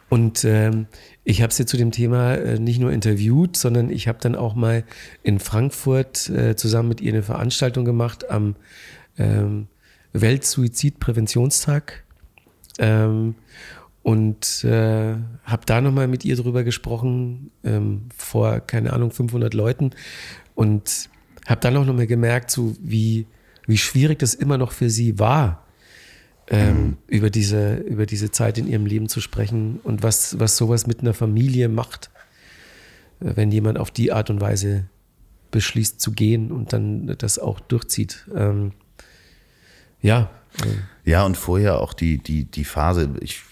[0.09, 0.87] Und ähm,
[1.25, 4.55] ich habe sie zu dem Thema äh, nicht nur interviewt, sondern ich habe dann auch
[4.55, 4.85] mal
[5.23, 8.57] in Frankfurt äh, zusammen mit ihr eine Veranstaltung gemacht am
[9.19, 9.69] ähm,
[10.13, 12.05] Weltsuizidpräventionstag.
[12.79, 13.35] Ähm,
[14.03, 15.15] und äh,
[15.45, 19.91] habe da nochmal mit ihr drüber gesprochen, ähm, vor, keine Ahnung, 500 Leuten.
[20.55, 21.11] Und
[21.47, 23.27] habe dann auch nochmal gemerkt, so wie,
[23.67, 25.67] wie schwierig das immer noch für sie war,
[26.51, 26.97] ähm, mhm.
[27.07, 31.01] über, diese, über diese Zeit in ihrem Leben zu sprechen und was, was sowas mit
[31.01, 32.11] einer Familie macht,
[33.21, 34.85] äh, wenn jemand auf die Art und Weise
[35.53, 38.27] beschließt zu gehen und dann das auch durchzieht.
[38.35, 38.73] Ähm,
[40.03, 40.31] ja.
[41.05, 43.43] Ja, und vorher auch die, die, die Phase ich,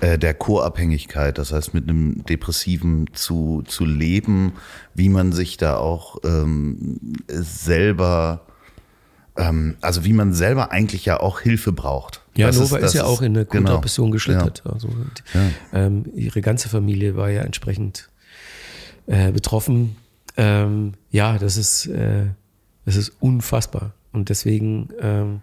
[0.00, 4.54] äh, der Co-Abhängigkeit, das heißt mit einem Depressiven zu, zu leben,
[4.94, 6.98] wie man sich da auch ähm,
[7.28, 8.46] selber
[9.40, 12.22] ähm, also wie man selber eigentlich ja auch Hilfe braucht.
[12.36, 14.12] Ja, das Nova ist, ist, ja auch in eine Grunddepression genau.
[14.12, 14.62] geschlittert.
[14.64, 14.72] Ja.
[14.72, 14.88] Also,
[15.34, 15.40] ja.
[15.72, 18.10] Ähm, ihre ganze Familie war ja entsprechend
[19.06, 19.96] äh, betroffen.
[20.36, 22.26] Ähm, ja, das ist, äh,
[22.84, 23.94] das ist unfassbar.
[24.12, 25.40] Und deswegen ähm,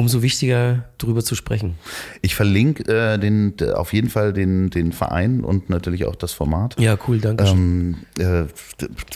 [0.00, 1.76] umso wichtiger, darüber zu sprechen.
[2.22, 6.80] Ich verlinke äh, den, auf jeden Fall den, den Verein und natürlich auch das Format.
[6.80, 7.44] Ja, cool, danke.
[7.44, 8.44] Ähm, äh,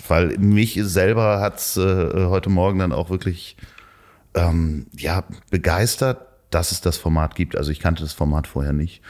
[0.09, 3.57] weil mich selber hat es äh, heute Morgen dann auch wirklich
[4.35, 6.19] ähm, ja, begeistert,
[6.51, 7.57] dass es das Format gibt.
[7.57, 9.03] Also ich kannte das Format vorher nicht.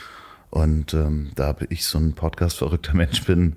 [0.51, 3.57] Und ähm, da ich so ein Podcast-verrückter Mensch bin,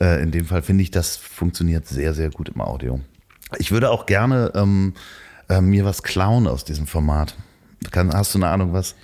[0.00, 3.00] äh, in dem Fall finde ich, das funktioniert sehr, sehr gut im Audio.
[3.58, 4.94] Ich würde auch gerne ähm,
[5.50, 7.36] äh, mir was klauen aus diesem Format.
[7.90, 8.94] Kann, hast du eine Ahnung, was?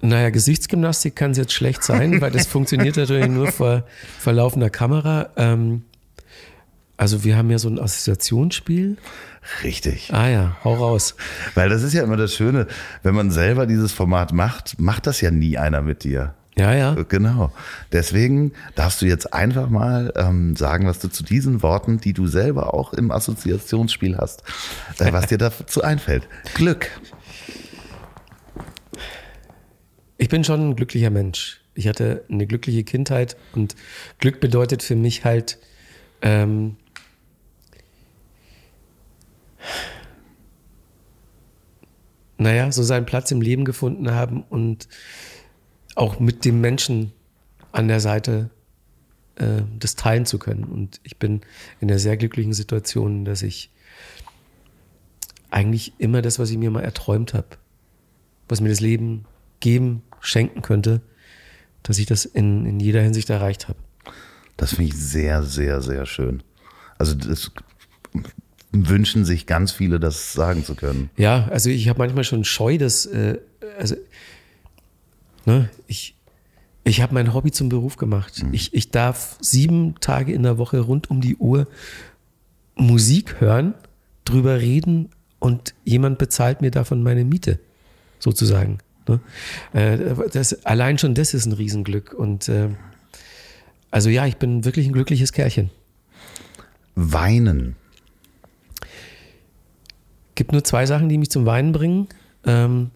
[0.00, 3.84] Naja, Gesichtsgymnastik kann es jetzt schlecht sein, weil das funktioniert natürlich nur vor,
[4.18, 5.30] vor laufender Kamera.
[5.36, 5.82] Ähm,
[6.96, 8.96] Also wir haben ja so ein Assoziationsspiel.
[9.62, 10.10] Richtig.
[10.12, 11.16] Ah ja, hau raus.
[11.54, 12.66] Weil das ist ja immer das Schöne,
[13.02, 16.34] wenn man selber dieses Format macht, macht das ja nie einer mit dir.
[16.56, 16.94] Ja, ja.
[17.08, 17.52] Genau.
[17.92, 22.28] Deswegen darfst du jetzt einfach mal ähm, sagen, was du zu diesen Worten, die du
[22.28, 24.44] selber auch im Assoziationsspiel hast,
[25.00, 26.28] äh, was dir dazu einfällt.
[26.54, 26.90] Glück.
[30.16, 31.60] Ich bin schon ein glücklicher Mensch.
[31.74, 33.74] Ich hatte eine glückliche Kindheit und
[34.18, 35.58] Glück bedeutet für mich halt,
[36.22, 36.76] ähm,
[42.38, 44.88] naja, so seinen Platz im Leben gefunden haben und
[45.96, 47.12] auch mit dem Menschen
[47.72, 48.50] an der Seite
[49.36, 50.64] äh, das teilen zu können.
[50.64, 51.40] Und ich bin
[51.80, 53.70] in der sehr glücklichen Situation, dass ich
[55.50, 57.48] eigentlich immer das, was ich mir mal erträumt habe,
[58.48, 59.24] was mir das Leben
[59.64, 61.00] geben, schenken könnte,
[61.82, 63.78] dass ich das in, in jeder Hinsicht erreicht habe.
[64.58, 66.42] Das finde ich sehr, sehr, sehr schön.
[66.98, 67.50] Also das
[68.70, 71.08] wünschen sich ganz viele, das sagen zu können.
[71.16, 73.38] Ja, also ich habe manchmal schon Scheu, dass, äh,
[73.78, 73.96] also,
[75.46, 76.14] ne, ich,
[76.84, 78.42] ich habe mein Hobby zum Beruf gemacht.
[78.42, 78.52] Mhm.
[78.52, 81.66] Ich, ich darf sieben Tage in der Woche rund um die Uhr
[82.76, 83.72] Musik hören,
[84.26, 85.08] drüber reden
[85.38, 87.60] und jemand bezahlt mir davon meine Miete,
[88.18, 88.78] sozusagen.
[89.08, 89.20] Ne?
[89.72, 89.98] Äh,
[90.32, 92.12] das, allein schon das ist ein Riesenglück.
[92.12, 92.68] Und äh,
[93.90, 95.70] also ja, ich bin wirklich ein glückliches Kerlchen.
[96.94, 97.76] Weinen.
[100.34, 102.08] Gibt nur zwei Sachen, die mich zum Weinen bringen.
[102.44, 102.90] Ähm,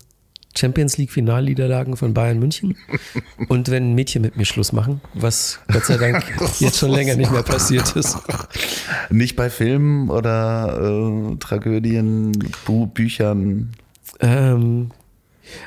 [0.57, 2.77] Champions League Finalniederlagen von Bayern München
[3.49, 6.25] und wenn Mädchen mit mir Schluss machen, was Gott sei Dank
[6.59, 8.19] jetzt schon länger nicht mehr passiert ist.
[9.11, 12.33] Nicht bei Filmen oder äh, Tragödien,
[12.65, 13.73] Bu Büchern.
[14.21, 14.91] Ähm,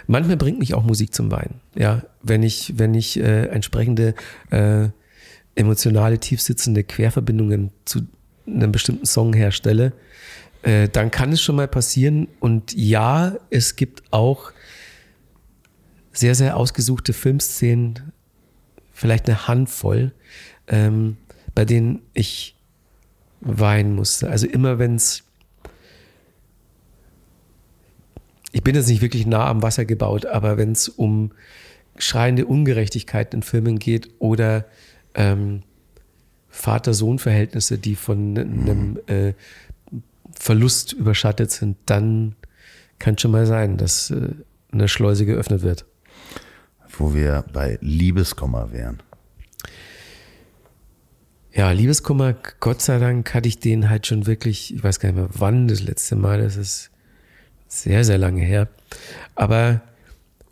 [0.08, 1.62] manchmal bringt mich auch Musik zum Weinen.
[1.76, 4.16] Ja, wenn ich, wenn ich äh, entsprechende
[4.50, 4.90] äh,
[5.56, 8.02] emotionale, tiefsitzende Querverbindungen zu
[8.48, 9.94] einem bestimmten Song herstelle,
[10.64, 12.28] äh, dann kann es schon mal passieren.
[12.40, 14.52] Und ja, es gibt auch
[16.14, 18.12] sehr, sehr ausgesuchte Filmszenen,
[18.94, 20.12] vielleicht eine Handvoll,
[20.68, 21.18] ähm,
[21.56, 22.56] bei denen ich
[23.42, 24.30] weinen musste.
[24.30, 25.24] Also immer wenn es
[28.52, 31.32] ich bin jetzt nicht wirklich nah am Wasser gebaut, aber wenn es um
[31.98, 34.66] schreiende Ungerechtigkeiten in Filmen geht oder
[35.14, 35.64] ähm,
[36.50, 39.34] Vater-Sohn-Verhältnisse, die von einem äh,
[40.34, 42.36] Verlust überschattet sind, dann
[43.00, 44.30] kann schon mal sein, dass äh,
[44.72, 45.86] eine Schleuse geöffnet wird.
[46.98, 49.02] Wo wir bei Liebeskummer wären.
[51.54, 55.18] Ja, Liebeskummer, Gott sei Dank hatte ich den halt schon wirklich, ich weiß gar nicht
[55.18, 56.91] mehr wann das letzte Mal, das ist
[57.72, 58.68] sehr, sehr lange her.
[59.36, 59.82] Aber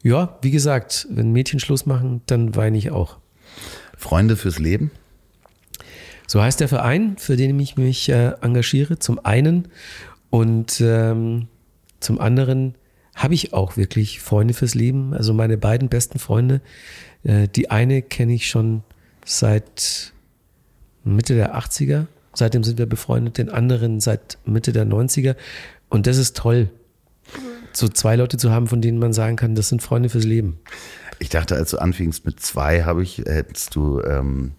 [0.03, 3.17] ja, wie gesagt, wenn Mädchen Schluss machen, dann weine ich auch.
[3.97, 4.91] Freunde fürs Leben?
[6.27, 9.67] So heißt der Verein, für den ich mich äh, engagiere, zum einen.
[10.29, 11.47] Und ähm,
[11.99, 12.75] zum anderen
[13.15, 15.13] habe ich auch wirklich Freunde fürs Leben.
[15.13, 16.61] Also meine beiden besten Freunde.
[17.23, 18.83] Äh, die eine kenne ich schon
[19.25, 20.13] seit
[21.03, 22.05] Mitte der 80er.
[22.33, 23.37] Seitdem sind wir befreundet.
[23.37, 25.35] Den anderen seit Mitte der 90er.
[25.89, 26.69] Und das ist toll,
[27.73, 30.59] so zwei Leute zu haben, von denen man sagen kann, das sind Freunde fürs Leben.
[31.19, 34.53] Ich dachte, als du anfingst mit zwei, habe ich, hättest du ähm,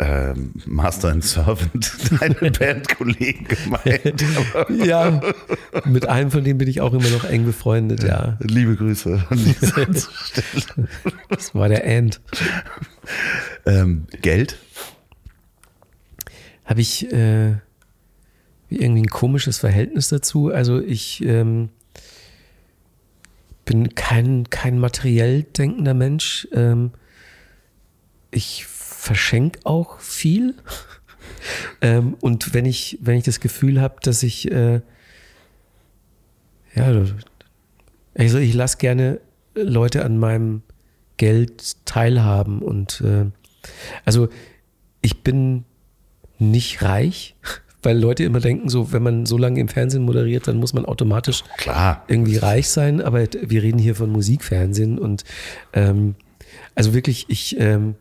[0.00, 4.24] ähm, Master and Servant, deine Bandkollegen gemeint.
[4.86, 5.20] ja,
[5.84, 8.38] mit einem von denen bin ich auch immer noch eng befreundet, ja.
[8.40, 10.88] Liebe Grüße an dieser Stelle.
[11.28, 12.20] Das war der End.
[13.66, 14.58] Ähm, Geld?
[16.64, 17.56] Habe ich äh,
[18.70, 20.48] irgendwie ein komisches Verhältnis dazu.
[20.48, 21.68] Also ich ähm,
[23.70, 26.48] bin kein, kein materiell denkender Mensch.
[26.52, 26.90] Ähm,
[28.32, 30.56] ich verschenke auch viel.
[31.80, 34.80] ähm, und wenn ich, wenn ich das Gefühl habe, dass ich, äh,
[36.74, 37.04] ja,
[38.14, 39.20] also ich lasse gerne
[39.54, 40.62] Leute an meinem
[41.16, 43.26] Geld teilhaben und äh,
[44.04, 44.30] also
[45.00, 45.64] ich bin
[46.40, 47.36] nicht reich,
[47.82, 50.84] weil Leute immer denken, so wenn man so lange im Fernsehen moderiert, dann muss man
[50.84, 52.04] automatisch Klar.
[52.08, 53.00] irgendwie reich sein.
[53.00, 55.24] Aber wir reden hier von Musikfernsehen und
[55.72, 56.14] ähm,
[56.74, 57.94] also wirklich, ich ähm,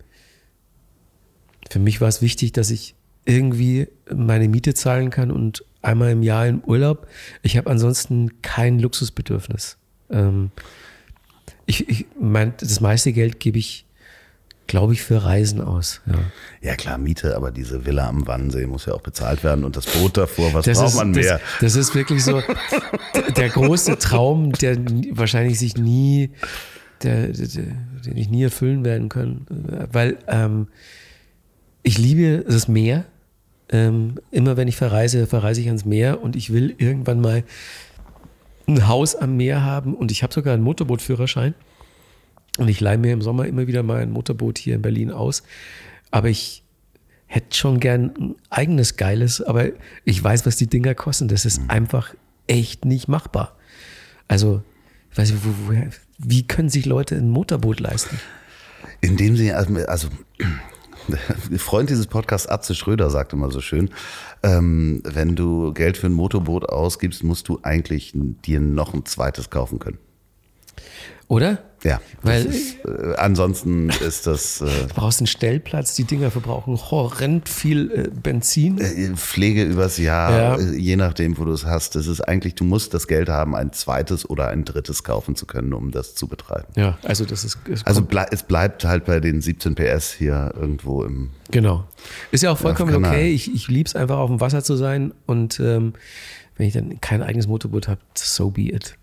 [1.70, 2.96] für mich war es wichtig, dass ich
[3.26, 7.08] irgendwie meine Miete zahlen kann und einmal im Jahr in Urlaub.
[7.44, 9.78] Ich habe ansonsten kein Luxusbedürfnis.
[10.10, 10.52] Ähm,
[11.66, 13.86] ich, ich mein, das meiste Geld gebe ich,
[14.70, 16.00] glaube ich, für Reisen aus.
[16.06, 16.14] Ja.
[16.62, 19.88] Ja klar, Miete, aber diese Villa am Wannsee muss ja auch bezahlt werden und das
[19.88, 21.41] Boot davor, was Das braucht ist, man mehr?
[21.60, 22.41] Das, das ist wirklich so
[23.36, 24.78] der große Traum, der
[25.12, 26.30] wahrscheinlich sich nie,
[27.04, 27.48] der, der,
[28.06, 29.46] den ich nie erfüllen werden können.
[29.91, 30.68] Weil ähm,
[31.84, 33.06] ich liebe das Meer.
[33.72, 37.44] Ähm, immer wenn ich verreise, verreise ich ans Meer und ich will irgendwann mal
[38.68, 41.54] ein Haus am Meer haben und ich habe sogar einen Motorbootführerschein.
[42.60, 45.44] Und ich leihe mir im Sommer immer wieder mal ein Motorboot hier in Berlin aus.
[46.11, 46.64] Aber ich
[47.26, 49.69] hätte schon gern ein eigenes geiles, aber
[50.03, 51.30] ich weiß, was die Dinger kosten.
[51.30, 51.69] Das ist mhm.
[51.69, 52.14] einfach
[52.48, 53.56] echt nicht machbar.
[54.27, 54.61] Also,
[55.10, 58.19] ich weiß nicht, wo, woher, wie können sich Leute ein Motorboot leisten?
[58.99, 60.10] Indem sie, also, also
[61.57, 63.90] Freund dieses Podcasts, Atze Schröder, sagt immer so schön,
[64.44, 69.49] ähm, wenn du Geld für ein Motorboot ausgibst, musst du eigentlich dir noch ein zweites
[69.49, 69.98] kaufen können.
[71.30, 71.69] Oder?
[71.84, 74.62] Ja, weil ist, äh, ansonsten ist das.
[74.62, 78.80] Äh, du brauchst einen Stellplatz, die Dinger verbrauchen horrend viel äh, Benzin.
[78.80, 80.56] Äh, Pflege übers Jahr, ja.
[80.58, 81.96] Äh, je nachdem, wo du es hast.
[81.96, 85.46] Das ist eigentlich, du musst das Geld haben, ein zweites oder ein drittes kaufen zu
[85.46, 86.68] können, um das zu betreiben.
[86.76, 87.58] Ja, also das ist.
[87.86, 91.30] also ble es bleibt halt bei den 17 PS hier irgendwo im.
[91.52, 91.86] Genau.
[92.32, 93.32] Ist ja auch vollkommen okay.
[93.32, 95.94] Ich, ich liebe es einfach auf dem Wasser zu sein und ähm,
[96.58, 98.96] wenn ich dann kein eigenes Motorboot habe, so be it.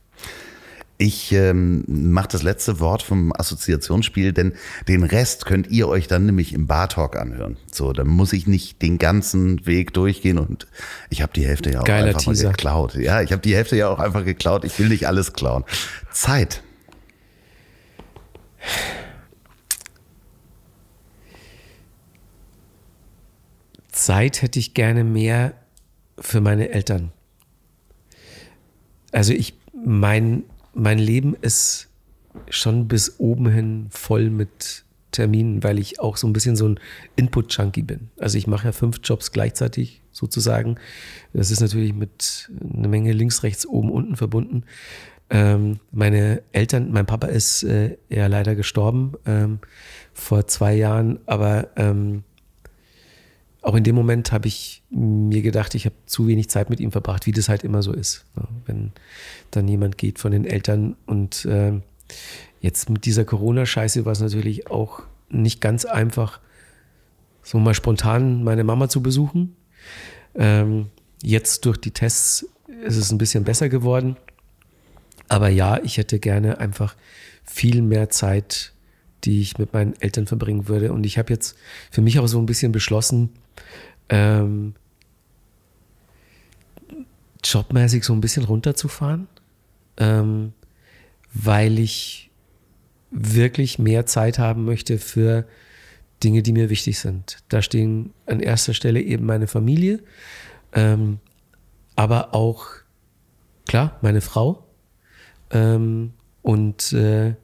[0.99, 4.55] Ich ähm, mache das letzte Wort vom Assoziationsspiel, denn
[4.89, 7.59] den Rest könnt ihr euch dann nämlich im Bar Talk anhören.
[7.71, 10.67] So, dann muss ich nicht den ganzen Weg durchgehen und
[11.11, 12.45] ich habe die Hälfte ja auch Geiler einfach Teaser.
[12.45, 12.95] mal geklaut.
[12.95, 14.65] Ja, ich habe die Hälfte ja auch einfach geklaut.
[14.65, 15.65] Ich will nicht alles klauen.
[16.11, 16.63] Zeit.
[23.93, 25.53] Zeit hätte ich gerne mehr
[26.19, 27.13] für meine Eltern.
[29.13, 29.55] Also ich
[29.85, 30.45] mein
[30.77, 31.89] mein Leben ist
[32.51, 36.81] schon bis oben hin voll mit Terminen, weil ich auch so ein bisschen so ein
[37.17, 38.11] Input-Junkie bin.
[38.19, 40.77] Also ich mache ja fünf Jobs gleichzeitig sozusagen.
[41.33, 44.65] Das ist natürlich mit einer Menge links, rechts, oben, unten verbunden.
[45.31, 49.59] Ähm, meine Eltern, mein Papa ist äh, ja leider gestorben ähm,
[50.13, 52.23] vor zwei Jahren, aber ähm,
[53.67, 56.93] auch in dem Moment habe ich mir gedacht, ich habe zu wenig Zeit mit ihm
[56.93, 58.25] verbracht, wie das halt immer so ist.
[58.37, 58.47] Ne?
[58.65, 58.93] Wenn
[59.51, 61.73] dann jemand geht von den Eltern und äh,
[62.61, 66.39] jetzt mit dieser Corona-Scheiße war es natürlich auch nicht ganz einfach,
[67.43, 69.57] so mal spontan meine Mama zu besuchen.
[70.37, 70.87] Ähm,
[71.21, 72.47] jetzt durch die Tests
[72.85, 74.17] ist es ein bisschen besser geworden.
[75.27, 76.95] Aber ja, ich hätte gerne einfach
[77.43, 78.75] viel mehr Zeit,
[79.25, 80.93] die ich mit meinen Eltern verbringen würde.
[80.93, 81.57] Und ich habe jetzt
[81.91, 83.31] für mich auch so ein bisschen beschlossen,
[84.09, 84.75] ähm,
[87.43, 89.29] jobmäßig so ein bisschen runterzufahren,
[89.97, 90.53] ähm,
[91.33, 92.31] weil ich
[93.11, 95.47] wirklich mehr Zeit haben möchte für
[96.23, 97.39] Dinge, die mir wichtig sind.
[97.49, 100.01] Da stehen an erster Stelle eben meine Familie,
[100.73, 101.19] ähm,
[101.95, 102.67] aber auch,
[103.67, 104.67] klar, meine Frau
[105.51, 106.13] ähm,
[106.43, 107.35] und äh,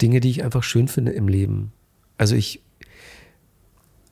[0.00, 1.72] Dinge, die ich einfach schön finde im Leben.
[2.18, 2.63] Also ich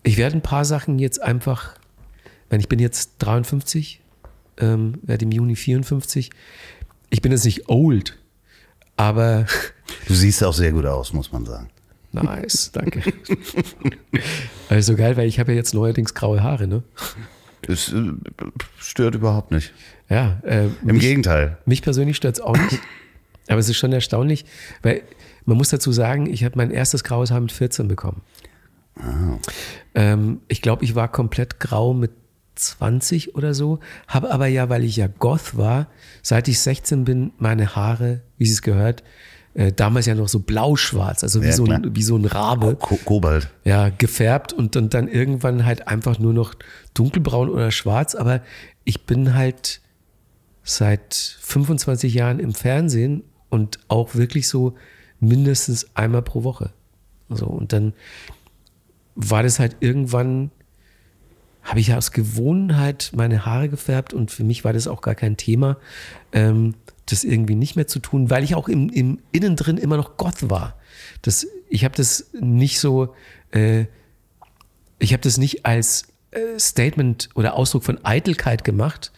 [0.03, 1.75] ich werde ein paar Sachen jetzt einfach,
[2.51, 4.01] wenn ich bin jetzt 53,
[4.59, 6.31] ähm, werde im Juni 54.
[7.11, 8.19] Ich bin jetzt nicht old,
[8.97, 9.47] aber.
[10.09, 11.69] Du siehst auch sehr gut aus, muss man sagen.
[12.13, 13.03] Nice, danke.
[14.69, 16.83] also geil, weil ich habe ja jetzt neuerdings graue Haare, ne?
[17.63, 18.13] Das äh,
[18.79, 19.73] stört überhaupt nicht.
[20.09, 20.41] Ja.
[20.45, 21.59] Äh, Im mich, Gegenteil.
[21.67, 22.81] Mich persönlich stört es auch nicht.
[23.49, 24.45] Aber es ist schon erstaunlich,
[24.83, 25.03] weil
[25.45, 28.23] man muss dazu sagen, ich habe mein erstes graues Haar mit 14 bekommen.
[28.99, 29.39] Ah.
[29.95, 32.13] Ähm, ich glaube, ich war komplett grau mit
[32.55, 35.89] 20 oder so, habe aber ja, weil ich ja Goth war,
[36.23, 39.03] seit ich 16 bin, meine Haare, wie sie es gehört,
[39.55, 42.77] äh, damals ja noch so blau-schwarz, also wie, ja, so ein, wie so ein Rabe.
[42.77, 43.51] Ko Kobalt.
[43.65, 46.55] Ja, gefärbt und, und dann irgendwann halt einfach nur noch
[46.95, 48.15] dunkelbraun oder schwarz.
[48.15, 48.41] Aber
[48.85, 49.81] ich bin halt
[50.63, 54.75] seit 25 Jahren im Fernsehen und auch wirklich so
[55.21, 56.71] mindestens einmal pro Woche.
[57.29, 57.93] So, und dann
[59.15, 60.51] war das halt irgendwann,
[61.63, 65.37] habe ich aus Gewohnheit meine Haare gefärbt und für mich war das auch gar kein
[65.37, 65.77] Thema,
[66.33, 66.75] ähm,
[67.07, 70.17] das irgendwie nicht mehr zu tun, weil ich auch im, im Innen drin immer noch
[70.17, 70.77] Goth war.
[71.23, 73.15] Das, ich habe das nicht so,
[73.51, 73.87] äh,
[74.99, 79.13] ich habe das nicht als äh, Statement oder Ausdruck von Eitelkeit gemacht.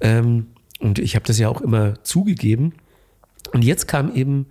[0.00, 0.48] Ähm,
[0.78, 2.74] und ich habe das ja auch immer zugegeben.
[3.52, 4.46] Und jetzt kam eben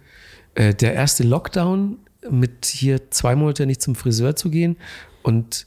[0.56, 1.98] äh, der erste Lockdown
[2.30, 4.78] mit hier zwei Monate nicht zum Friseur zu gehen
[5.24, 5.66] und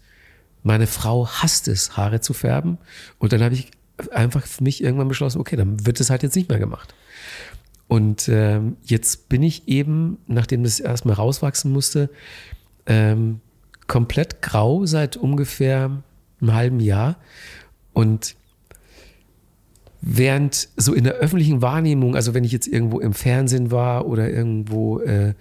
[0.62, 2.78] meine Frau hasst es, Haare zu färben.
[3.18, 3.70] Und dann habe ich
[4.10, 6.94] einfach für mich irgendwann beschlossen, okay, dann wird es halt jetzt nicht mehr gemacht.
[7.86, 12.08] Und ähm, jetzt bin ich eben, nachdem das erstmal rauswachsen musste,
[12.86, 13.40] ähm,
[13.86, 16.02] komplett grau seit ungefähr
[16.40, 17.16] einem halben Jahr.
[17.92, 18.34] Und
[20.00, 24.30] während so in der öffentlichen Wahrnehmung, also wenn ich jetzt irgendwo im Fernsehen war oder
[24.30, 25.34] irgendwo äh,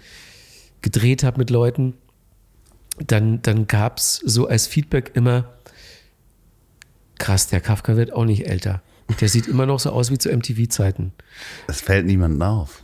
[0.83, 1.95] gedreht habe mit Leuten,
[2.99, 5.45] dann, dann gab es so als Feedback immer,
[7.17, 8.83] krass, der Kafka wird auch nicht älter.
[9.19, 11.11] Der sieht immer noch so aus wie zu MTV-Zeiten.
[11.67, 12.83] Es fällt niemandem auf.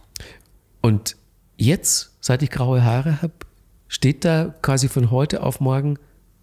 [0.81, 1.15] Und
[1.57, 3.33] jetzt, seit ich graue Haare habe,
[3.87, 5.97] steht da quasi von heute auf morgen,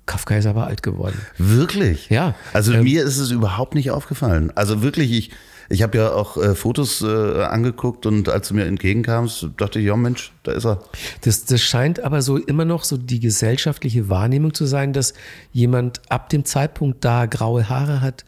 [0.06, 1.20] Kafka ist aber alt geworden.
[1.36, 2.10] Wirklich?
[2.10, 2.34] Ja.
[2.52, 4.52] Also Ähm, mir ist es überhaupt nicht aufgefallen.
[4.54, 5.30] Also wirklich, ich,
[5.68, 9.86] ich habe ja auch äh, Fotos äh, angeguckt und als du mir entgegenkamst, dachte ich,
[9.86, 10.80] ja Mensch, da ist er.
[11.22, 15.14] Das, das scheint aber so immer noch so die gesellschaftliche Wahrnehmung zu sein, dass
[15.52, 18.24] jemand ab dem Zeitpunkt da graue Haare hat,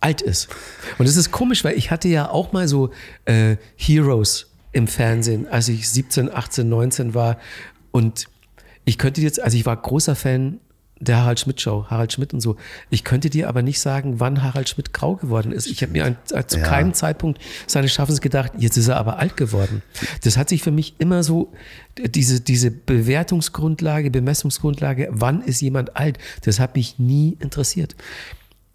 [0.00, 0.48] alt ist.
[0.98, 2.90] Und das ist komisch, weil ich hatte ja auch mal so
[3.24, 7.38] äh, Heroes im Fernsehen, als ich 17, 18, 19 war.
[7.92, 8.26] Und
[8.84, 10.58] ich könnte jetzt, also ich war großer Fan
[11.02, 12.56] der Harald Schmidt Show, Harald Schmidt und so.
[12.90, 15.66] Ich könnte dir aber nicht sagen, wann Harald Schmidt grau geworden ist.
[15.66, 16.16] Ich habe mir an,
[16.46, 16.64] zu Ja.
[16.64, 19.82] keinem Zeitpunkt seines Schaffens gedacht, jetzt ist er aber alt geworden.
[20.22, 21.52] Das hat sich für mich immer so,
[21.98, 27.96] diese, diese Bewertungsgrundlage, Bemessungsgrundlage, wann ist jemand alt, das hat mich nie interessiert.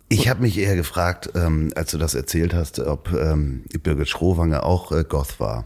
[0.09, 4.63] Ich habe mich eher gefragt, ähm, als du das erzählt hast, ob ähm, Birgit Schrowange
[4.63, 5.65] auch äh, Goth war.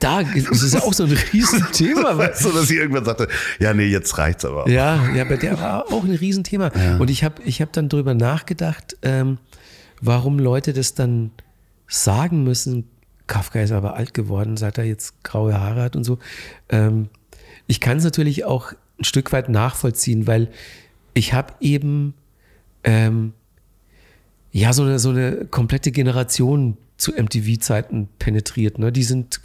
[0.00, 2.18] Da ist es auch so ein Riesenthema.
[2.18, 3.28] Weißt du, dass sie irgendwann sagte,
[3.58, 4.68] ja, nee, jetzt reicht's aber.
[4.68, 6.72] Ja, ja, bei der war auch ein Riesenthema.
[6.98, 9.38] Und ich habe ich hab dann drüber nachgedacht, ähm,
[10.00, 11.30] warum Leute das dann
[11.86, 12.88] sagen müssen.
[13.26, 16.18] Kafka ist aber alt geworden, seit er jetzt graue Haare hat und so.
[16.68, 17.08] Ähm,
[17.66, 20.48] ich kann es natürlich auch ein Stück weit nachvollziehen, weil
[21.14, 22.14] ich habe eben
[22.84, 23.32] ähm,
[24.52, 28.78] ja so eine, so eine komplette Generation zu MTV-Zeiten penetriert.
[28.78, 28.92] Ne?
[28.92, 29.40] Die sind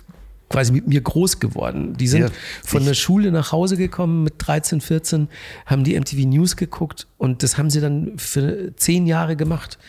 [0.52, 1.96] quasi mit mir groß geworden.
[1.98, 2.30] Die sind Ja,
[2.64, 5.30] von der Schule nach Hause gekommen mit 13, 14,
[5.66, 9.80] haben die MTV News geguckt und das haben sie dann für zehn Jahre gemacht.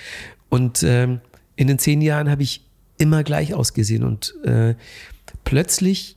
[0.49, 1.21] Und ähm,
[1.57, 2.65] in den zehn Jahren habe ich
[2.99, 4.75] immer gleich ausgesehen und äh,
[5.45, 6.15] plötzlich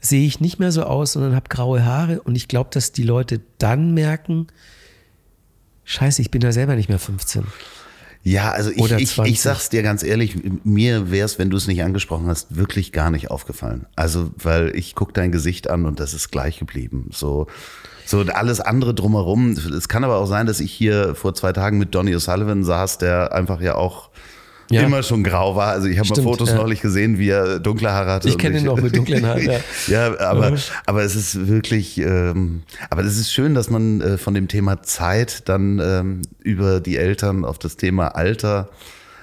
[0.00, 3.02] sehe ich nicht mehr so aus, sondern habe graue Haare und ich glaube, dass die
[3.02, 4.48] Leute dann merken,
[5.84, 7.44] scheiße, ich bin da selber nicht mehr 15.
[8.26, 9.32] Ja, also ich, ich, 20.
[9.32, 13.12] ich sag's dir ganz ehrlich, mir wär's, wenn du es nicht angesprochen hast, wirklich gar
[13.12, 13.86] nicht aufgefallen.
[13.94, 17.08] Also, weil ich guck dein Gesicht an und das ist gleich geblieben.
[17.12, 17.46] So,
[18.04, 19.52] so alles andere drumherum.
[19.52, 22.98] Es kann aber auch sein, dass ich hier vor zwei Tagen mit Donny O'Sullivan saß,
[22.98, 24.10] der einfach ja auch
[24.70, 24.82] Ja.
[24.82, 25.68] immer schon grau war.
[25.68, 26.56] Also ich habe mal Fotos ja.
[26.56, 28.28] neulich gesehen, wie er dunkle Haare hatte.
[28.28, 29.60] Ich kenne ihn noch mit dunklen Haaren, ja.
[29.86, 30.56] ja, aber,
[30.86, 34.82] aber es ist wirklich, ähm, aber es ist schön, dass man äh, von dem Thema
[34.82, 38.68] Zeit dann ähm, über die Eltern auf das Thema Alter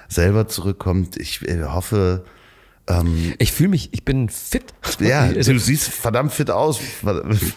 [0.08, 1.16] selber zurückkommt.
[1.16, 2.24] Ich äh, hoffe,
[2.86, 4.64] ähm, Ich fühle mich, ich bin fit.
[5.00, 6.80] ja, also, du siehst verdammt fit aus.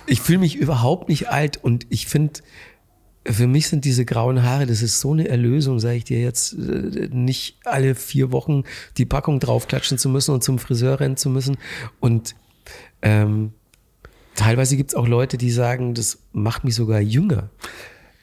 [0.06, 2.40] ich fühle mich überhaupt nicht alt und ich finde,
[3.30, 6.54] für mich sind diese grauen Haare, das ist so eine Erlösung, sage ich dir jetzt,
[6.54, 8.64] äh, nicht alle vier Wochen
[8.98, 11.58] die Packung draufklatschen zu müssen und zum Friseur rennen zu müssen.
[12.00, 12.36] Und
[13.02, 13.52] ähm,
[14.36, 17.50] teilweise gibt es auch Leute, die sagen, das macht mich sogar jünger.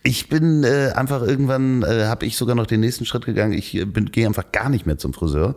[0.03, 3.53] Ich bin äh, einfach irgendwann, äh, habe ich sogar noch den nächsten Schritt gegangen.
[3.53, 5.57] Ich äh, gehe einfach gar nicht mehr zum Friseur.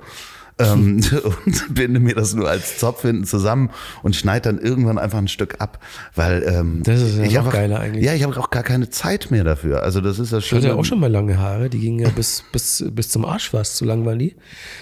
[0.60, 1.02] Ähm,
[1.46, 3.70] und binde mir das nur als Zopf hinten zusammen
[4.04, 5.80] und schneide dann irgendwann einfach ein Stück ab,
[6.16, 8.04] weil ähm, Das ist ja ich einfach, geiler eigentlich.
[8.06, 9.84] Ja, ich habe auch gar keine Zeit mehr dafür.
[9.84, 10.74] Also das ist das Ich hatte Schöne.
[10.74, 13.76] ja auch schon mal lange Haare, die gingen ja bis, bis, bis zum Arsch fast,
[13.78, 14.36] so lang waren die.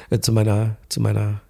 [0.10, 1.41] Äh, zu meiner, zu meiner,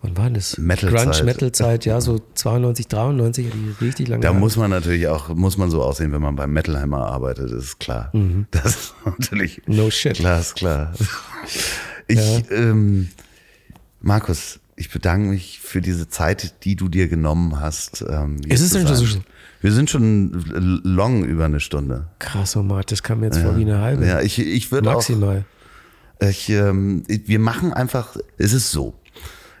[0.00, 0.56] wann war das?
[0.58, 1.12] Metal-Zeit.
[1.12, 4.38] Grunge-Metal-Zeit, ja, so 92, 93, hatte ich richtig lange Da Haare.
[4.38, 7.80] muss man natürlich auch, muss man so aussehen, wenn man beim Metalhammer arbeitet, das ist
[7.80, 8.10] klar.
[8.50, 9.76] Das ist natürlich Mhm.
[9.76, 10.14] No shit.
[10.14, 10.92] klar, ist klar.
[12.08, 12.18] Ich,
[12.50, 13.08] ähm,
[14.02, 18.04] Markus, ich bedanke mich für diese Zeit, die du dir genommen hast.
[18.08, 19.24] Ähm, Ist es denn schon
[19.60, 20.44] Wir sind schon
[20.84, 22.08] long über eine Stunde.
[22.18, 24.06] Krass, oh Mann, das kam mir jetzt vor wie eine halbe.
[24.06, 25.44] Ja, ich, ich würde auch, Maximal.
[26.20, 28.94] ich, ähm, wir machen einfach, es ist so,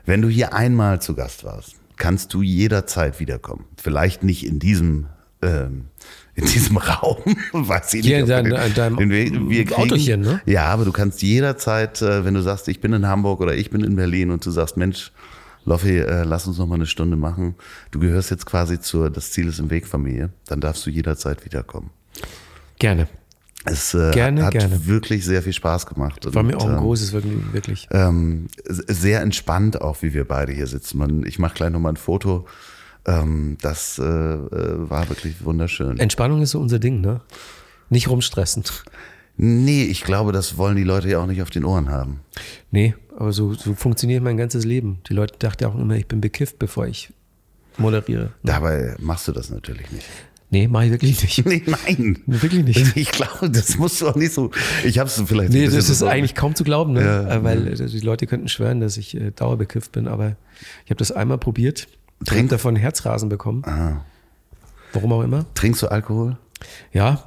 [0.06, 3.66] wenn du hier einmal zu Gast warst, kannst du jederzeit wiederkommen.
[3.76, 5.06] Vielleicht nicht in diesem,
[5.40, 5.84] ähm,
[6.34, 7.16] in diesem Raum,
[7.52, 8.30] weiß ich Hier nicht.
[8.30, 9.74] in ob wir dein- in deinem wir, wir kriegen.
[9.92, 10.40] Autochen, ne?
[10.46, 13.70] Ja, aber du kannst jederzeit, äh, wenn du sagst, ich bin in Hamburg oder ich
[13.70, 15.12] bin in Berlin und du sagst, Mensch,
[15.64, 17.54] Loffi, äh, lass uns noch mal eine Stunde machen.
[17.92, 20.30] Du gehörst jetzt quasi zur Das Ziel ist im Weg Familie.
[20.46, 21.90] Dann darfst du jederzeit wiederkommen.
[22.78, 23.06] Gerne.
[23.64, 24.86] Es äh, Gerne, hat gerne.
[24.88, 26.24] wirklich sehr viel Spaß gemacht.
[26.34, 27.86] War Und, mir auch ein ähm, großes Vergnügen, wirklich.
[27.92, 30.98] ähm, sehr entspannt auch, wie wir beide hier sitzen.
[30.98, 32.44] Man, ich mache gleich nochmal ein Foto.
[33.04, 35.98] Ähm, das äh, äh, war wirklich wunderschön.
[35.98, 37.20] Entspannung ist so unser Ding, ne?
[37.90, 38.62] Nicht rumstressen.
[39.36, 42.20] Nee, ich glaube, das wollen die Leute ja auch nicht auf den Ohren haben.
[42.70, 45.00] Nee, aber so, so funktioniert mein ganzes Leben.
[45.08, 47.12] Die Leute dachten ja auch immer, ich bin bekifft, bevor ich
[47.78, 48.30] moderiere.
[48.44, 50.06] Dabei machst du das natürlich nicht.
[50.50, 51.46] Nee, mach ich wirklich nicht.
[51.46, 52.18] Nee, nein.
[52.26, 52.94] Wirklich nicht.
[52.96, 54.50] Ich glaube, das musst du auch nicht so.
[54.84, 55.50] Ich habe es vielleicht.
[55.50, 57.00] Nee, das ist so- eigentlich kaum zu glauben, ne?
[57.02, 60.36] Ja, Äh, weil äh, die Leute könnten schwören, dass ich äh, dauerbekifft bin, aber
[60.84, 61.88] ich habe das einmal probiert,
[62.24, 63.62] Trink- trink davon Herzrasen bekommen.
[63.64, 64.04] Ah.
[64.92, 65.46] Warum auch immer.
[65.54, 66.36] Trinkst du Alkohol?
[66.92, 67.24] Ja,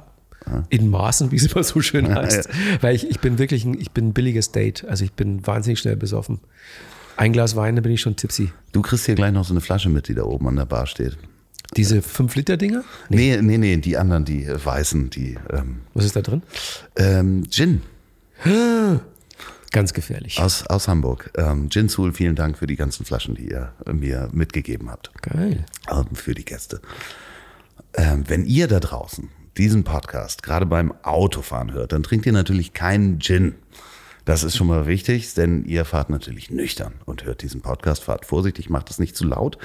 [0.68, 2.48] in Maßen, wie es immer so schön heißt.
[2.80, 4.84] Weil ich, ich bin wirklich ein, ich bin ein billiges Date.
[4.84, 6.38] Also ich bin wahnsinnig schnell besoffen.
[7.16, 8.52] Ein Glas Wein, dann bin ich schon tipsy.
[8.72, 10.86] Du kriegst hier gleich noch so eine Flasche mit, die da oben an der Bar
[10.86, 11.16] steht.
[11.76, 12.84] Diese 5-Liter-Dinger?
[13.08, 16.42] Nee, nee, nee, die anderen, die äh, weißen, die ähm, Was ist da drin?
[16.96, 17.82] ähm, Gin
[19.76, 20.40] Ganz gefährlich.
[20.40, 21.30] aus, aus Hamburg.
[21.36, 25.10] Ähm, Gin Soul, vielen Dank für die ganzen Flaschen, die ihr mir mitgegeben habt.
[25.20, 25.66] Geil.
[25.90, 26.80] ähm, für die Gäste.
[27.92, 29.28] Ähm, wenn ihr da draußen
[29.58, 33.54] diesen Podcast gerade beim Autofahren hört, dann trinkt ihr natürlich keinen Gin.
[34.24, 38.02] Das ist schon mal wichtig, denn ihr fahrt natürlich nüchtern und hört diesen Podcast.
[38.02, 39.58] Fahrt vorsichtig, macht es nicht zu laut,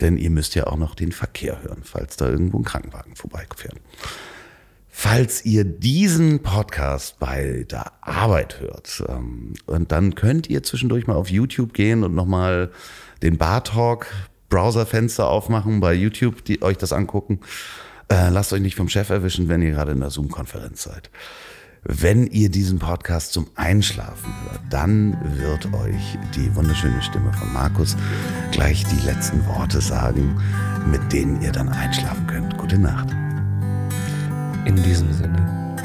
[0.00, 3.76] denn ihr müsst ja auch noch den Verkehr hören, falls da irgendwo ein Krankenwagen vorbeifährt.
[4.94, 11.16] Falls ihr diesen Podcast bei der Arbeit hört, ähm, und dann könnt ihr zwischendurch mal
[11.16, 12.70] auf YouTube gehen und nochmal
[13.22, 14.06] den Bar Talk
[14.50, 17.40] Browserfenster aufmachen bei YouTube, die euch das angucken.
[18.08, 21.10] Äh, lasst euch nicht vom Chef erwischen, wenn ihr gerade in der Zoom-Konferenz seid.
[21.84, 27.96] Wenn ihr diesen Podcast zum Einschlafen hört, dann wird euch die wunderschöne Stimme von Markus
[28.52, 30.38] gleich die letzten Worte sagen,
[30.86, 32.58] mit denen ihr dann einschlafen könnt.
[32.58, 33.08] Gute Nacht.
[34.64, 35.76] In diesem Sinne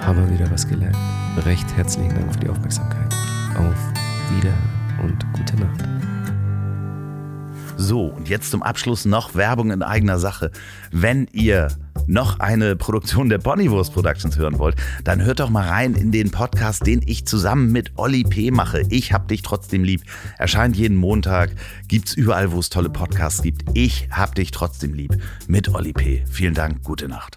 [0.00, 0.96] haben wir wieder was gelernt.
[1.44, 3.12] Recht herzlichen Dank für die Aufmerksamkeit.
[3.58, 3.76] Auf
[4.34, 4.54] Wieder
[5.02, 5.84] und gute Nacht.
[7.76, 10.50] So, und jetzt zum Abschluss noch Werbung in eigener Sache.
[10.90, 11.68] Wenn ihr
[12.06, 16.30] noch eine Produktion der Bonnywurst Productions hören wollt, dann hört doch mal rein in den
[16.30, 18.50] Podcast, den ich zusammen mit Olli P.
[18.50, 18.82] mache.
[18.88, 20.02] Ich hab dich trotzdem lieb.
[20.38, 21.50] Erscheint jeden Montag,
[21.88, 23.64] gibt's überall, wo es tolle Podcasts gibt.
[23.74, 26.24] Ich hab dich trotzdem lieb mit Olli P.
[26.30, 27.36] Vielen Dank, gute Nacht.